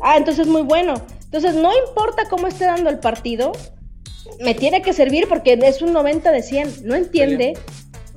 Ah, 0.00 0.16
entonces 0.16 0.46
es 0.46 0.52
muy 0.52 0.62
bueno. 0.62 0.94
Entonces 1.24 1.54
no 1.54 1.70
importa 1.86 2.28
cómo 2.28 2.46
esté 2.46 2.64
dando 2.64 2.90
el 2.90 2.98
partido, 2.98 3.52
me 4.40 4.54
tiene 4.54 4.82
que 4.82 4.92
servir 4.92 5.28
porque 5.28 5.58
es 5.62 5.82
un 5.82 5.92
90 5.92 6.30
de 6.32 6.42
100. 6.42 6.86
No 6.86 6.94
entiende 6.94 7.54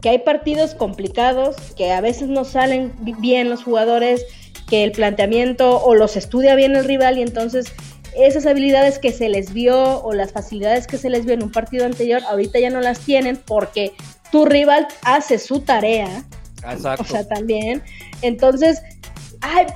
que 0.01 0.09
hay 0.09 0.19
partidos 0.19 0.73
complicados, 0.73 1.55
que 1.75 1.91
a 1.91 2.01
veces 2.01 2.27
no 2.27 2.45
salen 2.45 2.93
bien 3.19 3.49
los 3.49 3.63
jugadores, 3.63 4.25
que 4.69 4.83
el 4.83 4.91
planteamiento 4.91 5.81
o 5.81 5.95
los 5.95 6.15
estudia 6.15 6.55
bien 6.55 6.75
el 6.75 6.85
rival 6.85 7.17
y 7.17 7.21
entonces 7.21 7.73
esas 8.15 8.45
habilidades 8.45 8.99
que 8.99 9.11
se 9.11 9.29
les 9.29 9.53
vio 9.53 10.01
o 10.01 10.13
las 10.13 10.31
facilidades 10.31 10.87
que 10.87 10.97
se 10.97 11.09
les 11.09 11.25
vio 11.25 11.33
en 11.33 11.43
un 11.43 11.51
partido 11.51 11.85
anterior, 11.85 12.21
ahorita 12.27 12.59
ya 12.59 12.69
no 12.69 12.81
las 12.81 12.99
tienen 12.99 13.37
porque 13.37 13.93
tu 14.31 14.45
rival 14.45 14.87
hace 15.03 15.39
su 15.39 15.61
tarea. 15.61 16.23
Exacto. 16.69 17.03
O 17.03 17.05
sea, 17.05 17.27
también. 17.27 17.83
Entonces, 18.21 18.81
ay, 19.41 19.67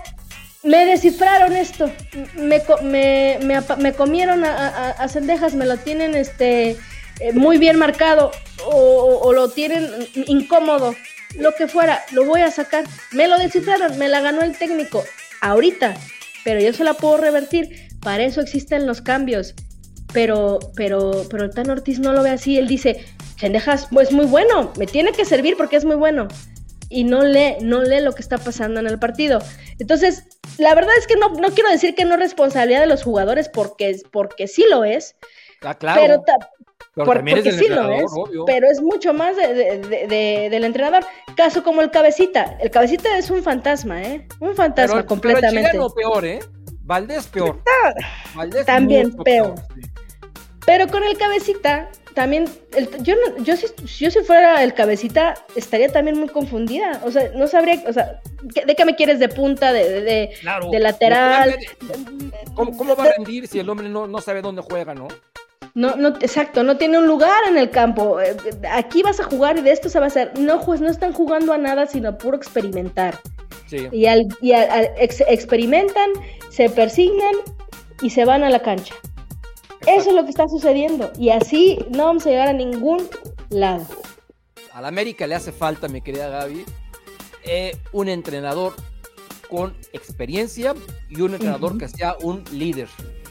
me 0.64 0.86
descifraron 0.86 1.54
esto, 1.54 1.92
me, 2.36 2.62
me, 2.84 3.40
me, 3.78 3.94
comieron 3.94 4.46
a, 4.46 4.92
a, 4.92 5.08
cendejas, 5.08 5.56
me 5.56 5.66
lo 5.66 5.78
tienen 5.78 6.16
este, 6.16 6.78
eh, 7.20 7.34
muy 7.34 7.58
bien 7.58 7.78
marcado 7.78 8.32
o, 8.66 9.20
o, 9.24 9.34
lo 9.34 9.50
tienen 9.50 9.90
incómodo, 10.28 10.96
lo 11.36 11.56
que 11.56 11.68
fuera, 11.68 12.04
lo 12.12 12.26
voy 12.26 12.42
a 12.42 12.52
sacar. 12.52 12.86
Me 13.12 13.28
lo 13.28 13.40
descifraron, 13.40 13.98
me 13.98 14.08
la 14.08 14.22
ganó 14.22 14.42
el 14.44 14.56
técnico 14.56 15.04
ahorita, 15.42 15.96
pero 16.44 16.60
yo 16.60 16.74
se 16.74 16.84
la 16.84 16.94
puedo 16.94 17.18
revertir. 17.18 17.91
Para 18.02 18.24
eso 18.24 18.42
existen 18.42 18.86
los 18.86 19.02
cambios. 19.02 19.54
Pero, 20.14 20.60
pero, 20.76 21.24
pero 21.30 21.46
el 21.46 21.52
Tan 21.52 21.70
Ortiz 21.70 22.00
no 22.00 22.12
lo 22.12 22.24
ve 22.24 22.32
así. 22.32 22.58
Él 22.58 22.68
dice, 22.68 23.06
Cendejas 23.40 23.88
es 24.00 24.12
muy 24.12 24.26
bueno, 24.26 24.72
me 24.78 24.86
tiene 24.86 25.12
que 25.14 25.26
servir 25.26 25.56
porque 25.58 25.78
es 25.78 25.86
muy 25.86 25.96
bueno. 25.96 26.28
Y 26.90 27.06
no 27.06 27.24
lee, 27.24 27.56
no 27.62 27.82
lee 27.82 28.02
lo 28.02 28.14
que 28.14 28.22
está 28.22 28.38
pasando 28.38 28.82
en 28.82 28.88
el 28.88 29.00
partido. 29.00 29.40
Entonces, 29.80 30.26
la 30.58 30.76
verdad 30.76 30.92
es 30.98 31.08
que 31.08 31.16
no, 31.16 31.30
no 31.30 31.50
quiero 31.50 31.70
decir 31.70 31.96
que 31.96 32.04
no 32.04 32.16
es 32.16 32.20
responsabilidad 32.20 32.82
de 32.82 32.88
los 32.88 33.04
jugadores 33.04 33.48
porque, 33.48 34.02
porque 34.12 34.48
sí 34.48 34.66
lo 34.70 34.84
es. 34.84 35.16
Ah, 35.62 35.76
claro. 35.76 36.02
Pero, 36.02 37.06
porque 37.06 37.52
sí 37.54 37.68
lo 37.70 37.90
es, 37.90 38.12
pero 38.46 38.68
es 38.70 38.82
mucho 38.82 39.14
más 39.14 39.38
del 39.38 40.64
entrenador. 40.64 41.06
Caso 41.38 41.64
como 41.64 41.82
el 41.82 41.90
cabecita. 41.90 42.58
El 42.60 42.70
cabecita 42.70 43.18
es 43.18 43.30
un 43.30 43.42
fantasma, 43.42 44.04
¿eh? 44.04 44.28
Un 44.40 44.56
fantasma 44.56 45.06
completamente. 45.06 45.70
Pero 45.72 45.88
el 45.88 45.94
peor, 45.94 46.26
¿eh? 46.26 46.40
Valdés 46.84 47.28
peor. 47.28 47.62
también 48.66 49.16
peor. 49.18 49.56
Pero 50.66 50.88
con 50.88 51.04
el 51.04 51.18
cabecita, 51.18 51.90
también, 52.14 52.46
yo, 53.02 53.16
no, 53.16 53.44
yo, 53.44 53.56
si, 53.56 53.68
yo 53.86 54.12
si 54.12 54.20
fuera 54.22 54.64
el 54.64 54.74
cabecita, 54.74 55.36
estaría 55.56 55.90
también 55.90 56.20
muy 56.20 56.28
confundida. 56.28 57.02
O 57.04 57.12
sea, 57.12 57.32
no 57.36 57.48
sabría, 57.48 57.82
o 57.88 57.94
sea, 57.94 58.20
¿de 58.42 58.76
qué 58.76 58.86
me 58.86 58.96
quieres 58.96 59.20
de 59.20 59.30
punta, 59.30 59.74
de, 59.74 60.02
de, 60.02 60.80
lateral? 60.80 61.56
¿Cómo, 62.56 62.96
va 62.96 63.06
a 63.06 63.14
rendir 63.14 63.48
si 63.48 63.60
el 63.60 63.70
hombre 63.70 63.90
no, 63.90 64.08
no 64.08 64.22
sabe 64.22 64.42
dónde 64.42 64.62
juega, 64.62 64.94
no? 64.94 65.08
No, 65.74 65.96
no, 65.96 66.10
exacto, 66.10 66.64
no 66.64 66.78
tiene 66.78 67.00
un 67.00 67.08
lugar 67.08 67.44
en 67.48 67.58
el 67.58 67.70
campo. 67.70 68.20
Eh, 68.20 68.36
aquí 68.72 69.04
vas 69.04 69.22
a 69.22 69.24
jugar 69.24 69.58
y 69.58 69.62
de 69.62 69.72
esto 69.72 69.88
se 69.88 70.00
va 70.00 70.06
a 70.06 70.08
hacer. 70.08 70.38
No, 70.38 70.60
pues 70.62 70.82
no 70.82 70.90
están 70.90 71.14
jugando 71.14 71.54
a 71.54 71.58
nada, 71.58 71.88
sino 71.88 72.10
a 72.10 72.18
puro 72.18 72.36
experimentar. 72.36 73.18
Y, 73.92 74.06
al, 74.06 74.28
y 74.42 74.52
experimentan, 75.28 76.12
se 76.50 76.70
persignan 76.70 77.36
y 78.02 78.10
se 78.10 78.26
van 78.26 78.44
a 78.44 78.50
la 78.50 78.62
cancha. 78.62 78.96
Eso 79.88 80.10
es 80.10 80.16
lo 80.16 80.24
que 80.24 80.30
está 80.30 80.48
sucediendo. 80.48 81.12
Y 81.18 81.30
así 81.30 81.80
no 81.90 82.06
vamos 82.06 82.26
a 82.26 82.30
llegar 82.30 82.48
a 82.50 82.54
ningún 82.54 83.08
lado. 83.50 83.86
A 84.74 84.82
la 84.82 84.88
América 84.88 85.28
le 85.28 85.36
hace 85.36 85.52
falta, 85.52 85.88
mi 85.88 86.02
querida 86.02 86.30
Gaby, 86.30 86.64
eh, 87.44 87.78
un 87.92 88.08
entrenador 88.08 88.74
con 89.50 89.76
experiencia 89.92 90.74
y 91.10 91.22
un 91.22 91.34
entrenador 91.34 91.78
que 91.78 91.88
sea 91.88 92.16
un 92.22 92.44
líder. 92.52 92.88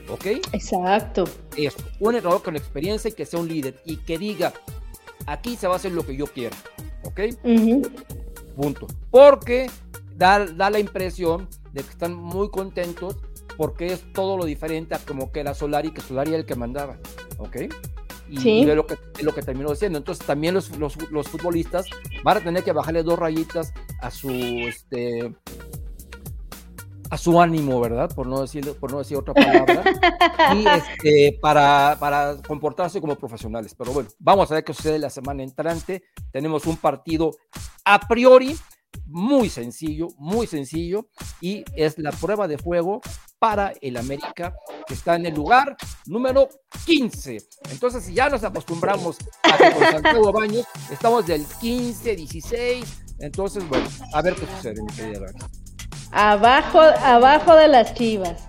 ¿Ok? 0.08 0.26
Exacto. 0.52 1.24
Eso, 1.56 1.78
un 2.00 2.14
entrenador 2.14 2.42
con 2.42 2.56
experiencia 2.56 3.08
y 3.08 3.12
que 3.12 3.24
sea 3.24 3.38
un 3.38 3.48
líder 3.48 3.80
y 3.84 3.96
que 3.98 4.18
diga, 4.18 4.52
aquí 5.26 5.56
se 5.56 5.68
va 5.68 5.74
a 5.74 5.76
hacer 5.76 5.92
lo 5.92 6.04
que 6.04 6.16
yo 6.16 6.26
quiera. 6.26 6.56
¿Ok? 7.04 7.20
Punto. 8.56 8.86
Porque 9.10 9.70
da, 10.20 10.44
da 10.44 10.68
la 10.68 10.78
impresión 10.78 11.48
de 11.72 11.82
que 11.82 11.88
están 11.88 12.14
muy 12.14 12.50
contentos 12.50 13.16
porque 13.56 13.86
es 13.86 14.12
todo 14.12 14.36
lo 14.36 14.44
diferente 14.44 14.94
a 14.94 14.98
como 14.98 15.32
que 15.32 15.40
era 15.40 15.54
Solari, 15.54 15.92
que 15.92 16.02
Solari 16.02 16.30
era 16.30 16.38
el 16.40 16.46
que 16.46 16.54
mandaba, 16.54 16.98
¿ok? 17.38 17.56
Y 18.28 18.60
es 18.60 18.76
lo 18.76 18.86
que, 18.86 18.96
lo 19.22 19.34
que 19.34 19.42
terminó 19.42 19.70
diciendo. 19.70 19.98
Entonces 19.98 20.24
también 20.24 20.54
los, 20.54 20.76
los, 20.76 21.10
los, 21.10 21.26
futbolistas 21.26 21.86
van 22.22 22.36
a 22.36 22.40
tener 22.40 22.62
que 22.62 22.70
bajarle 22.70 23.02
dos 23.02 23.18
rayitas 23.18 23.72
a 24.00 24.10
su, 24.10 24.30
este, 24.30 25.34
a 27.10 27.16
su 27.16 27.40
ánimo, 27.40 27.80
¿verdad? 27.80 28.08
Por 28.14 28.28
no 28.28 28.42
decir, 28.42 28.72
por 28.74 28.92
no 28.92 28.98
decir 28.98 29.16
otra 29.16 29.34
palabra. 29.34 29.82
y 30.54 30.64
este, 30.68 31.38
para, 31.40 31.96
para 31.98 32.36
comportarse 32.46 33.00
como 33.00 33.16
profesionales. 33.16 33.74
Pero 33.76 33.92
bueno, 33.92 34.10
vamos 34.20 34.50
a 34.50 34.54
ver 34.54 34.64
qué 34.64 34.74
sucede 34.74 35.00
la 35.00 35.10
semana 35.10 35.42
entrante. 35.42 36.04
Tenemos 36.30 36.66
un 36.66 36.76
partido 36.76 37.32
a 37.84 37.98
priori 38.06 38.54
muy 39.10 39.48
sencillo, 39.48 40.08
muy 40.18 40.46
sencillo, 40.46 41.08
y 41.40 41.64
es 41.74 41.98
la 41.98 42.12
prueba 42.12 42.48
de 42.48 42.58
fuego 42.58 43.00
para 43.38 43.72
el 43.80 43.96
América, 43.96 44.54
que 44.86 44.94
está 44.94 45.16
en 45.16 45.26
el 45.26 45.34
lugar 45.34 45.76
número 46.06 46.48
15. 46.86 47.38
Entonces, 47.70 48.04
si 48.04 48.14
ya 48.14 48.28
nos 48.28 48.44
acostumbramos 48.44 49.16
a 49.42 49.56
que 49.56 49.72
con 49.72 49.82
Santiago 49.82 50.32
Baños 50.32 50.66
estamos 50.90 51.26
del 51.26 51.44
15, 51.60 52.16
16, 52.16 52.84
entonces, 53.20 53.68
bueno, 53.68 53.88
a 54.12 54.22
ver 54.22 54.34
qué 54.34 54.46
sucede, 54.46 54.82
mi 54.82 54.92
querida 54.92 55.26
Abajo, 56.12 56.80
abajo 56.80 57.54
de 57.54 57.68
las 57.68 57.94
chivas. 57.94 58.42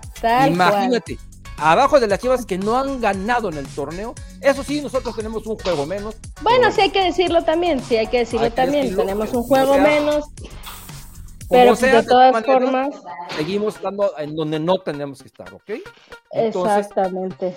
Imagínate, 0.48 1.18
abajo 1.62 2.00
de 2.00 2.08
las 2.08 2.18
chivas 2.18 2.44
que 2.44 2.58
no 2.58 2.76
han 2.76 3.00
ganado 3.00 3.48
en 3.48 3.58
el 3.58 3.66
torneo. 3.68 4.14
Eso 4.40 4.62
sí, 4.62 4.80
nosotros 4.80 5.14
tenemos 5.14 5.46
un 5.46 5.56
juego 5.56 5.86
menos. 5.86 6.16
Bueno, 6.42 6.70
sí 6.72 6.80
hay 6.80 6.90
que 6.90 7.04
decirlo 7.04 7.42
también, 7.44 7.80
sí 7.80 7.96
hay 7.96 8.08
que 8.08 8.18
decirlo 8.18 8.50
también. 8.52 8.94
tenemos 8.96 9.32
un 9.32 9.42
juego 9.42 9.78
menos. 9.78 10.24
Pero 11.48 11.76
de 11.76 12.02
todas 12.02 12.44
formas. 12.44 12.88
Seguimos 13.36 13.76
estando 13.76 14.12
en 14.18 14.34
donde 14.34 14.58
no 14.58 14.78
tenemos 14.78 15.20
que 15.20 15.28
estar, 15.28 15.52
¿ok? 15.52 15.70
Exactamente. 16.32 17.54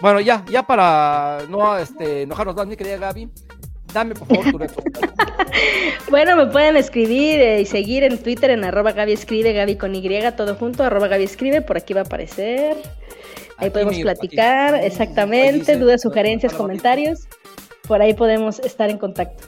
Bueno, 0.00 0.20
ya, 0.20 0.44
ya 0.50 0.64
para 0.64 1.38
no 1.48 1.78
este, 1.78 2.22
enojarnos 2.22 2.56
más, 2.56 2.66
mi 2.66 2.76
querida 2.76 2.96
Gaby, 2.98 3.30
dame 3.94 4.14
por 4.14 4.28
favor 4.28 4.50
tu 4.50 4.58
reto. 4.58 4.82
bueno, 6.10 6.36
me 6.36 6.46
pueden 6.46 6.76
escribir 6.76 7.40
eh, 7.40 7.60
y 7.62 7.64
seguir 7.66 8.04
en 8.04 8.18
Twitter 8.18 8.50
en 8.50 8.64
arroba 8.64 8.92
Gaby 8.92 9.12
escribe, 9.12 9.54
Gaby 9.54 9.76
con 9.76 9.94
Y, 9.94 10.06
todo 10.36 10.56
junto, 10.56 10.82
arroba 10.82 11.08
Gaby 11.08 11.24
escribe, 11.24 11.62
por 11.62 11.78
aquí 11.78 11.94
va 11.94 12.00
a 12.00 12.04
aparecer. 12.04 12.76
Ahí 13.56 13.70
podemos 13.70 13.98
platicar, 13.98 14.74
exactamente, 14.74 15.76
dudas, 15.76 16.02
sugerencias, 16.02 16.52
comentarios. 16.52 17.28
Por 17.86 18.02
ahí 18.02 18.12
podemos 18.12 18.58
estar 18.58 18.90
en 18.90 18.98
contacto. 18.98 19.44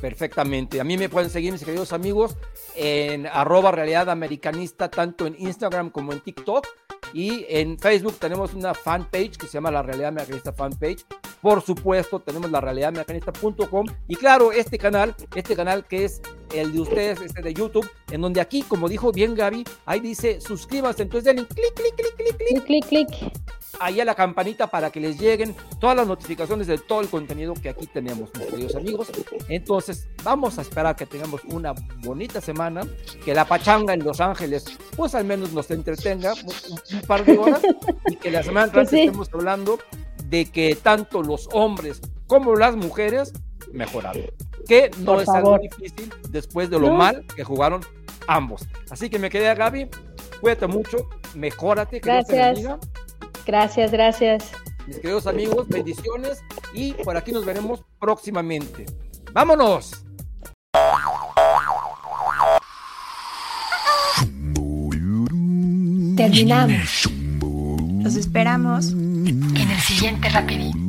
Perfectamente. 0.00 0.80
A 0.80 0.84
mí 0.84 0.96
me 0.96 1.08
pueden 1.08 1.30
seguir, 1.30 1.52
mis 1.52 1.64
queridos 1.64 1.92
amigos, 1.92 2.36
en 2.74 3.26
arroba 3.26 3.70
realidad 3.70 4.10
americanista, 4.10 4.90
tanto 4.90 5.26
en 5.26 5.36
Instagram 5.38 5.90
como 5.90 6.12
en 6.12 6.20
TikTok. 6.20 6.66
Y 7.12 7.44
en 7.48 7.78
Facebook 7.78 8.16
tenemos 8.18 8.54
una 8.54 8.74
fanpage 8.74 9.36
que 9.36 9.46
se 9.46 9.52
llama 9.52 9.70
La 9.70 9.82
Realidad 9.82 10.08
Americanista 10.08 10.52
Fanpage. 10.52 11.04
Por 11.42 11.60
supuesto, 11.60 12.20
tenemos 12.20 12.52
la 12.52 12.60
realidad 12.60 12.90
americanista.com. 12.90 13.86
Y 14.06 14.14
claro, 14.14 14.52
este 14.52 14.78
canal, 14.78 15.16
este 15.34 15.56
canal 15.56 15.84
que 15.84 16.04
es 16.04 16.22
el 16.54 16.72
de 16.72 16.80
ustedes, 16.80 17.20
este 17.20 17.42
de 17.42 17.52
YouTube, 17.52 17.90
en 18.12 18.20
donde 18.20 18.40
aquí, 18.40 18.62
como 18.62 18.88
dijo 18.88 19.10
bien 19.10 19.34
Gaby, 19.34 19.64
ahí 19.84 19.98
dice 19.98 20.40
suscríbanse. 20.40 21.02
Entonces 21.02 21.24
denle 21.24 21.44
clic, 21.48 21.74
clic, 21.74 21.96
clic, 21.96 22.14
clic, 22.16 22.36
clic. 22.36 22.64
Clic, 22.64 22.86
clic. 22.86 23.32
Ahí 23.80 24.00
a 24.00 24.04
la 24.04 24.14
campanita 24.14 24.68
para 24.68 24.90
que 24.90 25.00
les 25.00 25.18
lleguen 25.18 25.56
todas 25.80 25.96
las 25.96 26.06
notificaciones 26.06 26.68
de 26.68 26.78
todo 26.78 27.00
el 27.00 27.08
contenido 27.08 27.54
que 27.54 27.70
aquí 27.70 27.88
tenemos, 27.88 28.30
mis 28.38 28.46
queridos 28.46 28.76
amigos. 28.76 29.10
Entonces, 29.48 30.06
vamos 30.22 30.60
a 30.60 30.62
esperar 30.62 30.94
que 30.94 31.06
tengamos 31.06 31.40
una 31.48 31.74
bonita 32.04 32.40
semana, 32.40 32.82
que 33.24 33.34
la 33.34 33.46
pachanga 33.46 33.94
en 33.94 34.04
Los 34.04 34.20
Ángeles, 34.20 34.66
pues 34.96 35.16
al 35.16 35.24
menos 35.24 35.52
nos 35.52 35.68
entretenga 35.72 36.34
un, 36.34 37.00
par 37.00 37.24
de 37.24 37.36
horas 37.36 37.62
y 38.06 38.14
que 38.14 38.30
la 38.30 38.44
semana 38.44 38.70
pues 38.72 38.92
estemos 38.92 39.28
hablando 39.32 39.80
de 40.32 40.46
que 40.46 40.74
tanto 40.74 41.22
los 41.22 41.46
hombres 41.52 42.00
como 42.26 42.56
las 42.56 42.74
mujeres 42.74 43.34
mejoraron. 43.70 44.22
Que 44.66 44.90
no 45.00 45.20
es 45.20 45.28
algo 45.28 45.58
difícil 45.58 46.10
después 46.30 46.70
de 46.70 46.80
lo 46.80 46.90
mal 46.94 47.26
que 47.36 47.44
jugaron 47.44 47.82
ambos. 48.26 48.66
Así 48.90 49.10
que 49.10 49.18
me 49.18 49.28
quedé 49.28 49.50
a 49.50 49.54
Gaby, 49.54 49.90
cuídate 50.40 50.66
mucho, 50.66 51.06
mejórate, 51.34 52.00
que 52.00 52.08
gracias. 52.08 52.60
Gracias, 53.44 53.92
gracias. 53.92 54.52
Mis 54.86 55.00
queridos 55.00 55.26
amigos, 55.26 55.68
bendiciones 55.68 56.42
y 56.72 56.94
por 56.94 57.14
aquí 57.14 57.30
nos 57.30 57.44
veremos 57.44 57.84
próximamente. 58.00 58.86
¡Vámonos! 59.34 60.02
Terminamos. 66.16 67.10
Los 68.02 68.16
esperamos 68.16 68.94
en 70.02 70.08
el 70.08 70.20
siguiente 70.20 70.28
rapidín. 70.30 70.82